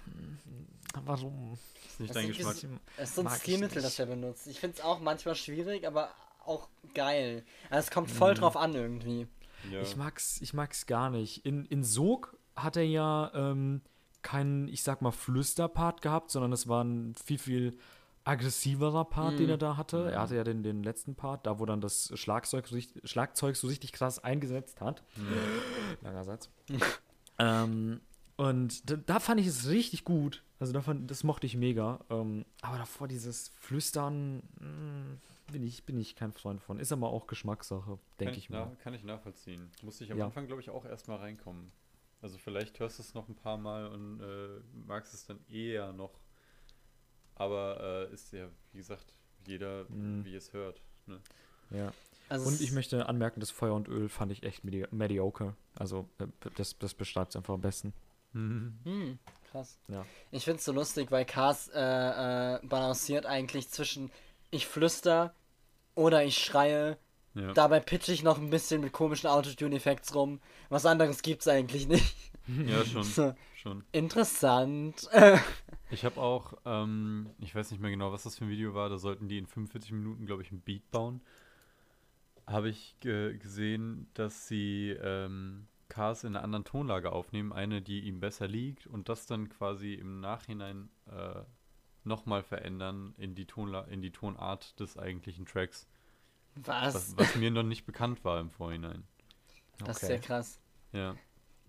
warum? 1.04 1.56
Das 1.74 1.92
ist 1.92 2.00
nicht 2.00 2.10
Das 2.10 2.14
dein 2.16 2.30
ist 2.30 2.36
Geschmack. 2.38 2.56
Es 2.96 3.08
ist 3.10 3.14
so 3.14 3.22
ein 3.22 3.28
Stilmittel, 3.30 3.82
das 3.82 3.98
er 3.98 4.06
benutzt. 4.06 4.46
Ich 4.46 4.58
finde 4.58 4.78
es 4.78 4.82
auch 4.84 4.98
manchmal 5.00 5.34
schwierig, 5.36 5.86
aber 5.86 6.10
auch 6.44 6.68
geil. 6.94 7.44
Also 7.70 7.86
es 7.86 7.90
kommt 7.90 8.10
voll 8.10 8.34
drauf 8.34 8.56
an 8.56 8.74
irgendwie. 8.74 9.26
Ja. 9.70 9.80
Ich 9.80 9.96
mag's, 9.96 10.40
ich 10.40 10.54
mag's 10.54 10.86
gar 10.86 11.10
nicht. 11.10 11.44
In, 11.44 11.66
in 11.66 11.84
Sog 11.84 12.36
hat 12.56 12.76
er 12.76 12.84
ja 12.84 13.30
ähm, 13.34 13.82
keinen, 14.22 14.68
ich 14.68 14.82
sag 14.82 15.02
mal, 15.02 15.12
Flüsterpart 15.12 16.02
gehabt, 16.02 16.30
sondern 16.30 16.52
es 16.52 16.66
war 16.68 16.82
ein 16.84 17.14
viel, 17.14 17.38
viel 17.38 17.78
aggressiverer 18.24 19.04
Part, 19.06 19.38
den 19.38 19.48
er 19.48 19.56
da 19.58 19.76
hatte. 19.76 20.10
Er 20.12 20.20
hatte 20.20 20.36
ja 20.36 20.44
den, 20.44 20.62
den 20.62 20.82
letzten 20.82 21.14
Part, 21.14 21.46
da 21.46 21.58
wo 21.58 21.64
dann 21.66 21.80
das 21.80 22.12
Schlagzeug, 22.14 22.66
so 22.68 22.74
richtig- 22.74 23.08
Schlagzeug 23.08 23.56
so 23.56 23.66
richtig 23.66 23.92
krass 23.92 24.22
eingesetzt 24.22 24.80
hat. 24.80 25.02
Langer 26.02 26.24
Satz. 26.24 26.50
ähm, 27.38 28.00
und 28.36 28.90
da, 28.90 28.96
da 28.96 29.20
fand 29.20 29.40
ich 29.40 29.46
es 29.46 29.68
richtig 29.68 30.04
gut. 30.04 30.42
Also 30.58 30.72
da 30.72 30.82
fand, 30.82 31.10
das 31.10 31.24
mochte 31.24 31.46
ich 31.46 31.56
mega. 31.56 32.00
Ähm, 32.10 32.44
aber 32.60 32.76
davor 32.78 33.08
dieses 33.08 33.52
Flüstern 33.58 34.42
mh, 34.58 35.16
bin, 35.52 35.62
ich, 35.62 35.84
bin 35.84 35.98
ich 35.98 36.16
kein 36.16 36.32
Freund 36.32 36.60
von. 36.62 36.78
Ist 36.78 36.92
aber 36.92 37.08
auch 37.10 37.26
Geschmackssache, 37.26 37.98
denke 38.18 38.36
ich 38.36 38.50
mal. 38.50 38.76
Kann 38.82 38.94
ich 38.94 39.04
nachvollziehen. 39.04 39.70
Musste 39.82 40.04
ich 40.04 40.12
am 40.12 40.18
Ja. 40.18 40.26
Anfang, 40.26 40.46
glaube 40.46 40.60
ich, 40.62 40.70
auch 40.70 40.84
erstmal 40.84 41.18
reinkommen. 41.18 41.70
Also 42.22 42.36
vielleicht 42.38 42.78
hörst 42.80 42.98
du 42.98 43.02
es 43.02 43.14
noch 43.14 43.28
ein 43.28 43.34
paar 43.34 43.56
Mal 43.56 43.86
und 43.86 44.20
äh, 44.20 44.60
magst 44.86 45.14
es 45.14 45.24
dann 45.26 45.38
eher 45.48 45.92
noch. 45.92 46.18
Aber 47.34 48.08
äh, 48.10 48.14
ist 48.14 48.32
ja, 48.32 48.48
wie 48.72 48.78
gesagt, 48.78 49.14
jeder, 49.46 49.84
Mhm. 49.88 50.24
wie 50.24 50.34
es 50.34 50.52
hört. 50.52 50.82
Ne? 51.06 51.20
Ja. 51.70 51.92
Also 52.28 52.46
Und 52.46 52.54
es- 52.54 52.60
ich 52.60 52.72
möchte 52.72 53.06
anmerken, 53.08 53.40
das 53.40 53.50
Feuer 53.50 53.74
und 53.74 53.88
Öl 53.88 54.08
fand 54.08 54.30
ich 54.32 54.42
echt 54.42 54.64
medi 54.64 54.86
mediocre. 54.90 55.56
Also 55.74 56.08
äh, 56.18 56.26
das, 56.56 56.78
das 56.78 56.94
beschreibt 56.94 57.30
es 57.30 57.36
einfach 57.36 57.54
am 57.54 57.60
besten. 57.62 57.92
Hm, 58.32 59.18
krass. 59.50 59.80
Ja. 59.88 60.06
Ich 60.30 60.44
find's 60.44 60.64
so 60.64 60.70
lustig, 60.72 61.10
weil 61.10 61.24
Cars 61.24 61.68
äh, 61.74 61.80
äh, 61.80 62.60
balanciert 62.66 63.26
eigentlich 63.26 63.68
zwischen 63.70 64.10
ich 64.52 64.66
flüster 64.66 65.34
oder 65.94 66.24
ich 66.24 66.38
schreie. 66.38 66.98
Ja. 67.34 67.52
Dabei 67.52 67.80
pitche 67.80 68.12
ich 68.12 68.22
noch 68.22 68.38
ein 68.38 68.50
bisschen 68.50 68.80
mit 68.80 68.92
komischen 68.92 69.28
Autotune-Effekts 69.28 70.14
rum. 70.14 70.40
Was 70.68 70.86
anderes 70.86 71.22
gibt's 71.22 71.46
eigentlich 71.46 71.86
nicht. 71.86 72.16
ja, 72.66 72.84
schon. 72.84 73.02
So, 73.04 73.34
schon. 73.54 73.84
interessant. 73.92 75.08
Ich 75.92 76.04
habe 76.04 76.20
auch, 76.20 76.54
ähm, 76.64 77.30
ich 77.40 77.52
weiß 77.52 77.72
nicht 77.72 77.80
mehr 77.80 77.90
genau, 77.90 78.12
was 78.12 78.22
das 78.22 78.38
für 78.38 78.44
ein 78.44 78.50
Video 78.50 78.74
war, 78.74 78.88
da 78.88 78.98
sollten 78.98 79.28
die 79.28 79.38
in 79.38 79.46
45 79.46 79.90
Minuten, 79.90 80.24
glaube 80.24 80.42
ich, 80.42 80.52
ein 80.52 80.60
Beat 80.60 80.88
bauen. 80.92 81.20
Habe 82.46 82.68
ich 82.68 82.96
ge 83.00 83.36
gesehen, 83.36 84.08
dass 84.14 84.46
sie 84.46 84.90
ähm, 84.90 85.66
Cars 85.88 86.24
in 86.24 86.36
einer 86.36 86.44
anderen 86.44 86.64
Tonlage 86.64 87.10
aufnehmen, 87.10 87.52
eine, 87.52 87.82
die 87.82 88.00
ihm 88.00 88.20
besser 88.20 88.46
liegt 88.46 88.86
und 88.86 89.08
das 89.08 89.26
dann 89.26 89.48
quasi 89.48 89.94
im 89.94 90.20
Nachhinein 90.20 90.90
äh, 91.06 91.42
nochmal 92.10 92.42
verändern 92.42 93.14
in 93.18 93.34
die, 93.34 93.46
Tonla 93.46 93.82
in 93.84 94.02
die 94.02 94.12
Tonart 94.12 94.78
des 94.80 94.98
eigentlichen 94.98 95.46
Tracks, 95.46 95.86
Was? 96.56 96.94
was, 96.94 97.16
was 97.16 97.34
mir 97.36 97.50
noch 97.50 97.62
nicht 97.62 97.86
bekannt 97.86 98.24
war 98.24 98.40
im 98.40 98.50
Vorhinein. 98.50 99.04
Das 99.78 100.02
ist 100.02 100.08
ja 100.08 100.18
krass. 100.18 100.58
Ja, 100.92 101.16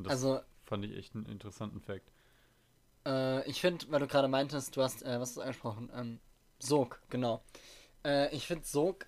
Also, 0.08 0.42
fand 0.64 0.86
ich 0.86 0.98
echt 0.98 1.16
einen 1.16 1.26
interessanten 1.26 1.80
Fact. 1.82 2.12
Äh, 3.06 3.48
ich 3.50 3.62
finde, 3.62 3.86
weil 3.90 4.00
du 4.00 4.08
gerade 4.08 4.28
meintest, 4.28 4.76
du 4.76 4.82
hast, 4.84 5.04
äh, 5.04 5.20
was 5.20 5.30
hast 5.30 5.38
du 5.38 5.42
angesprochen? 5.42 5.90
Ähm, 5.96 6.20
Sog, 6.60 7.02
genau. 7.10 7.44
Äh, 8.06 8.36
ich 8.36 8.48
finde, 8.48 8.66
Sog 8.66 9.08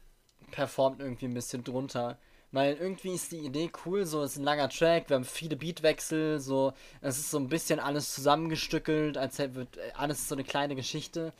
performt 0.52 1.00
irgendwie 1.02 1.26
ein 1.26 1.34
bisschen 1.34 1.64
drunter. 1.64 2.20
Weil 2.54 2.76
irgendwie 2.78 3.16
ist 3.16 3.34
die 3.34 3.40
Idee 3.40 3.72
cool, 3.86 4.06
so 4.06 4.24
es 4.24 4.34
ist 4.34 4.40
ein 4.40 4.46
langer 4.46 4.70
Track, 4.70 5.10
wir 5.10 5.18
haben 5.18 5.26
viele 5.26 5.58
Beatwechsel, 5.58 6.40
so 6.40 6.74
es 7.02 7.20
ist 7.20 7.32
so 7.32 7.40
ein 7.40 7.50
bisschen 7.50 7.82
alles 7.82 8.16
zusammengestückelt, 8.16 9.18
als 9.18 9.40
hätte 9.40 9.56
wird 9.56 9.78
äh, 9.78 9.92
alles 9.96 10.30
so 10.30 10.36
eine 10.36 10.46
kleine 10.46 10.76
Geschichte. 10.76 11.34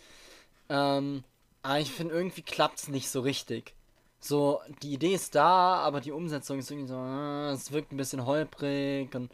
Ähm, 0.70 1.24
aber 1.62 1.80
ich 1.80 1.92
finde 1.92 2.16
irgendwie 2.16 2.42
klappt 2.42 2.80
es 2.80 2.88
nicht 2.90 3.10
so 3.10 3.22
richtig. 3.22 3.74
So, 4.20 4.62
die 4.82 4.94
Idee 4.94 5.14
ist 5.16 5.36
da, 5.36 5.76
aber 5.78 6.02
die 6.02 6.12
Umsetzung 6.12 6.60
ist 6.60 6.72
irgendwie 6.72 6.88
so, 6.90 6.96
äh, 6.96 7.52
es 7.52 7.72
wirkt 7.72 7.92
ein 7.92 7.98
bisschen 7.98 8.26
holprig 8.26 9.14
und 9.16 9.32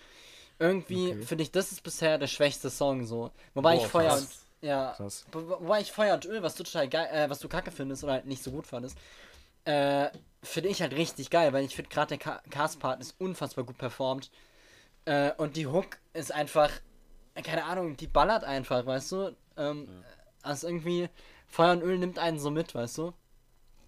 irgendwie 0.59 1.15
Okay. 1.15 1.21
finde 1.21 1.43
ich, 1.43 1.51
das 1.51 1.71
ist 1.71 1.83
bisher 1.83 2.17
der 2.17 2.27
schwächste 2.27 2.69
Song 2.69 3.05
so. 3.05 3.31
Wobei 3.55 3.75
Boah, 3.75 3.77
ich 3.77 3.87
Feuer 3.87 4.15
und 4.17 4.29
ja, 4.61 4.97
wobei 5.31 5.81
ich 5.81 5.91
Feuer 5.91 6.15
und 6.15 6.25
Öl, 6.25 6.43
was 6.43 6.55
du 6.55 6.63
total 6.63 6.89
geil, 6.89 7.09
äh, 7.13 7.29
was 7.29 7.39
du 7.39 7.49
kacke 7.49 7.71
findest 7.71 8.03
oder 8.03 8.13
halt 8.13 8.25
nicht 8.25 8.43
so 8.43 8.51
gut 8.51 8.67
fandest, 8.67 8.97
äh, 9.65 10.09
finde 10.43 10.69
ich 10.69 10.81
halt 10.81 10.93
richtig 10.93 11.29
geil, 11.29 11.53
weil 11.53 11.65
ich 11.65 11.75
finde 11.75 11.89
gerade 11.89 12.09
der 12.09 12.19
Ca- 12.19 12.41
Cast-Part 12.49 13.01
ist 13.01 13.15
unfassbar 13.19 13.65
gut 13.65 13.77
performt. 13.77 14.31
Äh, 15.05 15.33
und 15.37 15.55
die 15.57 15.67
Hook 15.67 15.99
ist 16.13 16.33
einfach, 16.33 16.71
äh, 17.35 17.41
keine 17.43 17.65
Ahnung, 17.65 17.97
die 17.97 18.07
ballert 18.07 18.43
einfach, 18.45 18.85
weißt 18.85 19.11
du? 19.13 19.37
Ähm, 19.57 19.89
Also 20.43 20.67
irgendwie, 20.67 21.09
Feuer 21.47 21.73
und 21.73 21.83
Öl 21.83 21.97
nimmt 21.99 22.19
einen 22.19 22.39
so 22.39 22.51
mit, 22.51 22.75
weißt 22.75 22.99
du? 22.99 23.13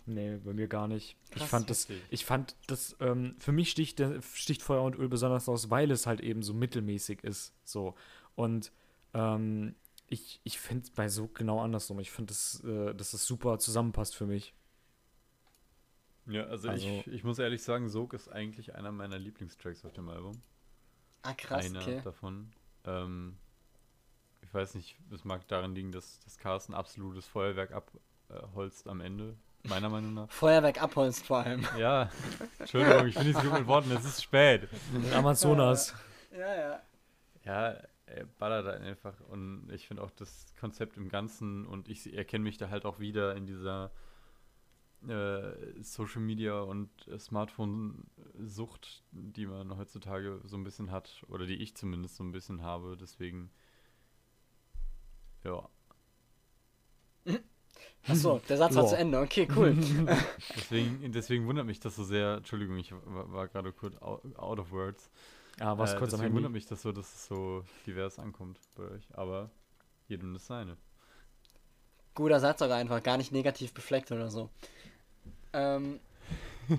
Nee, 0.05 0.37
bei 0.37 0.53
mir 0.53 0.67
gar 0.67 0.87
nicht. 0.87 1.15
Ich 1.33 1.45
Krass, 1.45 1.47
fand 1.47 1.69
das, 1.69 1.87
ich 2.09 2.25
fand 2.25 2.55
das, 2.67 2.95
ähm, 2.99 3.35
für 3.39 3.51
mich 3.51 3.69
sticht, 3.69 3.99
der, 3.99 4.21
sticht 4.21 4.63
Feuer 4.63 4.81
und 4.83 4.95
Öl 4.97 5.07
besonders 5.07 5.47
aus, 5.47 5.69
weil 5.69 5.91
es 5.91 6.07
halt 6.07 6.21
eben 6.21 6.41
so 6.43 6.53
mittelmäßig 6.53 7.23
ist. 7.23 7.53
So. 7.63 7.95
Und 8.35 8.71
ähm, 9.13 9.75
ich, 10.07 10.41
ich 10.43 10.59
finde 10.59 10.83
es 10.85 10.91
bei 10.91 11.07
so 11.07 11.27
genau 11.27 11.61
andersrum. 11.61 11.99
Ich 11.99 12.11
finde, 12.11 12.33
das, 12.33 12.63
äh, 12.65 12.95
dass 12.95 13.11
das 13.11 13.25
super 13.25 13.59
zusammenpasst 13.59 14.15
für 14.15 14.25
mich. 14.25 14.53
Ja, 16.27 16.43
also, 16.45 16.69
Also- 16.69 16.87
ich, 16.87 17.07
ich 17.07 17.23
muss 17.23 17.39
ehrlich 17.39 17.63
sagen, 17.63 17.89
Sog 17.89 18.13
ist 18.13 18.29
eigentlich 18.29 18.75
einer 18.75 18.91
meiner 18.91 19.17
Lieblingstracks 19.17 19.83
auf 19.85 19.93
dem 19.93 20.09
Album. 20.09 20.41
Ah, 21.23 21.33
krass, 21.33 21.65
einer 21.65 21.81
okay. 21.81 22.01
davon. 22.03 22.51
Ähm, 22.85 23.37
ich 24.41 24.53
weiß 24.53 24.75
nicht, 24.75 24.97
es 25.11 25.23
mag 25.23 25.47
daran 25.47 25.75
liegen, 25.75 25.91
dass 25.91 26.19
das 26.19 26.37
Carsten 26.37 26.73
absolutes 26.73 27.27
Feuerwerk 27.27 27.71
abholzt 27.71 28.87
am 28.87 29.01
Ende, 29.01 29.35
meiner 29.63 29.89
Meinung 29.89 30.13
nach. 30.13 30.29
Feuerwerk 30.31 30.81
abholst 30.81 31.25
vor 31.25 31.37
allem. 31.39 31.65
Ja, 31.77 32.09
Entschuldigung, 32.59 33.07
ich 33.07 33.15
bin 33.15 33.27
nicht 33.27 33.39
so 33.39 33.49
gut 33.49 33.59
mit 33.59 33.67
Worten, 33.67 33.91
es 33.91 34.05
ist 34.05 34.23
spät. 34.23 34.67
Amazonas. 35.13 35.93
Ja, 36.31 36.55
ja. 36.55 36.81
Ja, 37.43 37.77
er 38.05 38.25
ballert 38.37 38.65
halt 38.65 38.81
einfach 38.81 39.19
und 39.29 39.69
ich 39.71 39.87
finde 39.87 40.03
auch 40.03 40.11
das 40.11 40.45
Konzept 40.59 40.97
im 40.97 41.09
Ganzen 41.09 41.65
und 41.65 41.87
ich 41.87 42.13
erkenne 42.13 42.43
mich 42.43 42.57
da 42.57 42.69
halt 42.69 42.85
auch 42.85 42.99
wieder 42.99 43.35
in 43.35 43.45
dieser 43.45 43.91
äh, 45.07 45.81
Social 45.81 46.21
Media 46.21 46.59
und 46.61 46.89
äh, 47.07 47.17
Smartphone-Sucht, 47.17 49.03
die 49.11 49.45
man 49.45 49.77
heutzutage 49.77 50.39
so 50.43 50.57
ein 50.57 50.63
bisschen 50.63 50.91
hat 50.91 51.23
oder 51.27 51.45
die 51.45 51.55
ich 51.61 51.75
zumindest 51.75 52.15
so 52.15 52.23
ein 52.23 52.31
bisschen 52.31 52.61
habe. 52.61 52.97
Deswegen, 52.99 53.51
ja, 55.43 55.69
Achso, 58.07 58.41
der 58.49 58.57
Satz 58.57 58.75
war 58.75 58.87
zu 58.87 58.97
Ende. 58.97 59.19
Okay, 59.19 59.47
cool. 59.55 59.75
deswegen, 60.55 61.11
deswegen 61.11 61.45
wundert 61.45 61.65
mich 61.65 61.79
das 61.79 61.95
so 61.95 62.03
sehr. 62.03 62.37
Entschuldigung, 62.37 62.77
ich 62.77 62.91
war, 62.91 63.31
war 63.31 63.47
gerade 63.47 63.71
kurz 63.71 63.95
out, 64.01 64.59
of 64.59 64.71
words. 64.71 65.11
Ja, 65.59 65.77
was 65.77 65.93
Äh, 65.93 65.97
kurz 65.97 66.13
am 66.13 66.19
deswegen 66.19 66.35
wundert 66.35 66.49
Handy. 66.49 66.57
mich 66.57 66.65
das 66.65 66.81
so, 66.81 66.91
dass 66.91 67.13
es 67.13 67.27
so 67.27 67.63
divers 67.85 68.17
ankommt 68.17 68.59
bei 68.75 68.83
euch. 68.83 69.07
Aber 69.13 69.51
jedem 70.07 70.33
das 70.33 70.47
seine. 70.47 70.77
Guter 72.15 72.39
Satz 72.39 72.61
auch 72.61 72.71
einfach, 72.71 73.01
gar 73.03 73.17
nicht 73.17 73.31
negativ 73.31 73.73
befleckt 73.73 74.11
oder 74.11 74.29
so. 74.29 74.49
Ähm, 75.53 75.99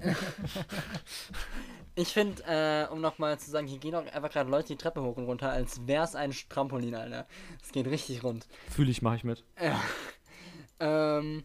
ich 1.94 2.08
finde, 2.08 2.42
äh, 2.46 2.92
um 2.92 3.00
nochmal 3.00 3.38
zu 3.38 3.50
sagen, 3.50 3.66
hier 3.66 3.78
gehen 3.78 3.94
auch 3.94 4.06
einfach 4.06 4.30
gerade 4.30 4.50
Leute 4.50 4.68
die 4.68 4.76
Treppe 4.76 5.02
hoch 5.02 5.16
und 5.16 5.24
runter, 5.24 5.50
als 5.50 5.86
wäre 5.86 6.04
es 6.04 6.14
ein 6.14 6.32
Trampolin, 6.48 6.94
Alter. 6.94 7.26
Es 7.62 7.72
geht 7.72 7.86
richtig 7.86 8.22
rund. 8.24 8.46
Fühle 8.70 8.90
ich, 8.90 9.02
mache 9.02 9.16
ich 9.16 9.24
mit. 9.24 9.44
Ähm, 10.80 11.44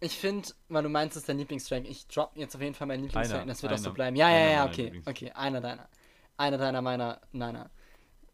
ich 0.00 0.16
finde, 0.16 0.48
weil 0.68 0.82
du 0.82 0.88
meinst, 0.88 1.16
es 1.16 1.22
ist 1.22 1.28
dein 1.28 1.38
Lieblingstrack, 1.38 1.84
ich 1.84 2.06
drop 2.06 2.30
jetzt 2.36 2.54
auf 2.54 2.62
jeden 2.62 2.74
Fall 2.74 2.86
meinen 2.86 3.02
Lieblingstrack 3.04 3.34
Einer, 3.34 3.42
und 3.42 3.48
das 3.48 3.62
wird 3.62 3.72
auch 3.72 3.78
so 3.78 3.86
einer, 3.86 3.94
bleiben. 3.94 4.16
Ja, 4.16 4.30
ja, 4.30 4.36
einer 4.36 4.50
ja, 4.50 4.66
okay, 4.66 5.02
okay, 5.06 5.32
einer 5.32 5.60
deiner. 5.60 5.88
Einer 6.36 6.58
deiner, 6.58 6.82
meiner, 6.82 7.20
neiner. 7.32 7.70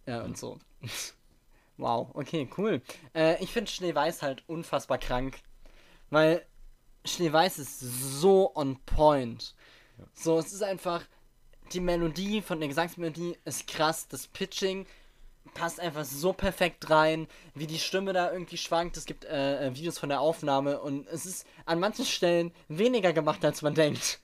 Ja, 0.07 0.23
und 0.23 0.37
so. 0.37 0.59
wow, 1.79 2.11
okay, 2.13 2.49
cool. 2.59 2.83
Äh, 3.15 3.43
ich 3.43 3.51
finde 3.51 3.71
Schneeweiß 3.71 4.23
halt 4.23 4.45
unfassbar 4.47 4.99
krank, 4.99 5.39
weil 6.11 6.45
Schneeweiß 7.05 7.59
ist 7.59 7.81
so 7.81 8.55
on 8.55 8.79
point. 8.87 9.55
So, 10.15 10.39
es 10.39 10.53
ist 10.53 10.63
einfach, 10.63 11.03
die 11.73 11.81
Melodie 11.81 12.43
von 12.43 12.59
der 12.59 12.69
Gesangsmelodie 12.69 13.37
ist 13.45 13.67
krass, 13.67 14.09
das 14.09 14.27
Pitching 14.27 14.87
passt 15.53 15.79
einfach 15.79 16.05
so 16.05 16.33
perfekt 16.33 16.89
rein, 16.91 17.29
wie 17.55 17.67
die 17.67 17.79
Stimme 17.79 18.13
da 18.13 18.33
irgendwie 18.33 18.57
schwankt. 18.57 18.97
Es 18.97 19.05
gibt 19.05 19.25
äh, 19.25 19.67
äh, 19.67 19.75
Videos 19.75 19.99
von 19.99 20.09
der 20.09 20.21
Aufnahme 20.21 20.81
und 20.81 21.07
es 21.09 21.27
ist 21.27 21.47
an 21.67 21.81
manchen 21.81 22.07
Stellen 22.07 22.53
weniger 22.69 23.13
gemacht, 23.13 23.45
als 23.45 23.63
man 23.63 23.75
denkt. 23.75 24.21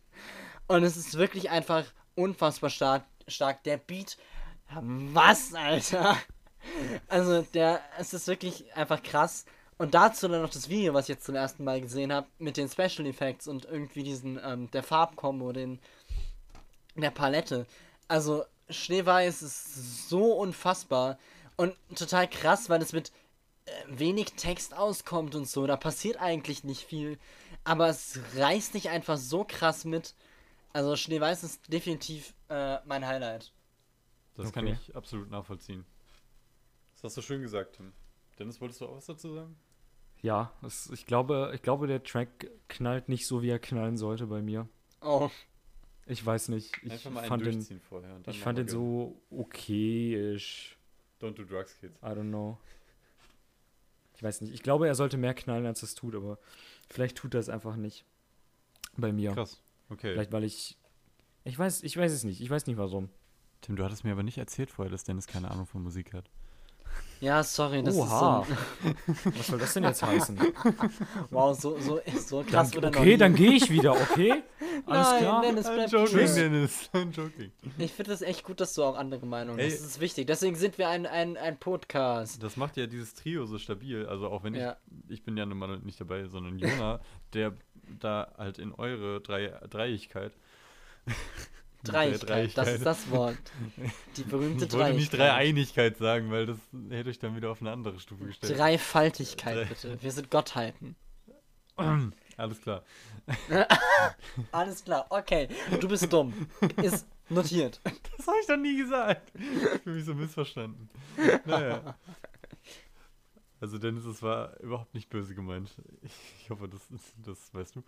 Und 0.67 0.83
es 0.83 0.97
ist 0.97 1.19
wirklich 1.19 1.51
einfach 1.51 1.85
unfassbar 2.15 2.71
stark. 2.71 3.05
stark. 3.29 3.63
Der 3.65 3.77
Beat, 3.77 4.17
was, 4.73 5.53
Alter? 5.55 6.17
Also, 7.09 7.43
der, 7.43 7.81
es 7.99 8.13
ist 8.13 8.27
wirklich 8.27 8.73
einfach 8.75 9.03
krass. 9.03 9.47
Und 9.81 9.95
dazu 9.95 10.29
dann 10.29 10.43
noch 10.43 10.51
das 10.51 10.69
Video, 10.69 10.93
was 10.93 11.07
ich 11.07 11.15
jetzt 11.15 11.25
zum 11.25 11.37
ersten 11.37 11.65
Mal 11.65 11.81
gesehen 11.81 12.13
habe, 12.13 12.27
mit 12.39 12.59
den 12.59 12.69
Special 12.69 13.07
Effects 13.07 13.49
und 13.49 13.65
irgendwie 13.65 14.03
diesen, 14.03 14.39
ähm, 14.45 14.71
der 14.73 14.83
Farbkombo, 14.83 15.53
den, 15.53 15.79
der 16.97 17.11
Palette. 17.11 17.65
Also, 18.07 18.45
Schneeweiß 18.69 19.41
ist 19.41 20.11
so 20.11 20.35
unfassbar 20.35 21.19
und 21.57 21.75
total 21.97 22.29
krass, 22.29 22.69
weil 22.69 22.83
es 22.83 22.93
mit 22.93 23.11
äh, 23.65 23.71
wenig 23.89 24.35
Text 24.35 24.75
auskommt 24.77 25.35
und 25.35 25.49
so. 25.49 25.67
Da 25.67 25.79
passiert 25.79 26.19
eigentlich 26.21 26.63
nicht 26.63 26.83
viel, 26.85 27.19
aber 27.65 27.89
es 27.89 28.21
reißt 28.37 28.75
dich 28.75 28.91
einfach 28.91 29.17
so 29.17 29.45
krass 29.49 29.87
mit. 29.87 30.15
Also, 30.75 30.95
Schneeweiß 30.95 31.43
ist 31.43 31.73
definitiv 31.73 32.35
äh, 32.51 32.77
mein 32.85 33.07
Highlight. 33.07 33.51
Das 34.35 34.53
kann 34.53 34.67
Okay. 34.67 34.77
ich 34.79 34.95
absolut 34.95 35.31
nachvollziehen. 35.31 35.87
Das 36.97 37.05
hast 37.05 37.17
du 37.17 37.23
schön 37.23 37.41
gesagt, 37.41 37.77
Tim. 37.77 37.95
Dennis, 38.39 38.61
wolltest 38.61 38.83
du 38.83 38.87
auch 38.87 38.97
was 38.97 39.07
dazu 39.07 39.35
sagen? 39.35 39.57
Ja, 40.23 40.53
es, 40.63 40.91
ich, 40.91 41.07
glaube, 41.07 41.53
ich 41.55 41.63
glaube, 41.63 41.87
der 41.87 42.03
Track 42.03 42.51
knallt 42.69 43.09
nicht 43.09 43.27
so, 43.27 43.43
wie 43.43 43.49
er 43.49 43.59
knallen 43.59 43.97
sollte 43.97 44.27
bei 44.27 44.43
mir. 44.43 44.69
Oh, 45.01 45.31
Ich 46.07 46.25
weiß 46.25 46.49
nicht. 46.49 46.77
Ich 46.83 46.93
Einfach 46.93 47.11
mal 47.11 47.21
einen 47.21 47.29
fand 47.29 47.47
den, 47.47 47.81
vorher. 47.81 48.15
Und 48.17 48.27
dann 48.27 48.35
ich 48.35 48.41
fand 48.41 48.59
den 48.59 48.67
wir 48.67 48.73
so 48.73 49.21
okay-ish. 49.31 50.77
Don't 51.21 51.35
do 51.35 51.45
drugs, 51.45 51.79
kids. 51.79 51.97
I 52.03 52.07
don't 52.07 52.29
know. 52.29 52.59
Ich 54.17 54.23
weiß 54.23 54.43
nicht. 54.43 54.53
Ich 54.53 54.63
glaube, 54.63 54.87
er 54.87 54.95
sollte 54.95 55.17
mehr 55.17 55.35
knallen, 55.35 55.65
als 55.65 55.83
es 55.83 55.95
tut, 55.95 56.15
aber 56.15 56.39
vielleicht 56.89 57.17
tut 57.17 57.35
er 57.35 57.41
es 57.41 57.49
einfach 57.49 57.77
nicht. 57.77 58.05
Bei 58.97 59.13
mir. 59.13 59.33
Krass. 59.33 59.63
Okay. 59.89 60.13
Vielleicht, 60.13 60.33
weil 60.33 60.45
ich. 60.45 60.77
Ich 61.45 61.59
weiß, 61.59 61.83
ich 61.83 61.97
weiß 61.97 62.13
es 62.13 62.25
nicht. 62.25 62.41
Ich 62.43 62.51
weiß 62.51 62.67
nicht 62.67 62.77
warum. 62.77 63.09
Tim, 63.63 63.77
du 63.77 63.85
hattest 63.85 64.05
mir 64.05 64.13
aber 64.13 64.23
nicht 64.23 64.39
erzählt 64.39 64.71
vorher, 64.71 64.91
dass 64.91 65.05
Dennis 65.05 65.27
keine 65.27 65.51
Ahnung 65.51 65.67
von 65.67 65.83
Musik 65.83 66.13
hat. 66.13 66.29
Ja, 67.21 67.43
sorry, 67.43 67.83
das 67.83 67.95
Oha. 67.97 68.41
ist 68.43 68.49
so. 69.25 69.39
Was 69.39 69.47
soll 69.47 69.59
das 69.59 69.75
denn 69.75 69.85
jetzt 69.85 70.03
heißen? 70.03 70.39
Wow, 71.31 71.59
so, 71.59 71.79
so, 71.79 72.01
so 72.19 72.43
krass 72.43 72.71
Dann, 72.71 72.87
okay, 72.95 73.17
dann 73.17 73.35
gehe 73.35 73.53
ich 73.53 73.71
wieder, 73.71 73.93
okay? 73.93 74.43
Alles 74.87 75.09
Nein, 75.11 75.23
klar? 75.23 75.43
Dennis, 75.43 75.67
bleib 75.67 75.93
joking, 75.93 76.19
Tschüss. 76.19 76.35
Dennis. 76.35 76.91
I'm 76.93 77.11
joking. 77.11 77.53
Ich 77.79 77.93
finde 77.93 78.11
das 78.11 78.23
echt 78.23 78.45
gut, 78.45 78.61
dass 78.61 78.75
du 78.75 78.83
auch 78.83 78.97
andere 78.97 79.27
Meinungen 79.27 79.61
hast. 79.61 79.75
Das 79.81 79.87
ist 79.87 80.01
wichtig. 80.01 80.27
Deswegen 80.27 80.57
sind 80.57 80.79
wir 80.79 80.89
ein, 80.89 81.07
ein, 81.07 81.37
ein 81.37 81.59
Podcast. 81.59 82.43
Das 82.43 82.57
macht 82.57 82.77
ja 82.77 82.87
dieses 82.87 83.15
Trio 83.15 83.47
so 83.47 83.59
stabil. 83.59 84.07
Also 84.07 84.29
auch 84.29 84.43
wenn 84.43 84.55
Ja. 84.55 84.77
ich, 85.09 85.17
ich 85.17 85.23
bin 85.23 85.37
ja 85.37 85.45
nun 85.47 85.59
mal 85.59 85.79
nicht 85.81 86.01
dabei, 86.01 86.27
sondern 86.27 86.59
Jona, 86.59 87.01
der 87.35 87.53
da 87.99 88.33
halt 88.39 88.59
in 88.59 88.73
eure 88.73 89.21
Drei, 89.21 89.49
Dreiigkeit. 89.69 90.33
Der 91.87 91.93
Dreiigkeit, 91.95 92.57
das 92.59 92.69
ist 92.69 92.85
das 92.85 93.11
Wort. 93.11 93.39
Die 94.17 94.23
berühmte 94.25 94.67
Ich 94.67 94.73
wollte 94.73 94.95
nicht. 94.97 95.13
Dreieinigkeit 95.13 95.97
sagen, 95.97 96.31
weil 96.31 96.47
das 96.47 96.59
hätte 96.91 97.09
euch 97.11 97.19
dann 97.19 97.35
wieder 97.37 97.51
auf 97.51 97.61
eine 97.63 97.73
andere 97.73 97.99
Stufe 98.01 98.25
gestellt. 98.27 98.59
Dreifaltigkeit, 98.59 99.57
Drei- 99.57 99.65
bitte. 99.65 100.03
Wir 100.03 100.13
sind 100.13 100.31
Gottheiten. 100.31 100.97
Alles 102.37 102.61
klar. 102.61 102.83
Alles 104.53 104.85
klar, 104.85 105.07
okay. 105.11 105.49
Du 105.81 105.89
bist 105.89 106.13
dumm. 106.13 106.35
Ist 106.83 107.07
notiert. 107.31 107.81
Das 108.17 108.27
habe 108.27 108.37
ich 108.41 108.47
doch 108.47 108.57
nie 108.57 108.77
gesagt. 108.77 109.33
Ich 109.35 109.81
fühle 109.83 109.97
mich 109.97 110.05
so 110.05 110.15
missverstanden. 110.15 110.89
Naja. 111.47 111.95
Also 113.61 113.79
Dennis, 113.79 114.05
es 114.05 114.23
war 114.23 114.59
überhaupt 114.61 114.95
nicht 114.95 115.09
böse 115.11 115.35
gemeint. 115.35 115.71
Ich 116.43 116.51
hoffe, 116.51 116.69
das, 116.69 116.81
das 117.25 117.53
weißt 117.55 117.77
du. 117.77 117.83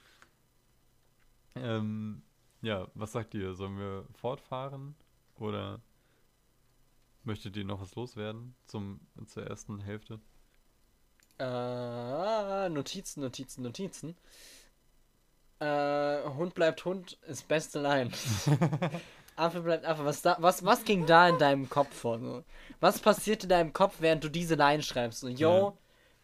Ähm, 1.56 2.22
ja, 2.62 2.86
was 2.94 3.12
sagt 3.12 3.34
ihr? 3.34 3.54
Sollen 3.54 3.78
wir 3.78 4.06
fortfahren? 4.14 4.94
Oder 5.38 5.80
möchtet 7.24 7.56
ihr 7.56 7.64
noch 7.64 7.80
was 7.80 7.94
loswerden 7.94 8.54
zum, 8.66 9.00
zur 9.26 9.46
ersten 9.46 9.80
Hälfte? 9.80 10.20
Äh, 11.38 12.68
Notizen, 12.68 13.20
Notizen, 13.20 13.62
Notizen. 13.62 14.16
Äh, 15.58 16.22
Hund 16.24 16.54
bleibt 16.54 16.84
Hund 16.84 17.18
ist 17.26 17.48
beste 17.48 17.80
Line. 17.80 18.10
Affe 19.36 19.60
bleibt 19.62 19.84
Affe. 19.84 20.04
Was, 20.04 20.22
da, 20.22 20.36
was, 20.38 20.64
was 20.64 20.84
ging 20.84 21.06
da 21.06 21.28
in 21.28 21.38
deinem 21.38 21.68
Kopf 21.68 21.94
vor? 21.94 22.20
So? 22.20 22.44
Was 22.80 23.00
passiert 23.00 23.42
in 23.42 23.48
deinem 23.48 23.72
Kopf, 23.72 23.96
während 24.00 24.22
du 24.22 24.28
diese 24.28 24.54
Line 24.54 24.82
schreibst? 24.82 25.20
So, 25.20 25.28
yo, 25.28 25.76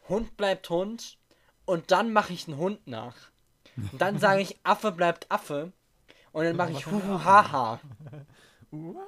Hund 0.08 0.36
bleibt 0.36 0.70
Hund 0.70 1.18
und 1.64 1.90
dann 1.90 2.12
mache 2.12 2.32
ich 2.32 2.46
einen 2.46 2.58
Hund 2.58 2.86
nach. 2.86 3.16
Und 3.76 4.00
dann 4.00 4.18
sage 4.18 4.42
ich, 4.42 4.58
Affe 4.64 4.92
bleibt 4.92 5.30
Affe 5.30 5.72
und 6.38 6.44
dann 6.44 6.56
mache 6.56 6.72
ich 6.72 6.86
Huhu 6.86 7.24
Haha. 7.24 7.80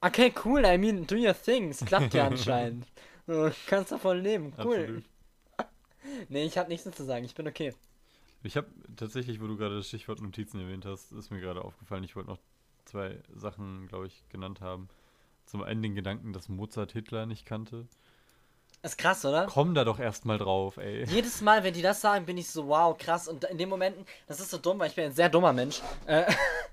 Okay, 0.00 0.34
cool, 0.44 0.66
I 0.66 0.76
mean, 0.76 1.06
do 1.06 1.16
your 1.16 1.32
thing. 1.32 1.70
Es 1.70 1.82
klappt 1.82 2.12
ja 2.12 2.26
anscheinend. 2.30 2.86
So, 3.26 3.50
kannst 3.66 3.90
davon 3.90 4.20
leben, 4.22 4.52
cool. 4.58 4.74
Absolut. 4.76 5.04
Nee, 6.28 6.44
ich 6.44 6.58
habe 6.58 6.68
nichts 6.68 6.84
zu 6.90 7.04
sagen, 7.04 7.24
ich 7.24 7.34
bin 7.34 7.48
okay. 7.48 7.72
Ich 8.42 8.58
habe 8.58 8.66
tatsächlich, 8.96 9.40
wo 9.40 9.46
du 9.46 9.56
gerade 9.56 9.76
das 9.76 9.88
Stichwort 9.88 10.20
Notizen 10.20 10.60
erwähnt 10.60 10.84
hast, 10.84 11.12
ist 11.12 11.30
mir 11.30 11.40
gerade 11.40 11.64
aufgefallen, 11.64 12.04
ich 12.04 12.14
wollte 12.14 12.28
noch 12.28 12.38
zwei 12.84 13.22
Sachen, 13.34 13.86
glaube 13.86 14.06
ich, 14.06 14.22
genannt 14.28 14.60
haben. 14.60 14.90
Zum 15.46 15.62
einen 15.62 15.80
den 15.82 15.94
Gedanken, 15.94 16.34
dass 16.34 16.50
Mozart 16.50 16.92
Hitler 16.92 17.24
nicht 17.24 17.46
kannte. 17.46 17.86
Ist 18.84 18.98
krass, 18.98 19.24
oder? 19.24 19.46
Komm 19.46 19.74
da 19.74 19.82
doch 19.84 19.98
erstmal 19.98 20.36
drauf, 20.36 20.76
ey. 20.76 21.04
Jedes 21.06 21.40
Mal, 21.40 21.64
wenn 21.64 21.72
die 21.72 21.80
das 21.80 22.02
sagen, 22.02 22.26
bin 22.26 22.36
ich 22.36 22.48
so, 22.50 22.68
wow, 22.68 22.96
krass. 22.96 23.28
Und 23.28 23.44
in 23.44 23.56
den 23.56 23.70
Momenten, 23.70 24.04
das 24.26 24.40
ist 24.40 24.50
so 24.50 24.58
dumm, 24.58 24.78
weil 24.78 24.88
ich 24.90 24.94
bin 24.94 25.06
ein 25.06 25.12
sehr 25.14 25.30
dummer 25.30 25.54
Mensch. 25.54 25.80
Äh, 26.06 26.24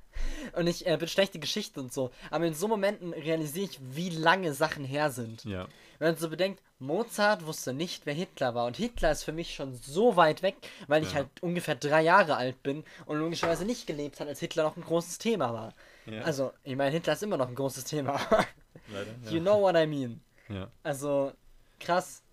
und 0.58 0.68
ich 0.68 0.86
äh, 0.86 0.98
bin 0.98 1.08
schlechte 1.08 1.40
Geschichte 1.40 1.80
und 1.80 1.94
so. 1.94 2.12
Aber 2.30 2.46
in 2.46 2.54
so 2.54 2.68
Momenten 2.68 3.14
realisiere 3.14 3.66
ich, 3.66 3.80
wie 3.82 4.10
lange 4.10 4.54
Sachen 4.54 4.84
her 4.84 5.10
sind. 5.10 5.46
Ja, 5.46 5.68
Wenn 6.00 6.10
man 6.10 6.18
so 6.18 6.30
bedenkt, 6.30 6.62
Mozart 6.80 7.46
wusste 7.46 7.72
nicht, 7.72 8.06
wer 8.06 8.14
Hitler 8.14 8.56
war. 8.56 8.66
Und 8.66 8.76
Hitler 8.76 9.12
ist 9.12 9.24
für 9.24 9.32
mich 9.32 9.56
schon 9.56 9.74
so 9.76 10.18
weit 10.18 10.42
weg, 10.42 10.56
weil 10.88 11.04
ich 11.04 11.12
Ja. 11.12 11.20
halt 11.20 11.30
ungefähr 11.40 11.76
drei 11.76 12.02
Jahre 12.02 12.36
alt 12.36 12.62
bin 12.62 12.84
und 13.06 13.20
logischerweise 13.20 13.64
nicht 13.64 13.88
gelebt 13.88 14.20
hat, 14.20 14.28
als 14.28 14.42
Hitler 14.42 14.64
noch 14.64 14.76
ein 14.76 14.84
großes 14.84 15.18
Thema 15.18 15.54
war. 15.54 15.74
Ja. 16.08 16.24
Also, 16.24 16.52
ich 16.66 16.76
meine, 16.76 16.92
Hitler 16.92 17.14
ist 17.14 17.24
immer 17.24 17.38
noch 17.38 17.48
ein 17.48 17.56
großes 17.56 17.86
Thema. 17.86 18.20
leider. 18.92 19.12
you 19.32 19.40
know 19.40 19.62
what 19.62 19.76
I 19.78 19.88
mean. 19.88 20.20
Ja. 20.50 20.70
Also, 20.84 21.32
Krass. 21.82 22.24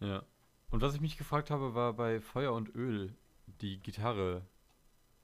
Ja. 0.00 0.24
Und 0.70 0.82
was 0.82 0.94
ich 0.94 1.00
mich 1.00 1.16
gefragt 1.16 1.50
habe, 1.50 1.74
war 1.74 1.92
bei 1.94 2.20
Feuer 2.20 2.52
und 2.52 2.74
Öl 2.74 3.14
die 3.60 3.78
Gitarre. 3.78 4.42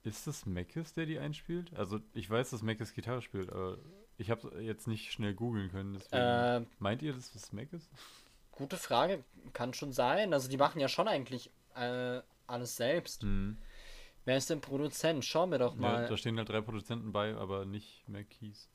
Ist 0.03 0.27
das 0.27 0.45
Mackes, 0.45 0.93
der 0.93 1.05
die 1.05 1.19
einspielt? 1.19 1.73
Also 1.75 1.99
ich 2.13 2.29
weiß, 2.29 2.49
dass 2.49 2.61
Mackes 2.61 2.93
Gitarre 2.93 3.21
spielt, 3.21 3.49
aber 3.51 3.77
ich 4.17 4.29
habe 4.31 4.61
jetzt 4.61 4.87
nicht 4.87 5.11
schnell 5.13 5.33
googeln 5.33 5.69
können. 5.71 5.93
Deswegen. 5.93 6.21
Ähm, 6.21 6.67
Meint 6.79 7.01
ihr, 7.01 7.13
dass 7.13 7.31
das 7.31 7.53
Mac 7.53 7.71
ist? 7.71 7.89
Gute 8.51 8.77
Frage. 8.77 9.23
Kann 9.53 9.73
schon 9.73 9.93
sein. 9.93 10.33
Also 10.33 10.49
die 10.49 10.57
machen 10.57 10.79
ja 10.81 10.87
schon 10.89 11.07
eigentlich 11.07 11.51
äh, 11.75 12.21
alles 12.47 12.75
selbst. 12.75 13.23
Mhm. 13.23 13.57
Wer 14.25 14.37
ist 14.37 14.49
denn 14.49 14.61
Produzent? 14.61 15.23
Schauen 15.25 15.51
wir 15.51 15.57
doch 15.59 15.75
Ja, 15.75 15.81
mal. 15.81 16.07
da 16.07 16.17
stehen 16.17 16.37
halt 16.37 16.49
drei 16.49 16.61
Produzenten 16.61 17.11
bei, 17.11 17.35
aber 17.35 17.65
nicht 17.65 18.07
Mackeys. 18.07 18.69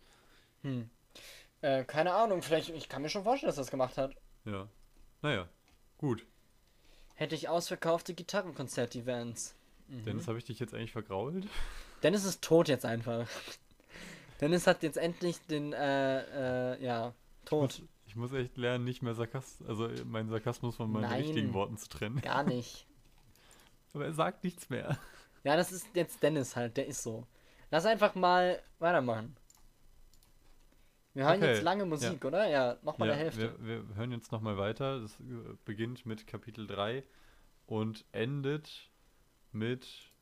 hm. 0.63 0.91
Äh, 1.61 1.85
keine 1.85 2.15
Ahnung, 2.15 2.43
vielleicht, 2.43 2.71
ich 2.71 2.89
kann 2.89 3.03
mir 3.03 3.09
schon 3.09 3.25
vorstellen, 3.25 3.49
dass 3.49 3.59
er 3.59 3.63
das 3.63 3.71
gemacht 3.71 3.97
hat. 3.99 4.15
Ja. 4.45 4.69
Naja, 5.23 5.49
gut. 5.99 6.25
Hätte 7.15 7.35
ich 7.35 7.49
ausverkaufte 7.49 8.15
Gitarrenkonzert-Events. 8.15 9.55
Mhm. 9.89 10.05
Dennis, 10.05 10.29
habe 10.29 10.39
ich 10.39 10.45
dich 10.45 10.59
jetzt 10.61 10.75
eigentlich 10.75 10.93
vergrault? 10.93 11.47
Dennis 12.03 12.25
ist 12.25 12.43
tot 12.43 12.69
jetzt 12.69 12.85
einfach. 12.85 13.29
Dennis 14.41 14.67
hat 14.67 14.83
jetzt 14.83 14.99
endlich 14.99 15.41
den, 15.47 15.73
äh, 15.73 16.75
äh, 16.75 16.85
ja, 16.85 17.13
tot. 17.45 17.83
Ich 18.07 18.15
muss 18.15 18.33
echt 18.33 18.57
lernen, 18.57 18.85
nicht 18.85 19.03
mehr 19.03 19.15
Sarkasmus, 19.15 19.69
also 19.69 19.91
meinen 20.05 20.29
Sarkasmus 20.29 20.77
von 20.77 20.91
meinen 20.91 21.03
Nein. 21.03 21.23
richtigen 21.23 21.53
Worten 21.55 21.77
zu 21.77 21.89
trennen. 21.89 22.21
Gar 22.21 22.45
nicht. 22.45 22.87
Aber 23.95 24.05
er 24.05 24.13
sagt 24.13 24.45
nichts 24.45 24.71
mehr. 24.71 24.99
Ja, 25.45 25.57
das 25.57 25.73
ist 25.73 25.89
jetzt 25.95 26.23
Dennis 26.23 26.57
halt, 26.57 26.77
der 26.77 26.87
ist 26.87 27.03
so. 27.03 27.27
Lass 27.71 27.85
einfach 27.85 28.15
mal 28.15 28.63
weitermachen. 28.79 29.37
Wir 31.15 31.25
hören 31.25 31.43
Okay, 31.43 31.53
jetzt 31.53 31.63
lange 31.63 31.85
Musik, 31.85 32.25
oder? 32.25 32.49
Ja, 32.49 32.77
nochmal 32.83 33.09
Ja, 33.09 33.15
der 33.15 33.25
Hälfte. 33.25 33.55
wir, 33.59 33.89
wir 33.89 33.97
hören 33.97 34.13
jetzt 34.13 34.31
nochmal 34.33 34.57
weiter. 34.57 35.01
Das 35.01 35.19
äh, 35.21 35.25
beginnt 35.65 36.07
mit 36.07 36.27
Kapitel 36.27 36.67
3 36.67 37.03
und 37.67 38.05
endet 38.13 38.91
mit 39.53 40.13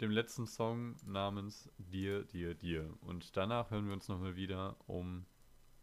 dem 0.00 0.10
letzten 0.10 0.46
Song 0.46 0.96
namens 1.04 1.68
Dir, 1.78 2.24
Dir, 2.24 2.54
Dir. 2.54 2.88
Und 3.02 3.36
danach 3.36 3.70
hören 3.70 3.86
wir 3.86 3.92
uns 3.92 4.08
nochmal 4.08 4.34
wieder, 4.36 4.76
um 4.86 5.26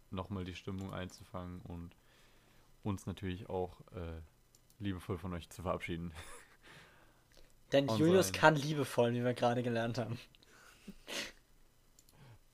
nochmal 0.09 0.43
die 0.43 0.55
Stimmung 0.55 0.93
einzufangen 0.93 1.61
und 1.61 1.95
uns 2.83 3.05
natürlich 3.05 3.49
auch 3.49 3.81
äh, 3.91 4.21
liebevoll 4.79 5.17
von 5.17 5.33
euch 5.33 5.49
zu 5.49 5.61
verabschieden. 5.61 6.13
Denn 7.71 7.87
Julius 7.97 8.31
kann 8.31 8.55
liebevoll, 8.55 9.13
wie 9.13 9.23
wir 9.23 9.33
gerade 9.33 9.61
gelernt 9.61 9.97
haben. 9.97 10.17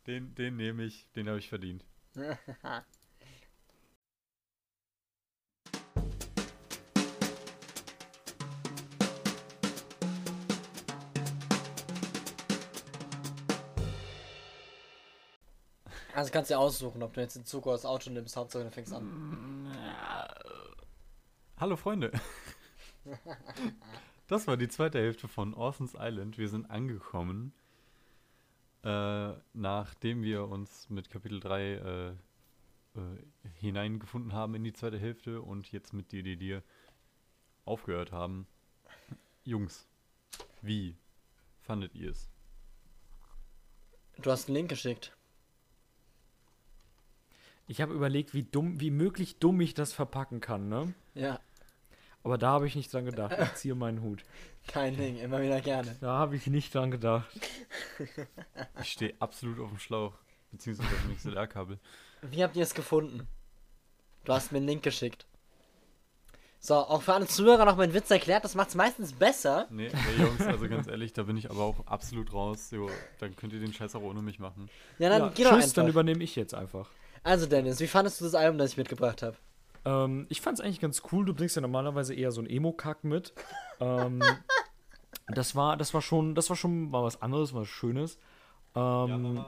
Den, 0.05 0.35
den 0.35 0.57
nehme 0.57 0.83
ich, 0.83 1.07
den 1.15 1.27
habe 1.29 1.39
ich 1.39 1.49
verdient. 1.49 1.85
Also 16.15 16.31
kannst 16.31 16.51
du 16.51 16.53
dir 16.53 16.59
aussuchen, 16.59 17.01
ob 17.01 17.13
du 17.13 17.21
jetzt 17.21 17.35
den 17.35 17.43
Zug 17.43 17.65
oder 17.65 17.73
das 17.73 17.85
Auto 17.85 18.11
nimmst. 18.11 18.37
Hauptsache 18.37 18.63
du 18.63 18.69
fängst 18.69 18.93
an. 18.93 19.67
Hallo 21.57 21.75
Freunde. 21.75 22.11
Das 24.27 24.47
war 24.47 24.55
die 24.55 24.69
zweite 24.69 24.99
Hälfte 24.99 25.27
von 25.27 25.53
Orson's 25.53 25.95
Island. 25.99 26.37
Wir 26.37 26.47
sind 26.47 26.71
angekommen, 26.71 27.53
äh, 28.83 29.33
nachdem 29.53 30.23
wir 30.23 30.47
uns 30.47 30.89
mit 30.89 31.09
Kapitel 31.09 31.39
3 31.39 31.61
äh, 31.61 32.09
äh, 32.09 32.15
hineingefunden 33.59 34.33
haben 34.33 34.55
in 34.55 34.63
die 34.63 34.73
zweite 34.73 34.99
Hälfte 34.99 35.41
und 35.41 35.71
jetzt 35.71 35.93
mit 35.93 36.11
dir, 36.11 36.23
die 36.23 36.37
dir 36.37 36.63
aufgehört 37.65 38.11
haben. 38.11 38.45
Jungs, 39.43 39.87
wie 40.61 40.95
fandet 41.61 41.95
ihr 41.95 42.11
es? 42.11 42.29
Du 44.21 44.31
hast 44.31 44.47
einen 44.47 44.55
Link 44.55 44.69
geschickt. 44.69 45.15
Ich 47.67 47.81
habe 47.81 47.93
überlegt, 47.93 48.33
wie 48.33 48.43
dumm, 48.43 48.79
wie 48.79 48.91
möglich 48.91 49.39
dumm 49.39 49.61
ich 49.61 49.73
das 49.73 49.93
verpacken 49.93 50.41
kann, 50.41 50.67
ne? 50.67 50.93
Ja, 51.15 51.39
Aber 52.23 52.37
da 52.37 52.51
habe 52.51 52.67
ich 52.67 52.75
nicht 52.75 52.93
dran 52.93 53.05
gedacht. 53.05 53.35
Ich 53.41 53.53
ziehe 53.55 53.75
meinen 53.75 54.01
Hut. 54.01 54.23
kein 54.67 54.95
Ding, 54.95 55.17
immer 55.17 55.41
wieder 55.41 55.59
gerne. 55.61 55.95
Da 55.99 56.13
habe 56.13 56.35
ich 56.35 56.47
nicht 56.47 56.73
dran 56.73 56.89
gedacht. 56.89 57.27
Ich 58.81 58.91
stehe 58.91 59.13
absolut 59.19 59.59
auf 59.59 59.69
dem 59.69 59.79
Schlauch, 59.79 60.13
beziehungsweise 60.51 60.89
auf 60.89 61.01
dem 61.01 61.15
XLR-Kabel. 61.15 61.79
Wie 62.21 62.43
habt 62.43 62.55
ihr 62.55 62.63
es 62.63 62.73
gefunden? 62.73 63.27
Du 64.23 64.33
hast 64.33 64.51
mir 64.51 64.59
einen 64.59 64.67
Link 64.67 64.83
geschickt. 64.83 65.25
So, 66.65 66.75
auch 66.75 67.01
für 67.01 67.13
alle 67.13 67.27
Zuhörer 67.27 67.65
noch 67.65 67.75
meinen 67.75 67.93
Witz 67.93 68.09
erklärt, 68.09 68.45
das 68.45 68.55
macht 68.55 68.69
es 68.69 68.75
meistens 68.75 69.11
besser. 69.11 69.67
Nee, 69.69 69.91
nee, 69.91 70.23
Jungs, 70.23 70.39
also 70.47 70.69
ganz 70.69 70.87
ehrlich, 70.87 71.11
da 71.11 71.23
bin 71.23 71.35
ich 71.35 71.51
aber 71.51 71.61
auch 71.61 71.85
absolut 71.87 72.31
raus. 72.31 72.71
Jo, 72.71 72.89
dann 73.19 73.35
könnt 73.35 73.51
ihr 73.51 73.59
den 73.59 73.73
Scheiß 73.73 73.95
auch 73.95 74.01
ohne 74.01 74.21
mich 74.21 74.39
machen. 74.39 74.69
Ja, 74.97 75.09
dann 75.09 75.23
ja, 75.23 75.31
geh 75.35 75.43
doch 75.43 75.59
tschüss, 75.59 75.73
dann 75.73 75.87
einfach. 75.87 75.95
übernehme 75.95 76.23
ich 76.23 76.37
jetzt 76.37 76.53
einfach. 76.53 76.89
Also 77.21 77.47
Dennis, 77.47 77.81
wie 77.81 77.87
fandest 77.87 78.21
du 78.21 78.25
das 78.25 78.35
Album, 78.35 78.57
das 78.57 78.71
ich 78.71 78.77
mitgebracht 78.77 79.21
habe? 79.23 79.35
Ähm, 79.85 80.25
ich 80.29 80.41
fand 80.41 80.59
es 80.59 80.63
eigentlich 80.65 80.79
ganz 80.79 81.01
cool. 81.11 81.25
Du 81.25 81.33
bringst 81.33 81.55
ja 81.55 81.61
normalerweise 81.61 82.13
eher 82.13 82.31
so 82.31 82.41
ein 82.41 82.47
Emo-Kack 82.49 83.03
mit. 83.03 83.33
ähm, 83.79 84.21
das 85.27 85.55
war, 85.55 85.77
das 85.77 85.93
war 85.93 86.01
schon, 86.01 86.35
das 86.35 86.49
war 86.49 86.55
schon 86.57 86.89
mal 86.89 87.03
was 87.03 87.21
anderes, 87.21 87.53
was 87.53 87.67
Schönes. 87.67 88.17
Ähm, 88.75 89.45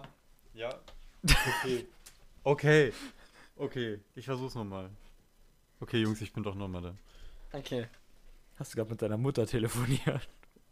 Ja. 0.53 0.69
Okay. 1.23 1.87
Okay. 2.47 2.93
Okay, 3.57 3.99
ich 4.13 4.25
versuch's 4.25 4.53
nochmal. 4.53 4.91
Okay, 5.79 5.97
Jungs, 6.01 6.21
ich 6.21 6.31
bin 6.31 6.43
doch 6.43 6.53
nochmal 6.53 6.83
da. 6.83 6.93
Okay. 7.57 7.87
hast 8.59 8.71
du 8.73 8.77
gerade 8.77 8.91
mit 8.91 9.01
deiner 9.01 9.17
Mutter 9.17 9.47
telefoniert? 9.47 10.29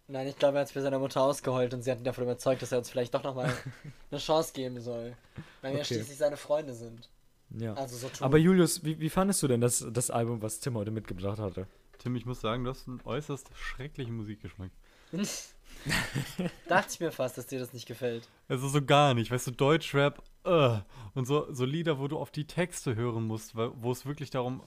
Nein, 0.08 0.28
ich 0.28 0.38
glaube, 0.38 0.60
er 0.60 0.62
hat 0.62 0.70
für 0.70 0.82
seine 0.84 1.00
Mutter 1.00 1.22
ausgeheult 1.24 1.74
und 1.74 1.82
sie 1.82 1.90
hat 1.90 1.98
ihn 1.98 2.04
davon 2.04 2.26
überzeugt, 2.26 2.62
dass 2.62 2.72
er 2.74 2.78
uns 2.78 2.92
vielleicht 2.92 3.16
doch 3.16 3.24
nochmal 3.24 3.52
eine 4.12 4.20
Chance 4.20 4.54
geben 4.54 4.80
soll. 4.82 5.16
Weil 5.64 5.72
wir 5.72 5.80
ja 5.80 5.84
Okay. 5.84 5.96
schließlich 5.96 6.18
seine 6.18 6.38
Freunde 6.38 6.76
sind. 6.76 7.10
Ja. 7.54 7.74
Also 7.74 7.98
so. 7.98 8.10
Aber 8.24 8.38
Julius, 8.38 8.84
wie, 8.84 9.00
wie 9.00 9.10
fandest 9.10 9.42
du 9.44 9.48
denn 9.48 9.62
das, 9.62 9.86
das 9.92 10.10
Album, 10.10 10.42
was 10.42 10.60
Tim 10.60 10.76
heute 10.76 10.92
mitgebracht 10.92 11.40
hatte? 11.40 11.68
Tim, 12.00 12.16
ich 12.16 12.26
muss 12.26 12.42
sagen, 12.42 12.64
du 12.64 12.72
hast 12.72 12.88
einen 12.88 13.00
äußerst 13.04 13.50
schrecklichen 13.56 14.16
Musikgeschmack. 14.16 14.72
Dachte 16.68 16.88
ich 16.92 17.00
mir 17.00 17.12
fast, 17.12 17.38
dass 17.38 17.46
dir 17.48 17.60
das 17.60 17.74
nicht 17.74 17.86
gefällt. 17.88 18.28
Also 18.48 18.68
so 18.68 18.82
gar 18.84 19.14
nicht, 19.14 19.30
weißt 19.32 19.48
du, 19.48 19.52
Deutschrap, 19.52 20.24
äh, 20.44 20.80
und 21.14 21.26
so, 21.26 21.54
so 21.54 21.66
Lieder, 21.66 22.00
wo 22.00 22.08
du 22.08 22.18
auf 22.18 22.32
die 22.32 22.46
Texte 22.48 22.96
hören 22.96 23.26
musst, 23.28 23.56
weil- 23.56 23.72
wo 23.76 23.92
es 23.92 24.06
wirklich 24.06 24.30
darum, 24.32 24.64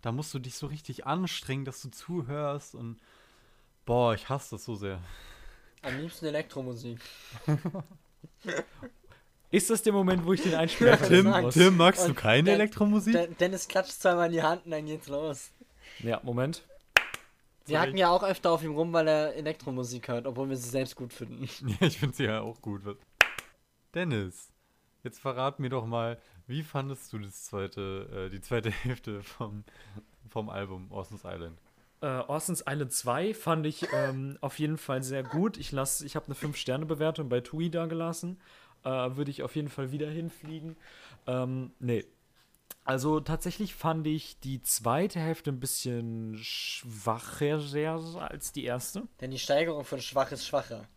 da 0.00 0.10
musst 0.12 0.32
du 0.32 0.38
dich 0.38 0.54
so 0.54 0.66
richtig 0.66 1.06
anstrengen, 1.06 1.64
dass 1.66 1.82
du 1.82 1.90
zuhörst 1.90 2.74
und 2.74 2.98
boah, 3.84 4.14
ich 4.14 4.28
hasse 4.30 4.52
das 4.56 4.64
so 4.64 4.74
sehr. 4.74 5.00
Am 5.82 5.98
liebsten 6.00 6.26
Elektromusik. 6.26 6.98
Ist 9.50 9.68
das 9.70 9.82
der 9.82 9.92
Moment, 9.92 10.24
wo 10.24 10.32
ich 10.32 10.42
den 10.42 10.54
Einspieler 10.56 10.96
Tim, 10.98 11.22
verlassen 11.22 11.42
muss? 11.42 11.54
Tim, 11.54 11.76
magst 11.76 12.04
du 12.04 12.08
Und 12.10 12.14
keine 12.16 12.44
der- 12.44 12.54
Elektromusik? 12.54 13.12
Den- 13.14 13.36
Dennis 13.38 13.66
klatscht 13.68 13.92
zweimal 14.00 14.26
in 14.26 14.32
die 14.32 14.42
Hand 14.42 14.64
und 14.64 14.70
dann 14.70 14.86
geht's 14.86 15.08
los. 15.08 15.50
Ja, 16.00 16.20
Moment. 16.22 16.62
Wir 17.66 17.76
Sorry. 17.76 17.86
hacken 17.88 17.98
ja 17.98 18.10
auch 18.10 18.22
öfter 18.22 18.50
auf 18.52 18.62
ihm 18.62 18.72
rum, 18.74 18.92
weil 18.92 19.06
er 19.08 19.34
Elektromusik 19.34 20.08
hört, 20.08 20.26
obwohl 20.26 20.48
wir 20.48 20.56
sie 20.56 20.68
selbst 20.70 20.96
gut 20.96 21.12
finden. 21.12 21.48
Ja, 21.80 21.86
ich 21.86 21.98
finde 21.98 22.16
sie 22.16 22.24
ja 22.24 22.40
auch 22.40 22.60
gut. 22.62 22.82
Dennis, 23.94 24.50
jetzt 25.02 25.18
verrat 25.20 25.58
mir 25.58 25.68
doch 25.68 25.86
mal, 25.86 26.18
wie 26.46 26.62
fandest 26.62 27.12
du 27.12 27.18
das 27.18 27.44
zweite, 27.44 28.26
äh, 28.28 28.30
die 28.30 28.40
zweite 28.40 28.70
Hälfte 28.84 29.22
vom, 29.22 29.64
vom 30.28 30.48
Album 30.48 30.90
Orson's 30.90 31.22
Island? 31.24 31.58
Äh, 32.02 32.06
Orson's 32.06 32.64
Island 32.68 32.92
2 32.92 33.34
fand 33.34 33.66
ich 33.66 33.86
ähm, 33.92 34.38
auf 34.40 34.58
jeden 34.58 34.78
Fall 34.78 35.02
sehr 35.02 35.22
gut. 35.22 35.58
Ich, 35.58 35.70
lass- 35.70 36.00
ich 36.00 36.16
habe 36.16 36.26
eine 36.26 36.34
5-Sterne-Bewertung 36.34 37.28
bei 37.28 37.40
TUI 37.40 37.70
da 37.70 37.86
gelassen. 37.86 38.40
Äh, 38.84 38.88
Würde 39.16 39.30
ich 39.30 39.42
auf 39.42 39.56
jeden 39.56 39.68
Fall 39.68 39.92
wieder 39.92 40.08
hinfliegen. 40.10 40.76
Ähm, 41.26 41.72
nee. 41.78 42.04
Also 42.84 43.20
tatsächlich 43.20 43.74
fand 43.74 44.06
ich 44.06 44.40
die 44.40 44.62
zweite 44.62 45.20
Hälfte 45.20 45.50
ein 45.50 45.60
bisschen 45.60 46.36
schwacher 46.38 47.60
als 48.30 48.52
die 48.52 48.64
erste. 48.64 49.06
Denn 49.20 49.30
die 49.30 49.38
Steigerung 49.38 49.84
von 49.84 50.00
schwach 50.00 50.32
ist 50.32 50.46
schwacher. 50.46 50.88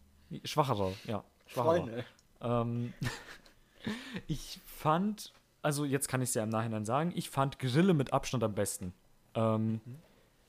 Schwacher, 0.44 0.92
ja. 1.06 1.24
Schwacher. 1.46 1.66
Freunde. 1.66 2.06
Ähm, 2.42 2.94
ich 4.28 4.60
fand, 4.66 5.34
also 5.62 5.86
jetzt 5.86 6.08
kann 6.08 6.22
ich 6.22 6.30
es 6.30 6.36
ja 6.36 6.44
im 6.44 6.50
Nachhinein 6.50 6.86
sagen, 6.86 7.12
ich 7.16 7.30
fand 7.30 7.60
Grille 7.60 7.94
mit 7.94 8.14
Abstand 8.14 8.44
am 8.44 8.56
besten. 8.56 8.94
Ähm, 9.36 9.82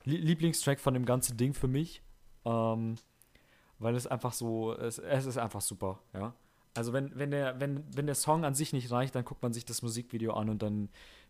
Lie- 0.04 0.18
Lieblingstrack 0.18 0.80
von 0.80 0.94
dem 0.94 1.04
ganzen 1.04 1.36
Ding 1.36 1.52
für 1.52 1.68
mich. 1.68 2.02
Ähm, 2.44 2.96
weil 3.80 3.96
es 3.96 4.06
einfach 4.06 4.32
so, 4.32 4.72
es, 4.74 4.98
es 4.98 5.26
ist 5.26 5.36
einfach 5.36 5.60
super, 5.60 5.98
ja. 6.14 6.32
Also 6.74 6.92
wenn, 6.92 7.16
wenn, 7.16 7.30
der, 7.30 7.60
wenn, 7.60 7.84
wenn 7.94 8.06
der 8.06 8.16
Song 8.16 8.44
an 8.44 8.54
sich 8.54 8.72
nicht 8.72 8.90
reicht, 8.90 9.14
dann 9.14 9.24
guckt 9.24 9.42
man 9.42 9.52
sich 9.52 9.64
das 9.64 9.82
Musikvideo 9.82 10.32
an 10.34 10.48
und 10.48 10.62
dann 10.62 10.88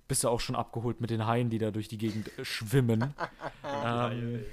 bist 0.09 0.25
du 0.25 0.29
auch 0.29 0.41
schon 0.41 0.57
abgeholt 0.57 1.01
mit 1.01 1.11
den 1.11 1.27
Haien, 1.27 1.51
die 1.51 1.59
da 1.59 1.71
durch 1.71 1.89
die 1.89 1.99
Gegend 1.99 2.37
äh, 2.39 2.45
schwimmen. 2.45 3.15
ähm, 3.85 4.45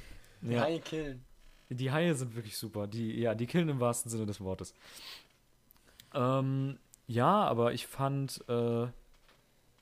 ja. 0.42 0.62
Hi, 0.62 0.80
killen. 0.80 1.24
Die 1.70 1.92
Haie 1.92 2.14
sind 2.16 2.36
wirklich 2.36 2.58
super. 2.58 2.88
Die, 2.88 3.20
ja, 3.20 3.36
die 3.36 3.48
killen 3.48 3.70
im 3.70 3.80
wahrsten 3.80 4.12
Sinne 4.12 4.26
des 4.26 4.42
Wortes. 4.42 4.74
Ähm, 6.14 6.78
ja, 7.08 7.44
aber 7.44 7.74
ich 7.74 7.88
fand, 7.88 8.44
äh, 8.50 8.88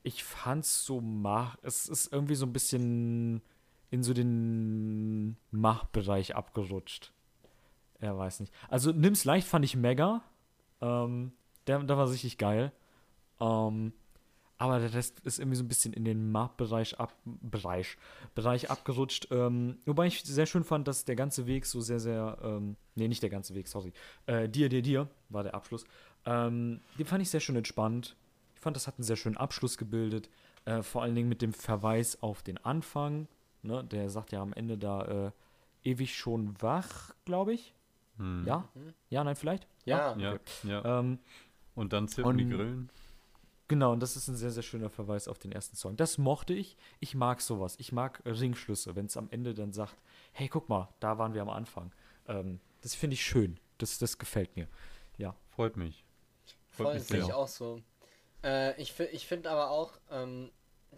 ich 0.04 0.24
fand's 0.24 0.86
so 0.86 1.02
mach. 1.02 1.58
Es 1.64 1.88
ist 1.88 2.14
irgendwie 2.14 2.36
so 2.36 2.46
ein 2.46 2.54
bisschen 2.54 3.42
in 3.90 4.04
so 4.04 4.14
den 4.14 5.38
Mach-Bereich 5.50 6.36
abgerutscht. 6.36 7.12
Er 8.00 8.18
weiß 8.18 8.42
nicht. 8.42 8.54
Also 8.70 8.92
nimm's 8.92 9.26
leicht 9.26 9.48
fand 9.48 9.66
ich 9.66 9.76
mega. 9.76 10.24
Ähm, 10.82 11.32
der, 11.68 11.80
der 11.80 11.98
war 11.98 12.10
richtig 12.10 12.38
geil. 12.38 12.72
Ähm, 13.40 13.94
aber 14.58 14.80
der 14.80 14.94
Rest 14.94 15.22
ist 15.22 15.40
irgendwie 15.40 15.56
so 15.56 15.64
ein 15.64 15.70
bisschen 15.70 15.94
in 15.94 16.04
den 16.04 16.32
Mach-Bereich 16.32 17.00
ab, 17.00 17.16
Bereich, 17.24 17.98
Bereich 18.36 18.70
abgerutscht. 18.70 19.30
Ähm, 19.32 19.78
wobei 19.86 20.08
ich 20.08 20.22
sehr 20.24 20.46
schön 20.46 20.66
fand, 20.66 20.86
dass 20.88 21.06
der 21.06 21.16
ganze 21.16 21.48
Weg 21.48 21.66
so 21.66 21.80
sehr, 21.80 22.02
sehr, 22.02 22.38
ähm, 22.44 22.76
nee, 22.96 23.08
nicht 23.08 23.24
der 23.24 23.30
ganze 23.30 23.56
Weg, 23.56 23.70
sorry. 23.70 23.94
Äh, 24.26 24.50
dir, 24.50 24.68
dir, 24.68 24.82
dir 24.82 25.08
war 25.30 25.44
der 25.44 25.56
Abschluss. 25.56 25.86
Ähm, 26.26 26.82
den 26.98 27.06
fand 27.06 27.22
ich 27.22 27.30
sehr 27.30 27.40
schön 27.40 27.56
entspannt. 27.56 28.18
Ich 28.54 28.60
fand, 28.60 28.76
das 28.76 28.86
hat 28.86 28.96
einen 28.98 29.06
sehr 29.06 29.16
schönen 29.16 29.38
Abschluss 29.38 29.78
gebildet. 29.78 30.30
Äh, 30.66 30.84
vor 30.84 31.04
allen 31.04 31.16
Dingen 31.16 31.30
mit 31.30 31.42
dem 31.42 31.54
Verweis 31.54 32.22
auf 32.22 32.44
den 32.44 32.58
Anfang. 32.58 33.30
Ne? 33.62 33.86
Der 33.86 34.10
sagt 34.10 34.34
ja 34.34 34.42
am 34.42 34.52
Ende 34.52 34.78
da 34.78 35.28
äh, 35.28 35.32
ewig 35.90 36.18
schon 36.18 36.62
wach, 36.62 37.14
glaube 37.24 37.54
ich. 37.54 37.74
Hm. 38.20 38.46
Ja? 38.46 38.70
Ja, 39.10 39.24
nein, 39.24 39.36
vielleicht? 39.36 39.68
Ja. 39.86 40.16
Ja, 40.18 40.38
ja. 40.64 41.00
Ähm, 41.00 41.20
Und 41.76 41.94
dann 41.94 42.08
zirpen 42.08 42.38
die 42.38 42.48
Grillen. 42.48 42.90
Genau, 43.68 43.94
und 43.94 44.00
das 44.02 44.16
ist 44.16 44.28
ein 44.28 44.36
sehr, 44.36 44.50
sehr 44.50 44.64
schöner 44.64 44.90
Verweis 44.90 45.28
auf 45.28 45.38
den 45.38 45.52
ersten 45.52 45.76
Song. 45.76 45.96
Das 45.96 46.18
mochte 46.18 46.54
ich. 46.54 46.76
Ich 47.00 47.14
mag 47.16 47.40
sowas. 47.40 47.76
Ich 47.80 47.92
mag 47.92 48.22
Ringschlüsse, 48.26 48.96
wenn 48.96 49.06
es 49.06 49.16
am 49.16 49.30
Ende 49.30 49.54
dann 49.54 49.74
sagt, 49.74 49.96
hey, 50.32 50.48
guck 50.48 50.70
mal, 50.70 50.90
da 51.00 51.18
waren 51.18 51.34
wir 51.34 51.42
am 51.44 51.50
Anfang. 51.50 51.92
Ähm, 52.28 52.60
das 52.82 52.96
finde 52.96 53.14
ich 53.14 53.24
schön. 53.24 53.60
Das, 53.78 53.98
das 54.00 54.18
gefällt 54.18 54.56
mir. 54.56 54.68
Ja. 55.18 55.36
Freut 55.50 55.78
mich. 55.78 56.04
Freut 56.72 56.86
Voll, 56.88 56.94
mich 56.96 57.04
sehe 57.04 57.20
ich 57.20 57.26
sehr. 57.26 57.38
auch 57.38 57.48
so. 57.48 57.82
Äh, 58.44 58.80
ich 58.82 59.00
ich 59.00 59.28
finde 59.28 59.52
aber 59.52 59.70
auch, 59.70 59.94
ähm, 60.10 60.50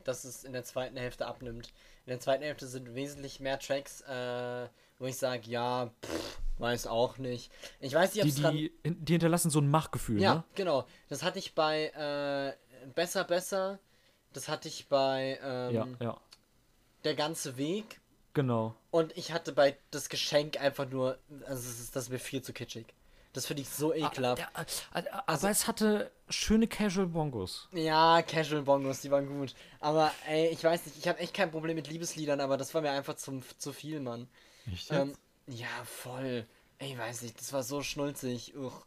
dass 0.06 0.24
es 0.24 0.44
in 0.44 0.54
der 0.54 0.64
zweiten 0.64 0.96
Hälfte 0.96 1.28
abnimmt. 1.28 1.74
In 2.06 2.12
der 2.12 2.20
zweiten 2.20 2.44
Hälfte 2.44 2.68
sind 2.68 2.96
wesentlich 2.96 3.40
mehr 3.40 3.60
Tracks, 3.60 4.02
äh, 4.02 4.70
wo 5.02 5.08
ich 5.08 5.18
sage, 5.18 5.50
ja, 5.50 5.90
pff, 6.06 6.40
weiß 6.60 6.86
auch 6.88 7.18
nicht. 7.18 7.52
Ich 7.80 7.94
weiß 7.94 8.14
nicht, 8.14 8.24
ob 8.24 8.52
Die, 8.54 8.72
die, 8.86 8.96
die 8.96 9.14
hinterlassen 9.14 9.50
so 9.50 9.60
ein 9.60 9.70
Machgefühl, 9.70 10.22
Ja, 10.22 10.36
ne? 10.36 10.44
genau. 10.56 10.86
Das 11.10 11.24
hatte 11.24 11.40
ich 11.40 11.56
bei 11.56 11.88
äh, 11.88 12.88
Besser, 12.94 13.24
Besser. 13.24 13.80
Das 14.32 14.48
hatte 14.48 14.68
ich 14.68 14.88
bei 14.88 15.40
ähm, 15.44 15.74
Ja, 15.74 15.88
ja. 16.00 16.18
Der 17.04 17.16
ganze 17.16 17.58
Weg. 17.58 18.00
Genau. 18.34 18.76
Und 18.92 19.18
ich 19.18 19.32
hatte 19.34 19.52
bei 19.54 19.76
Das 19.90 20.08
Geschenk 20.08 20.62
einfach 20.62 20.88
nur... 20.88 21.18
Also 21.48 21.68
das 21.68 21.80
ist, 21.80 21.96
das 21.96 22.04
ist 22.04 22.10
mir 22.12 22.20
viel 22.20 22.44
zu 22.44 22.54
kitschig. 22.54 22.86
Das 23.34 23.46
finde 23.46 23.64
ich 23.64 23.70
so 23.70 23.94
ekelhaft. 23.94 24.44
Ah, 24.54 24.66
ja, 24.94 25.00
äh, 25.00 25.04
äh, 25.04 25.10
aber 25.26 25.50
es 25.50 25.66
hatte 25.68 26.12
schöne 26.30 26.68
Casual 26.68 27.08
Bongos. 27.08 27.70
Ja, 27.72 28.22
Casual 28.22 28.62
Bongos, 28.62 29.02
die 29.02 29.10
waren 29.10 29.26
gut. 29.26 29.56
Aber 29.80 30.12
ey, 30.28 30.50
ich 30.50 30.64
weiß 30.64 30.86
nicht, 30.86 30.98
ich 30.98 31.08
habe 31.08 31.20
echt 31.20 31.34
kein 31.34 31.50
Problem 31.50 31.76
mit 31.76 31.88
Liebesliedern, 31.88 32.40
aber 32.40 32.58
das 32.58 32.74
war 32.74 32.82
mir 32.82 32.92
einfach 32.92 33.16
zum, 33.16 33.42
zu 33.58 33.74
viel, 33.74 34.00
Mann. 34.00 34.28
Echt 34.66 34.90
Ähm, 34.90 35.10
jetzt? 35.10 35.22
ja, 35.48 35.84
voll. 35.86 36.48
Ey, 36.80 36.98
weiß 36.98 37.22
nicht, 37.24 37.40
das 37.40 37.54
war 37.54 37.64
so 37.64 37.82
schnulzig. 37.84 38.56
Uch. 38.58 38.86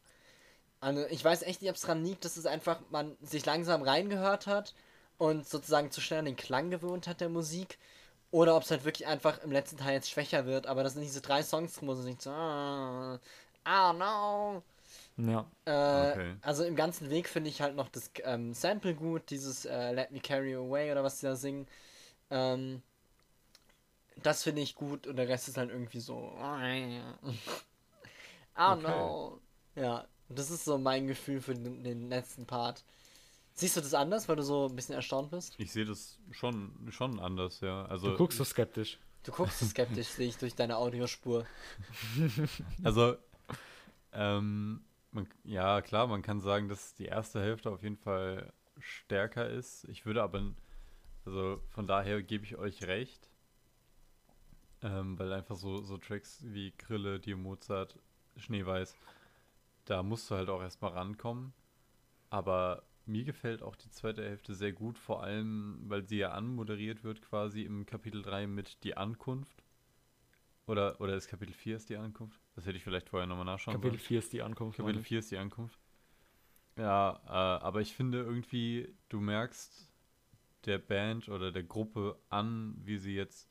Also, 0.81 1.07
ich 1.09 1.25
weiß 1.25 1.43
echt 1.43 1.62
nicht, 1.62 1.70
ob 1.70 1.77
es 1.77 1.83
dran 1.83 2.05
liegt, 2.05 2.25
dass 2.25 2.37
es 2.37 2.47
einfach 2.47 2.81
man 2.91 3.16
sich 3.22 3.47
langsam 3.47 3.83
reingehört 3.83 4.47
hat 4.47 4.75
und 5.18 5.49
sozusagen 5.49 5.91
zu 5.91 6.01
schnell 6.01 6.20
an 6.20 6.27
den 6.27 6.37
Klang 6.37 6.70
gewöhnt 6.70 7.07
hat 7.09 7.20
der 7.20 7.29
Musik. 7.31 7.79
Oder 8.31 8.57
ob 8.57 8.64
es 8.64 8.70
halt 8.70 8.85
wirklich 8.85 9.07
einfach 9.09 9.39
im 9.45 9.53
letzten 9.53 9.77
Teil 9.79 9.95
jetzt 9.95 10.11
schwächer 10.11 10.47
wird. 10.47 10.66
Aber 10.66 10.83
das 10.85 10.95
sind 10.95 11.03
diese 11.05 11.20
drei 11.22 11.43
Songs 11.43 11.75
drin, 11.77 11.89
wo 11.89 11.95
sie 11.95 12.05
nicht 12.11 12.22
so. 12.22 12.31
Ah, 12.31 13.20
ah 13.64 13.93
no. 13.93 14.62
Ja. 15.16 15.47
Äh, 15.64 15.72
Okay. 16.12 16.37
Also 16.43 16.64
im 16.64 16.77
ganzen 16.77 17.11
Weg 17.11 17.29
finde 17.29 17.51
ich 17.51 17.61
halt 17.62 17.77
noch 17.77 17.89
das 17.89 18.11
ähm, 18.25 18.53
Sample 18.55 18.95
gut, 18.95 19.31
dieses 19.31 19.64
äh, 19.64 19.93
Let 19.93 20.11
Me 20.11 20.20
Carry 20.20 20.53
You 20.53 20.66
Away 20.66 20.93
oder 20.93 21.05
was 21.05 21.20
die 21.20 21.27
da 21.27 21.37
singen. 21.37 21.66
Ähm, 22.31 22.83
das 24.23 24.43
finde 24.43 24.62
ich 24.62 24.75
gut 24.75 25.07
und 25.07 25.17
der 25.17 25.29
Rest 25.29 25.49
ist 25.49 25.57
halt 25.57 25.71
irgendwie 25.71 26.01
so. 26.01 26.33
Oh 28.57 28.75
Okay. 28.75 28.77
no. 28.77 29.41
Ja, 29.77 30.07
das 30.29 30.51
ist 30.51 30.65
so 30.65 30.79
mein 30.79 31.07
Gefühl 31.07 31.41
für 31.41 31.55
den, 31.55 31.83
den 31.85 32.09
letzten 32.09 32.47
Part. 32.47 32.85
Siehst 33.55 33.77
du 33.77 33.81
das 33.81 33.95
anders, 33.95 34.29
weil 34.29 34.37
du 34.37 34.43
so 34.43 34.69
ein 34.69 34.77
bisschen 34.77 34.95
erstaunt 34.97 35.31
bist? 35.31 35.59
Ich 35.59 35.73
sehe 35.73 35.85
das 35.85 36.19
schon, 36.33 36.73
schon 36.91 37.19
anders, 37.21 37.61
ja. 37.61 37.85
Also, 37.87 38.07
Du 38.07 38.12
guckst 38.12 38.39
so 38.39 38.45
skeptisch. 38.45 38.99
Du 39.25 39.33
guckst 39.33 39.59
so 39.59 39.65
skeptisch, 39.67 40.09
sehe 40.09 40.29
ich 40.29 40.39
durch 40.39 40.55
deine 40.55 40.77
Audiospur. 40.77 41.47
Also, 42.83 43.17
ähm, 44.12 44.85
man, 45.12 45.29
ja, 45.45 45.83
klar, 45.83 46.07
man 46.07 46.23
kann 46.23 46.41
sagen, 46.41 46.69
dass 46.69 46.95
die 46.95 47.07
erste 47.07 47.41
Hälfte 47.43 47.71
auf 47.71 47.83
jeden 47.83 47.97
Fall 47.99 48.53
stärker 48.79 49.49
ist. 49.49 49.85
Ich 49.87 50.07
würde 50.07 50.23
aber, 50.23 50.55
also 51.27 51.61
von 51.71 51.87
daher 51.87 52.23
gebe 52.23 52.45
ich 52.45 52.57
euch 52.57 52.85
recht. 52.85 53.31
Ähm, 54.85 55.18
weil 55.18 55.32
einfach 55.32 55.57
so, 55.57 55.82
so 55.82 55.97
Tracks 55.97 56.45
wie 56.47 56.72
Grille, 56.76 57.18
Dir 57.18 57.39
Mozart, 57.39 57.99
Schneeweiß, 58.37 58.95
da 59.87 60.03
musst 60.03 60.30
du 60.30 60.35
halt 60.35 60.51
auch 60.51 60.61
erstmal 60.61 60.93
rankommen. 60.93 61.55
Aber 62.28 62.82
mir 63.07 63.24
gefällt 63.24 63.62
auch 63.62 63.76
die 63.76 63.91
zweite 63.91 64.22
Hälfte 64.22 64.55
sehr 64.55 64.72
gut, 64.72 64.99
vor 64.99 65.22
allem, 65.22 65.80
weil 65.87 66.07
sie 66.07 66.18
ja 66.18 66.32
anmoderiert 66.32 67.03
wird 67.03 67.22
quasi 67.22 67.62
im 67.62 67.87
Kapitel 67.87 68.20
3 68.20 68.47
mit 68.47 68.85
Die 68.85 68.97
Ankunft. 68.97 69.64
Oder, 70.66 71.01
oder 71.01 71.14
ist 71.14 71.28
Kapitel 71.28 71.55
4 71.55 71.76
ist 71.76 71.89
die 71.89 71.97
Ankunft? 71.97 72.41
Das 72.55 72.66
hätte 72.66 72.76
ich 72.76 72.85
vielleicht 72.85 73.09
vorher 73.09 73.26
nochmal 73.26 73.47
nachschauen 73.47 73.74
Kapitel 73.74 73.99
sollen. 73.99 74.07
4 74.07 74.18
ist 74.18 74.32
die 74.35 74.43
Ankunft. 74.43 74.76
Kapitel 74.76 74.93
meine 74.93 75.01
ich. 75.03 75.09
4 75.09 75.18
ist 75.18 75.30
die 75.30 75.39
Ankunft. 75.39 75.78
Ja, 76.76 77.20
äh, 77.26 77.64
aber 77.64 77.80
ich 77.80 77.95
finde 77.95 78.18
irgendwie, 78.18 78.95
du 79.09 79.20
merkst 79.20 79.91
der 80.66 80.78
Band 80.78 81.28
oder 81.28 81.53
der 81.53 81.62
Gruppe 81.62 82.18
an, 82.28 82.76
wie 82.82 82.99
sie 82.99 83.14
jetzt 83.14 83.49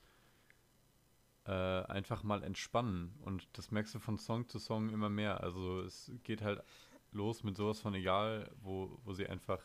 äh, 1.45 1.51
einfach 1.51 2.23
mal 2.23 2.43
entspannen. 2.43 3.13
Und 3.21 3.47
das 3.53 3.71
merkst 3.71 3.95
du 3.95 3.99
von 3.99 4.17
Song 4.17 4.47
zu 4.47 4.59
Song 4.59 4.89
immer 4.89 5.09
mehr. 5.09 5.41
Also 5.41 5.81
es 5.81 6.11
geht 6.23 6.41
halt 6.41 6.63
los 7.11 7.43
mit 7.43 7.57
sowas 7.57 7.79
von 7.79 7.93
egal, 7.93 8.49
wo, 8.61 8.99
wo 9.03 9.13
sie 9.13 9.27
einfach 9.27 9.61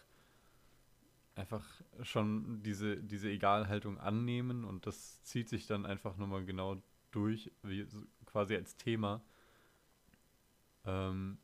einfach 1.38 1.64
schon 2.02 2.62
diese, 2.64 2.96
diese 2.96 3.30
Egalhaltung 3.30 3.98
annehmen 3.98 4.64
und 4.64 4.86
das 4.86 5.22
zieht 5.22 5.48
sich 5.48 5.66
dann 5.66 5.86
einfach 5.86 6.16
nochmal 6.16 6.44
genau 6.44 6.82
durch, 7.12 7.52
wie, 7.62 7.86
quasi 8.26 8.56
als 8.56 8.76
Thema. 8.76 9.22
Ähm, 10.84 11.38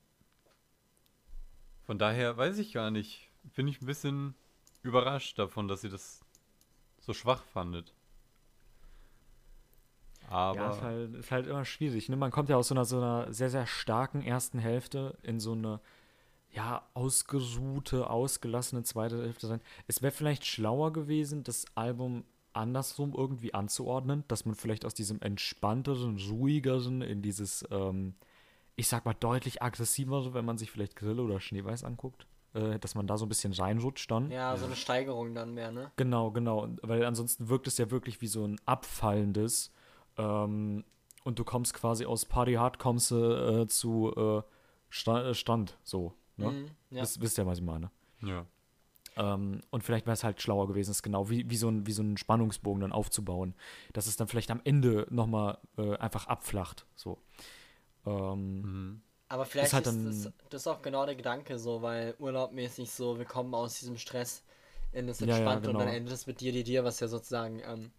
von 1.85 1.99
daher 1.99 2.37
weiß 2.37 2.59
ich 2.59 2.73
gar 2.73 2.91
nicht. 2.91 3.31
Bin 3.55 3.69
ich 3.69 3.81
ein 3.81 3.87
bisschen 3.87 4.35
überrascht 4.83 5.39
davon, 5.39 5.69
dass 5.69 5.85
ihr 5.85 5.91
das 5.91 6.25
so 6.99 7.13
schwach 7.13 7.45
fandet. 7.45 7.95
Aber 10.29 10.59
Ja, 10.59 10.71
ist 10.71 10.83
halt, 10.83 11.15
ist 11.15 11.31
halt 11.31 11.47
immer 11.47 11.65
schwierig. 11.65 12.09
Ne? 12.09 12.17
Man 12.17 12.31
kommt 12.31 12.49
ja 12.49 12.57
aus 12.57 12.69
so 12.69 12.75
einer, 12.75 12.85
so 12.85 12.99
einer 12.99 13.33
sehr, 13.33 13.51
sehr 13.51 13.67
starken 13.67 14.23
ersten 14.23 14.59
Hälfte 14.59 15.17
in 15.23 15.41
so 15.41 15.53
eine, 15.53 15.81
ja, 16.51 16.87
ausgeruhte, 16.95 18.09
ausgelassene 18.09 18.85
zweite 18.85 19.23
Hälfte 19.23 19.51
rein. 19.51 19.61
Es 19.87 20.03
wäre 20.03 20.13
vielleicht 20.13 20.47
schlauer 20.47 20.93
gewesen, 20.93 21.43
das 21.43 21.67
Album 21.75 22.25
andersrum 22.53 23.13
irgendwie 23.17 23.53
anzuordnen, 23.55 24.25
dass 24.29 24.45
man 24.45 24.55
vielleicht 24.55 24.85
aus 24.85 24.95
diesem 24.95 25.21
entspannteren, 25.21 26.17
ruhigeren 26.31 27.03
in 27.03 27.21
dieses, 27.23 27.65
ähm, 27.71 28.15
ich 28.77 28.89
sag 28.89 29.05
mal, 29.05 29.15
deutlich 29.15 29.63
aggressivere, 29.63 30.35
wenn 30.35 30.45
man 30.45 30.59
sich 30.59 30.71
vielleicht 30.71 30.97
Grille 30.97 31.23
oder 31.23 31.41
Schneeweiß 31.41 31.85
anguckt, 31.85 32.27
äh, 32.55 32.79
dass 32.79 32.95
man 32.95 33.07
da 33.09 33.19
so 33.19 33.27
ein 33.27 33.29
bisschen 33.29 33.53
reinrutscht 33.53 34.11
dann. 34.11 34.31
Ja, 34.31 34.57
so 34.57 34.67
eine 34.67 34.77
Steigerung 34.77 35.35
dann 35.35 35.55
mehr, 35.55 35.73
ne? 35.73 35.91
Genau, 35.97 36.31
genau. 36.31 36.69
Weil 36.83 37.05
ansonsten 37.05 37.49
wirkt 37.49 37.67
es 37.67 37.79
ja 37.79 37.91
wirklich 37.91 38.21
wie 38.21 38.29
so 38.29 38.47
ein 38.47 38.61
abfallendes. 38.65 39.73
Ähm, 40.19 40.85
und 41.25 41.39
du 41.39 41.45
kommst 41.45 41.75
quasi 41.75 42.05
aus 42.07 42.27
Party 42.27 42.55
Hard, 42.55 42.79
kommst 42.79 43.11
du 43.11 43.63
äh, 43.63 43.67
zu 43.69 44.13
äh, 44.17 44.43
Sta 44.91 45.31
äh, 45.31 45.35
Stand, 45.35 45.79
so. 45.83 46.15
Ne? 46.37 46.55
Mhm, 46.55 46.71
ja. 46.91 47.03
Wisst, 47.03 47.21
wisst 47.21 47.39
ihr, 47.39 47.47
was 47.47 47.59
ich 47.59 47.65
meine? 47.65 47.91
ja. 48.23 48.47
Ähm, 49.17 49.61
und 49.71 49.85
vielleicht 49.85 50.07
wäre 50.07 50.15
es 50.15 50.25
halt 50.25 50.43
schlauer 50.43 50.67
gewesen, 50.67 50.91
es 50.91 51.03
genau 51.03 51.31
wie, 51.31 51.49
wie, 51.49 51.57
so 51.57 51.69
ein, 51.69 51.87
wie 51.87 51.93
so 51.93 52.03
einen 52.03 52.17
Spannungsbogen 52.17 52.81
dann 52.81 52.93
aufzubauen. 52.93 53.55
Dass 53.93 54.07
es 54.09 54.17
dann 54.17 54.27
vielleicht 54.27 54.51
am 54.51 54.61
Ende 54.65 55.07
nochmal 55.11 55.59
äh, 55.79 55.97
einfach 55.99 56.27
abflacht. 56.27 56.85
So. 56.97 57.19
Ähm, 58.07 58.63
Mhm. 58.63 59.03
Aber 59.29 59.45
vielleicht 59.47 59.69
ist, 59.69 59.73
halt 59.75 59.87
dann- 59.87 60.05
das, 60.23 60.33
das 60.51 60.63
ist 60.63 60.67
auch 60.67 60.83
genau 60.83 61.07
der 61.07 61.17
Gedanke 61.17 61.59
so, 61.59 61.83
weil 61.83 62.15
urlaubmäßig 62.19 62.91
so, 62.91 63.19
wir 63.19 63.25
kommen 63.25 63.55
aus 63.55 63.79
diesem 63.79 63.97
Stress 63.99 64.43
in 64.93 65.07
das 65.07 65.21
Ja, 65.21 65.27
ja, 65.27 65.33
Entspannte 65.37 65.71
und 65.71 65.79
dann 65.79 65.89
genau. 65.89 65.97
endet 65.97 66.13
es 66.15 66.27
mit 66.27 66.41
dir, 66.41 66.53
dir, 66.53 66.65
dir, 66.65 66.85
was 66.85 67.01
ja 67.01 67.09
sozusagen 67.09 67.61
ähm, 67.61 67.91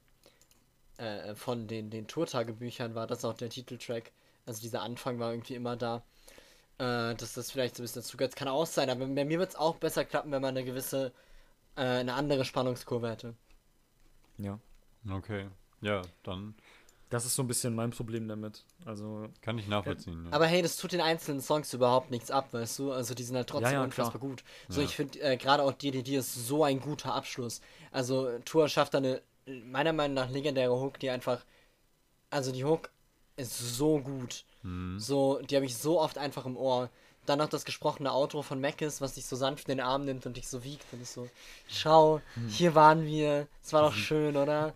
äh, 0.98 1.36
von 1.36 1.68
den, 1.68 1.90
den 1.90 2.08
Tourtagebüchern 2.08 2.96
war, 2.96 3.08
das 3.08 3.26
auch 3.26 3.34
der 3.36 3.50
Titeltrack. 3.50 4.12
Also 4.46 4.62
dieser 4.62 4.82
Anfang 4.82 5.20
war 5.20 5.32
irgendwie 5.32 5.56
immer 5.56 5.76
da. 5.76 6.04
Äh, 6.78 7.16
dass 7.16 7.34
das 7.34 7.52
vielleicht 7.52 7.76
so 7.78 7.84
ein 7.84 7.86
bisschen 7.86 8.02
dazu 8.02 8.18
gehört. 8.18 8.36
Kann 8.36 8.48
auch 8.50 8.66
sein, 8.66 8.90
aber 8.90 9.06
bei 9.08 9.26
mir 9.26 9.40
wird 9.40 9.50
es 9.52 9.56
auch 9.56 9.76
besser 9.78 10.04
klappen, 10.06 10.32
wenn 10.32 10.42
man 10.42 10.58
eine 10.58 10.66
gewisse, 10.66 11.14
äh, 11.78 11.82
eine 11.82 12.14
andere 12.16 12.46
Spannungskurve 12.46 13.10
hätte. 13.10 13.36
ja. 14.38 14.60
Okay. 15.10 15.48
Ja, 15.82 16.02
dann 16.24 16.56
Das 17.10 17.26
ist 17.26 17.36
so 17.36 17.44
ein 17.44 17.48
bisschen 17.48 17.76
mein 17.76 17.92
Problem 17.92 18.28
damit. 18.28 18.66
Also, 18.86 19.28
Kann 19.42 19.60
ich 19.60 19.68
nachvollziehen. 19.68 20.26
ja. 20.26 20.32
Aber 20.34 20.48
hey, 20.48 20.62
das 20.64 20.78
tut 20.78 20.92
den 20.94 21.02
einzelnen 21.02 21.42
Songs 21.42 21.74
überhaupt 21.74 22.10
nichts 22.12 22.32
ab, 22.32 22.52
weißt 22.54 22.80
du? 22.80 22.92
Also 22.92 23.14
die 23.14 23.24
sind 23.24 23.36
halt 23.36 23.48
trotzdem 23.48 23.66
Ja, 23.74 23.80
ja, 23.80 23.84
unfassbar 23.84 24.20
klar. 24.20 24.30
gut. 24.32 24.44
So, 24.68 24.82
Ja. 24.82 24.88
ich 24.88 24.96
finde 24.96 25.20
äh, 25.22 25.38
gerade 25.38 25.64
auch 25.64 25.74
DDD 25.74 26.16
ist 26.18 26.34
so 26.48 26.64
ein 26.64 26.80
guter 26.82 27.14
Abschluss. 27.14 27.62
Also 27.92 28.40
Tour 28.40 28.68
schafft 28.68 28.96
da 28.96 28.98
eine, 28.98 29.22
meiner 29.48 29.94
Meinung 29.94 30.16
nach, 30.16 30.30
legendäre 30.30 30.80
Hook, 30.80 31.00
die 31.00 31.10
einfach, 31.10 31.44
also 32.30 32.52
die 32.52 32.66
Hook 32.66 32.90
ist 33.38 33.58
so 33.78 34.00
gut. 34.00 34.44
Mhm. 34.64 35.00
So, 35.00 35.40
die 35.42 35.56
habe 35.56 35.66
ich 35.66 35.78
so 35.78 36.00
oft 36.02 36.18
einfach 36.18 36.46
im 36.46 36.58
Ohr. 36.58 36.90
Dann 37.26 37.40
noch 37.40 37.50
das 37.50 37.66
gesprochene 37.66 38.12
Outro 38.14 38.44
von 38.44 38.62
Mackes, 38.62 39.02
was 39.02 39.14
dich 39.16 39.26
so 39.26 39.36
sanft 39.36 39.68
in 39.68 39.78
den 39.78 39.86
Arm 39.86 40.06
nimmt 40.06 40.26
und 40.28 40.38
dich 40.38 40.48
so 40.48 40.64
wiegt 40.64 40.86
und 40.94 41.02
ist 41.02 41.14
so, 41.14 41.28
schau, 41.68 42.22
Hm. 42.36 42.48
hier 42.48 42.76
waren 42.76 43.04
wir, 43.06 43.48
es 43.64 43.74
war 43.74 43.82
doch 43.82 43.94
schön, 43.94 44.38
oder? 44.38 44.74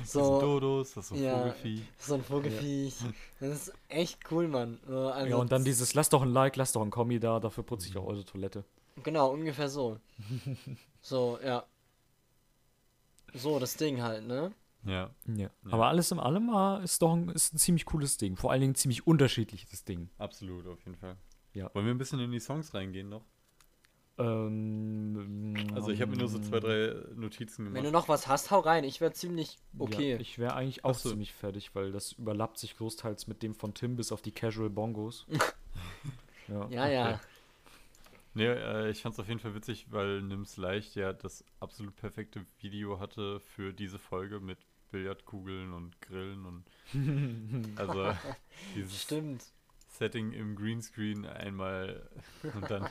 Das 0.00 0.10
sind 0.12 0.24
So, 0.24 0.40
Dodos, 0.40 0.94
das 0.94 1.04
ist 1.04 1.08
so 1.10 1.14
ein 1.14 1.22
ja. 1.22 1.38
Vogelfieh. 1.38 1.82
so 2.00 2.14
ein 2.14 2.24
Vogelfiech. 2.24 2.94
Das 3.38 3.50
ist 3.68 3.72
echt 3.88 4.18
cool, 4.32 4.48
Mann. 4.48 4.80
So, 4.88 5.08
Also, 5.08 5.30
ja, 5.30 5.36
und 5.36 5.52
dann 5.52 5.64
dieses, 5.64 5.94
lasst 5.94 6.12
doch 6.12 6.22
ein 6.22 6.30
Like, 6.32 6.56
lasst 6.56 6.74
doch 6.74 6.82
ein 6.82 6.90
Kommi 6.90 7.20
da, 7.20 7.38
dafür 7.38 7.62
putze 7.62 7.88
ich 7.88 7.96
auch 7.96 8.06
eure 8.06 8.24
Toilette. 8.24 8.64
Genau, 9.04 9.30
ungefähr 9.30 9.68
so. 9.68 9.98
so, 11.00 11.38
ja. 11.44 11.64
So, 13.34 13.58
das 13.58 13.76
Ding 13.76 14.02
halt, 14.02 14.26
ne? 14.26 14.52
Ja. 14.84 15.10
Ja. 15.26 15.50
Aber 15.70 15.88
alles 15.88 16.10
in 16.12 16.18
allem 16.18 16.50
ah, 16.50 16.80
ist 16.82 17.02
doch 17.02 17.14
ein, 17.14 17.28
ist 17.30 17.54
ein 17.54 17.58
ziemlich 17.58 17.84
cooles 17.86 18.16
Ding. 18.16 18.36
Vor 18.36 18.50
allen 18.50 18.60
Dingen 18.60 18.72
ein 18.72 18.76
ziemlich 18.76 19.06
unterschiedliches 19.06 19.84
Ding. 19.84 20.10
Absolut, 20.18 20.66
auf 20.66 20.78
jeden 20.84 20.96
Fall. 20.96 21.16
Ja. 21.52 21.70
Wollen 21.74 21.86
wir 21.86 21.94
ein 21.94 21.98
bisschen 21.98 22.20
in 22.20 22.30
die 22.30 22.40
Songs 22.40 22.74
reingehen 22.74 23.08
noch? 23.08 23.24
Ähm, 24.16 25.56
Also 25.74 25.90
ich 25.90 26.00
habe 26.00 26.12
mir 26.12 26.18
nur 26.18 26.28
so 26.28 26.38
zwei, 26.38 26.60
drei 26.60 26.94
Notizen 27.16 27.66
Wenn 27.66 27.74
du 27.74 27.80
gemacht. 27.80 27.92
noch 27.92 28.08
was 28.08 28.28
hast, 28.28 28.50
hau 28.50 28.60
rein. 28.60 28.84
Ich 28.84 29.00
wäre 29.00 29.12
ziemlich 29.12 29.58
okay. 29.78 30.12
Ja, 30.12 30.20
ich 30.20 30.38
wäre 30.38 30.54
eigentlich 30.54 30.84
auch 30.84 30.94
so. 30.94 31.10
ziemlich 31.10 31.32
fertig, 31.32 31.74
weil 31.74 31.90
das 31.90 32.12
überlappt 32.12 32.58
sich 32.58 32.76
großteils 32.76 33.26
mit 33.26 33.42
dem 33.42 33.54
von 33.54 33.74
Tim 33.74 33.96
bis 33.96 34.12
auf 34.12 34.22
die 34.22 34.32
Casual 34.32 34.70
Bongos. 34.70 35.26
ja. 36.48 36.68
ja, 36.68 36.88
ja. 36.88 37.20
Nee, 38.34 38.46
äh, 38.46 38.90
ich 38.90 39.00
fand 39.02 39.14
es 39.14 39.20
auf 39.20 39.28
jeden 39.28 39.40
Fall 39.40 39.54
witzig, 39.54 39.86
weil 39.90 40.20
Nims 40.22 40.56
Leicht 40.56 40.96
ja 40.96 41.12
das 41.12 41.44
absolut 41.60 41.94
perfekte 41.96 42.44
Video 42.58 42.98
hatte 42.98 43.40
für 43.40 43.72
diese 43.72 43.98
Folge 43.98 44.40
mit 44.40 44.58
Billardkugeln 44.90 45.72
und 45.72 46.00
Grillen 46.00 46.44
und 46.46 46.64
also 47.78 48.12
dieses 48.74 49.00
Stimmt. 49.02 49.44
Setting 49.88 50.32
im 50.32 50.56
Greenscreen 50.56 51.24
einmal 51.26 52.08
und 52.54 52.68
dann 52.68 52.88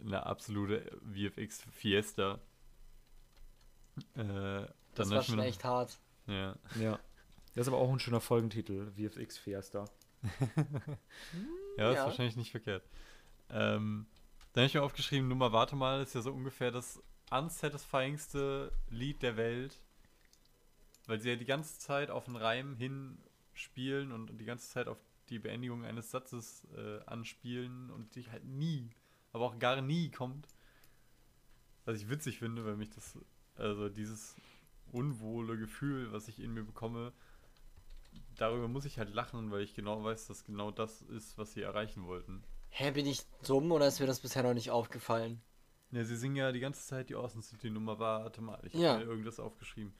eine 0.00 0.24
absolute 0.24 0.98
VFX 1.12 1.62
Fiesta. 1.72 2.40
Äh, 4.14 4.66
Das 4.94 5.10
war 5.10 5.22
schon 5.22 5.38
echt 5.40 5.64
hart. 5.64 5.98
Ja. 6.26 6.56
ja. 6.80 6.98
Das 7.54 7.66
ist 7.66 7.68
aber 7.68 7.78
auch 7.78 7.90
ein 7.92 7.98
schöner 7.98 8.20
Folgentitel, 8.20 8.90
VFX 8.92 9.36
Fiesta. 9.38 9.84
Ja, 11.78 11.90
ist 11.90 11.96
Ja. 11.96 12.04
wahrscheinlich 12.06 12.36
nicht 12.36 12.50
verkehrt. 12.50 12.82
Ähm, 13.50 14.06
dann 14.52 14.62
habe 14.62 14.66
ich 14.66 14.74
mir 14.74 14.82
aufgeschrieben, 14.82 15.28
Nummer 15.28 15.52
Warte 15.52 15.76
mal 15.76 16.02
ist 16.02 16.14
ja 16.14 16.22
so 16.22 16.32
ungefähr 16.32 16.70
das 16.70 17.02
unsatisfyingste 17.30 18.72
Lied 18.88 19.22
der 19.22 19.36
Welt. 19.36 19.80
Weil 21.06 21.20
sie 21.20 21.30
ja 21.30 21.36
die 21.36 21.44
ganze 21.44 21.78
Zeit 21.78 22.10
auf 22.10 22.26
einen 22.26 22.36
Reim 22.36 22.76
hinspielen 22.76 24.12
und 24.12 24.40
die 24.40 24.44
ganze 24.44 24.68
Zeit 24.68 24.88
auf 24.88 24.98
die 25.28 25.38
Beendigung 25.38 25.84
eines 25.84 26.10
Satzes 26.10 26.66
äh, 26.76 27.00
anspielen 27.06 27.90
und 27.90 28.14
die 28.14 28.28
halt 28.30 28.44
nie, 28.44 28.90
aber 29.32 29.44
auch 29.44 29.58
gar 29.58 29.80
nie 29.80 30.10
kommt. 30.10 30.48
Was 31.84 32.00
ich 32.00 32.08
witzig 32.08 32.38
finde, 32.38 32.64
weil 32.64 32.76
mich 32.76 32.90
das, 32.90 33.18
also 33.56 33.88
dieses 33.88 34.36
unwohle 34.92 35.56
Gefühl, 35.56 36.12
was 36.12 36.28
ich 36.28 36.40
in 36.40 36.52
mir 36.54 36.64
bekomme, 36.64 37.12
darüber 38.36 38.68
muss 38.68 38.84
ich 38.84 38.98
halt 38.98 39.12
lachen, 39.14 39.50
weil 39.50 39.62
ich 39.62 39.74
genau 39.74 40.02
weiß, 40.02 40.26
dass 40.26 40.44
genau 40.44 40.70
das 40.70 41.02
ist, 41.02 41.38
was 41.38 41.52
sie 41.52 41.62
erreichen 41.62 42.06
wollten. 42.06 42.42
Hä, 42.78 42.90
bin 42.94 43.06
ich 43.06 43.22
dumm 43.46 43.72
oder 43.72 43.88
ist 43.88 43.98
mir 44.00 44.06
das 44.06 44.20
bisher 44.20 44.42
noch 44.44 44.54
nicht 44.54 44.70
aufgefallen? 44.70 45.42
Ja, 45.90 46.04
sie 46.04 46.16
singen 46.16 46.36
ja 46.36 46.52
die 46.52 46.60
ganze 46.60 46.84
Zeit 46.86 47.08
die 47.08 47.14
Austin 47.16 47.42
City 47.42 47.70
Nummer, 47.70 47.98
warte 47.98 48.40
mal, 48.42 48.60
ich 48.64 48.74
Ja. 48.74 48.94
habe 48.94 49.04
mir 49.04 49.10
irgendwas 49.10 49.40
aufgeschrieben. 49.40 49.94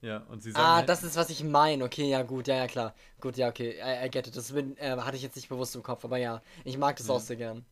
Ja, 0.00 0.18
und 0.28 0.42
sie 0.42 0.52
sagen 0.52 0.68
Ah, 0.68 0.76
halt, 0.78 0.88
das 0.88 1.02
ist, 1.04 1.16
was 1.16 1.30
ich 1.30 1.42
meine. 1.44 1.84
Okay, 1.84 2.08
ja, 2.08 2.22
gut, 2.22 2.48
ja, 2.48 2.54
ja, 2.56 2.66
klar. 2.66 2.94
Gut, 3.20 3.36
ja, 3.36 3.48
okay, 3.48 3.78
I, 3.80 4.06
I 4.06 4.10
get 4.10 4.26
it. 4.26 4.36
Das 4.36 4.52
bin, 4.52 4.76
äh, 4.76 4.96
hatte 4.98 5.16
ich 5.16 5.22
jetzt 5.22 5.36
nicht 5.36 5.48
bewusst 5.48 5.74
im 5.76 5.82
Kopf, 5.82 6.04
aber 6.04 6.18
ja, 6.18 6.42
ich 6.64 6.76
mag 6.78 6.96
das 6.96 7.08
Ja. 7.08 7.14
auch 7.14 7.20
sehr 7.20 7.36
gern. 7.36 7.64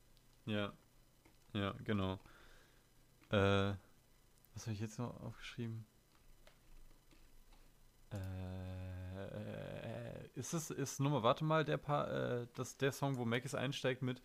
Ja, 0.46 0.72
ja, 1.54 1.74
genau. 1.84 2.18
Äh, 3.30 3.74
was 4.54 4.62
habe 4.66 4.72
ich 4.72 4.80
jetzt 4.80 4.98
noch 4.98 5.20
aufgeschrieben? 5.22 5.86
Äh, 8.10 8.85
ist 10.36 10.52
es, 10.54 10.70
ist 10.70 11.00
Nummer, 11.00 11.22
warte 11.22 11.44
mal, 11.44 11.64
der 11.64 11.76
paar, 11.78 12.10
äh, 12.10 12.46
das, 12.54 12.76
der 12.76 12.92
Song, 12.92 13.16
wo 13.18 13.24
Mackes 13.24 13.54
einsteigt 13.54 14.02
mit 14.02 14.20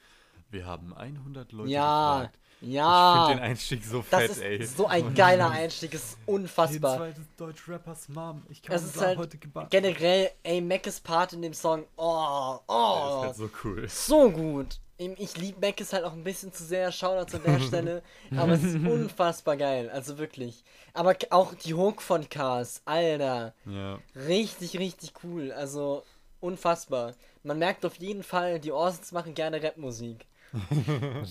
Wir 0.50 0.66
haben 0.66 0.94
100 0.94 1.52
Leute 1.52 1.70
Ja, 1.72 2.16
gefragt. 2.24 2.38
Ich 2.64 2.68
ja. 2.70 3.26
finde 3.28 3.40
den 3.42 3.44
Einstieg 3.50 3.84
so 3.84 4.04
Das 4.12 4.22
fett, 4.22 4.32
ist 4.32 4.42
ey. 4.42 4.64
so 4.66 4.86
ein 4.88 5.16
geiler 5.16 5.50
Einstieg, 5.52 5.94
ist 5.96 6.18
unfassbar. 6.28 6.98
zweites 6.98 7.24
Deutsch-Rappers 7.38 8.10
Mom. 8.10 8.44
Ich 8.50 8.62
kann 8.62 8.76
Es 8.76 8.84
ist 8.84 9.02
halt 9.02 9.42
gebacken. 9.42 9.70
generell, 9.72 10.30
ey, 10.44 10.62
Mackes 10.62 11.00
Part 11.00 11.34
in 11.34 11.42
dem 11.42 11.54
Song, 11.54 11.86
oh, 11.98 12.58
Der 12.58 12.58
ist 12.58 12.64
oh, 12.68 13.22
halt 13.24 13.36
so 13.36 13.50
cool. 13.64 13.88
so 13.90 14.30
gut. 14.32 14.80
Ich- 15.02 15.20
Ich 15.20 15.38
liebe 15.38 15.60
Mackes 15.66 15.94
halt 15.94 16.04
auch 16.04 16.14
ein 16.14 16.24
bisschen 16.24 16.54
zu 16.54 16.64
sehr, 16.64 16.92
Shoutout 16.92 17.36
an 17.38 17.44
der 17.44 17.60
Stelle, 17.60 18.04
aber 18.38 18.52
es 18.54 18.64
ist 18.64 18.76
unfassbar 18.76 19.58
geil, 19.58 19.90
also 19.90 20.18
wirklich. 20.20 20.64
Aber 20.94 21.16
auch 21.32 21.56
die 21.56 21.74
Hook 21.74 22.02
von 22.04 22.30
Cars, 22.30 22.82
Alter, 22.86 23.54
Ja. 23.66 23.98
richtig, 24.16 24.78
richtig 24.78 25.14
cool, 25.24 25.52
also 25.54 26.04
unfassbar. 26.40 27.16
Man 27.44 27.58
merkt 27.58 27.84
auf 27.86 27.96
jeden 27.96 28.22
Fall, 28.22 28.60
die 28.60 28.72
Orsons 28.72 29.12
machen 29.12 29.34
gerne 29.34 29.62
Rapmusik. 29.64 30.26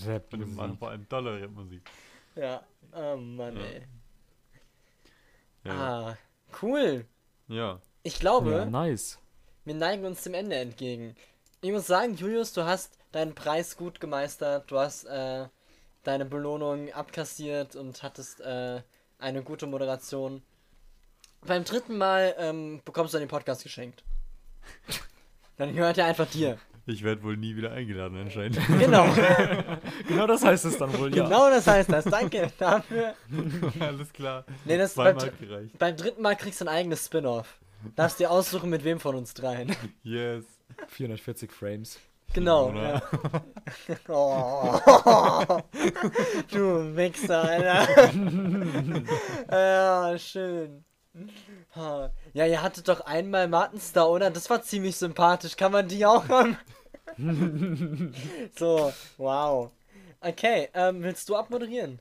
Rap. 0.05 0.29
Die 0.31 0.37
machen 0.37 0.77
vor 0.77 0.89
allem 0.89 1.07
tolle 1.07 1.41
Rapmusik. 1.41 1.81
Ja, 2.35 2.63
oh 2.93 3.15
Mann, 3.15 3.55
Ja. 3.55 3.63
ey. 3.63 3.81
Ja. 5.63 5.71
Ah, 6.09 6.17
cool. 6.61 7.05
ja. 7.47 7.79
Ich 8.03 8.19
glaube, 8.19 8.51
Ja, 8.51 8.65
nice. 8.65 9.19
wir 9.63 9.75
neigen 9.75 10.03
uns 10.05 10.23
dem 10.23 10.33
Ende 10.33 10.55
entgegen. 10.55 11.15
Ich 11.61 11.71
muss 11.71 11.85
sagen, 11.87 12.15
Julius, 12.15 12.51
du 12.53 12.65
hast 12.65 12.97
deinen 13.11 13.35
Preis 13.35 13.77
gut 13.77 13.99
gemeistert. 13.99 14.69
Du 14.71 14.77
hast 14.79 15.05
äh, 15.05 15.47
deine 16.03 16.25
Belohnung 16.25 16.91
abkassiert 16.93 17.75
und 17.75 18.03
hattest 18.03 18.41
äh, 18.41 18.81
eine 19.19 19.43
gute 19.43 19.67
Moderation. 19.67 20.41
Beim 21.45 21.63
dritten 21.63 21.97
Mal 21.97 22.35
ähm, 22.37 22.81
bekommst 22.85 23.13
du 23.13 23.19
den 23.19 23.27
Podcast 23.27 23.63
geschenkt. 23.63 24.03
Dann 25.57 25.75
gehört 25.75 25.97
er 25.97 26.05
einfach 26.05 26.27
dir. 26.27 26.57
Ich 26.87 27.03
werde 27.03 27.21
wohl 27.23 27.37
nie 27.37 27.55
wieder 27.55 27.71
eingeladen 27.71 28.17
anscheinend. 28.17 28.59
Genau. 28.79 29.07
Genau 30.07 30.25
das 30.27 30.43
heißt 30.43 30.65
es 30.65 30.77
dann 30.77 30.97
wohl, 30.97 31.15
ja. 31.15 31.23
genau 31.23 31.49
das 31.49 31.65
heißt 31.67 31.91
das. 31.91 32.03
Danke 32.05 32.51
dafür. 32.57 33.13
Alles 33.79 34.11
klar. 34.11 34.45
Nee, 34.65 34.77
das 34.77 34.95
beim, 34.95 35.17
Zweimal 35.17 35.35
dr- 35.37 35.47
gereicht. 35.47 35.77
beim 35.77 35.95
dritten 35.95 36.21
Mal 36.21 36.35
kriegst 36.35 36.59
du 36.59 36.65
ein 36.65 36.69
eigenes 36.69 37.05
Spin-off. 37.05 37.59
Darfst 37.95 38.19
dir 38.19 38.29
aussuchen, 38.31 38.69
mit 38.69 38.83
wem 38.83 38.99
von 38.99 39.15
uns 39.15 39.33
dreien. 39.33 39.75
Yes. 40.03 40.43
440 40.87 41.51
Frames. 41.51 41.99
Genau. 42.33 42.69
Oder? 42.69 42.93
Ja. 42.93 43.01
Oh. 44.07 44.79
Du 46.51 46.95
Wichser, 46.95 47.43
Alter. 47.43 48.11
ja, 49.51 50.17
schön. 50.17 50.83
Ja, 52.33 52.45
ihr 52.45 52.61
hattet 52.61 52.87
doch 52.87 53.01
einmal 53.01 53.47
Martins 53.47 53.93
da, 53.93 54.05
oder? 54.05 54.29
Das 54.29 54.49
war 54.49 54.61
ziemlich 54.61 54.95
sympathisch. 54.97 55.55
Kann 55.55 55.71
man 55.71 55.87
die 55.87 56.05
auch 56.05 56.27
haben? 56.27 56.57
so, 58.57 58.91
wow. 59.17 59.71
Okay, 60.21 60.69
ähm, 60.73 61.03
willst 61.03 61.27
du 61.29 61.35
abmoderieren? 61.35 61.99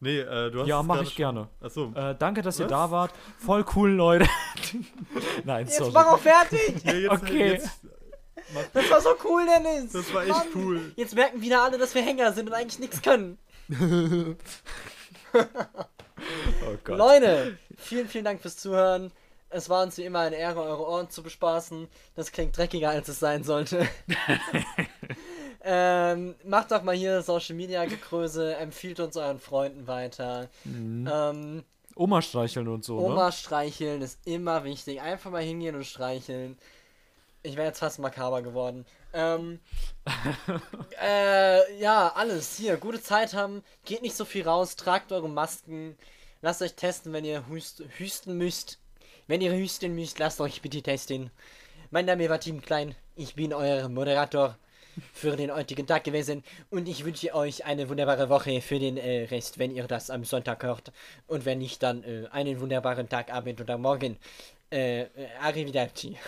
Nee, 0.00 0.20
äh, 0.20 0.50
du 0.50 0.60
hast 0.60 0.68
Ja, 0.68 0.82
mache 0.82 0.98
gerade 0.98 1.08
ich 1.08 1.16
gerne. 1.16 1.48
Achso. 1.60 1.92
Äh, 1.94 2.14
danke, 2.18 2.42
dass 2.42 2.58
ihr 2.60 2.66
Was? 2.66 2.70
da 2.70 2.90
wart. 2.90 3.12
Voll 3.38 3.64
cool, 3.74 3.90
Leute. 3.90 4.28
Nein, 5.44 5.66
Jetzt 5.66 5.78
sorry. 5.78 5.90
mach 5.92 6.06
auch 6.06 6.18
fertig! 6.18 6.84
Ja, 6.84 6.92
jetzt, 6.92 7.10
okay. 7.12 7.48
Jetzt, 7.52 7.80
Das 8.72 8.90
war 8.90 9.00
so 9.00 9.10
cool, 9.24 9.46
Dennis! 9.46 9.92
das 9.92 10.12
war 10.12 10.22
echt 10.22 10.30
Mann, 10.30 10.46
cool. 10.54 10.92
Jetzt 10.96 11.14
merken 11.14 11.40
wieder 11.40 11.62
alle, 11.62 11.78
dass 11.78 11.94
wir 11.94 12.02
Hänger 12.02 12.32
sind 12.32 12.48
und 12.48 12.54
eigentlich 12.54 12.78
nichts 12.78 13.02
können. 13.02 13.38
Oh 16.66 16.76
Gott. 16.84 16.98
Leute, 16.98 17.58
vielen, 17.76 18.08
vielen 18.08 18.24
Dank 18.24 18.40
fürs 18.40 18.56
Zuhören. 18.56 19.12
Es 19.50 19.70
war 19.70 19.82
uns 19.82 19.96
wie 19.96 20.04
immer 20.04 20.20
eine 20.20 20.36
Ehre, 20.36 20.62
eure 20.62 20.86
Ohren 20.86 21.10
zu 21.10 21.22
bespaßen. 21.22 21.88
Das 22.14 22.32
klingt 22.32 22.56
dreckiger, 22.56 22.90
als 22.90 23.08
es 23.08 23.18
sein 23.18 23.44
sollte. 23.44 23.88
ähm, 25.64 26.34
macht 26.44 26.70
doch 26.70 26.82
mal 26.82 26.94
hier 26.94 27.22
Social 27.22 27.54
Media 27.56 27.84
Gekröse, 27.86 28.56
empfiehlt 28.56 29.00
uns 29.00 29.16
euren 29.16 29.38
Freunden 29.38 29.86
weiter. 29.86 30.48
Ähm, 30.66 31.64
Oma 31.94 32.22
streicheln 32.22 32.68
und 32.68 32.84
so, 32.84 32.98
Oma 32.98 33.26
ne? 33.26 33.32
streicheln 33.32 34.02
ist 34.02 34.20
immer 34.26 34.64
wichtig. 34.64 35.00
Einfach 35.00 35.30
mal 35.30 35.42
hingehen 35.42 35.74
und 35.74 35.84
streicheln. 35.84 36.58
Ich 37.48 37.56
wäre 37.56 37.68
jetzt 37.68 37.78
fast 37.78 37.98
makaber 37.98 38.42
geworden. 38.42 38.84
Ähm, 39.14 39.58
äh, 41.02 41.80
ja, 41.80 42.12
alles. 42.14 42.56
Hier, 42.58 42.76
gute 42.76 43.02
Zeit 43.02 43.32
haben. 43.32 43.62
Geht 43.86 44.02
nicht 44.02 44.14
so 44.14 44.26
viel 44.26 44.46
raus. 44.46 44.76
Tragt 44.76 45.12
eure 45.12 45.30
Masken. 45.30 45.96
Lasst 46.42 46.60
euch 46.60 46.74
testen, 46.74 47.14
wenn 47.14 47.24
ihr 47.24 47.48
hust, 47.48 47.82
hüsten 47.96 48.36
müsst. 48.36 48.78
Wenn 49.28 49.40
ihr 49.40 49.52
hüsten 49.52 49.94
müsst, 49.94 50.18
lasst 50.18 50.42
euch 50.42 50.60
bitte 50.60 50.82
testen. 50.82 51.30
Mein 51.90 52.04
Name 52.04 52.28
war 52.28 52.38
Tim 52.38 52.60
Klein. 52.60 52.94
Ich 53.16 53.34
bin 53.34 53.54
euer 53.54 53.88
Moderator 53.88 54.58
für 55.14 55.34
den 55.34 55.50
heutigen 55.50 55.86
Tag 55.86 56.04
gewesen 56.04 56.44
und 56.70 56.86
ich 56.86 57.04
wünsche 57.04 57.34
euch 57.34 57.64
eine 57.64 57.88
wunderbare 57.88 58.28
Woche 58.28 58.60
für 58.60 58.78
den 58.78 58.98
äh, 58.98 59.24
Rest, 59.24 59.58
wenn 59.58 59.74
ihr 59.74 59.86
das 59.86 60.10
am 60.10 60.24
Sonntag 60.24 60.62
hört. 60.64 60.92
Und 61.26 61.46
wenn 61.46 61.58
nicht, 61.58 61.82
dann 61.82 62.04
äh, 62.04 62.26
einen 62.30 62.60
wunderbaren 62.60 63.08
Tag, 63.08 63.32
Abend 63.32 63.60
oder 63.60 63.78
Morgen. 63.78 64.18
Äh, 64.70 65.02
äh, 65.02 65.08
arrivederci. 65.40 66.18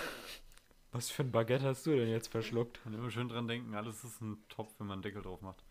Was 0.93 1.11
für 1.11 1.23
ein 1.23 1.31
Baguette 1.31 1.65
hast 1.65 1.87
du 1.87 1.95
denn 1.95 2.09
jetzt 2.09 2.29
verschluckt? 2.29 2.81
Und 2.85 2.95
immer 2.95 3.11
schön 3.11 3.29
dran 3.29 3.47
denken, 3.47 3.75
alles 3.75 4.03
ist 4.03 4.21
ein 4.21 4.43
Topf, 4.49 4.73
wenn 4.79 4.89
man 4.89 4.95
einen 4.95 5.03
Deckel 5.03 5.23
drauf 5.23 5.41
macht. 5.41 5.63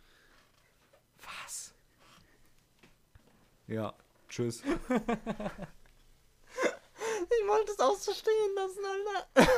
Was? 1.43 1.73
Ja, 3.67 3.93
tschüss. 4.29 4.63
Ich 7.21 7.47
wollte 7.47 7.71
es 7.71 7.79
auch 7.79 7.95
so 7.95 8.13
stehen 8.13 8.55
lassen, 8.55 8.79
Alter. 8.85 9.51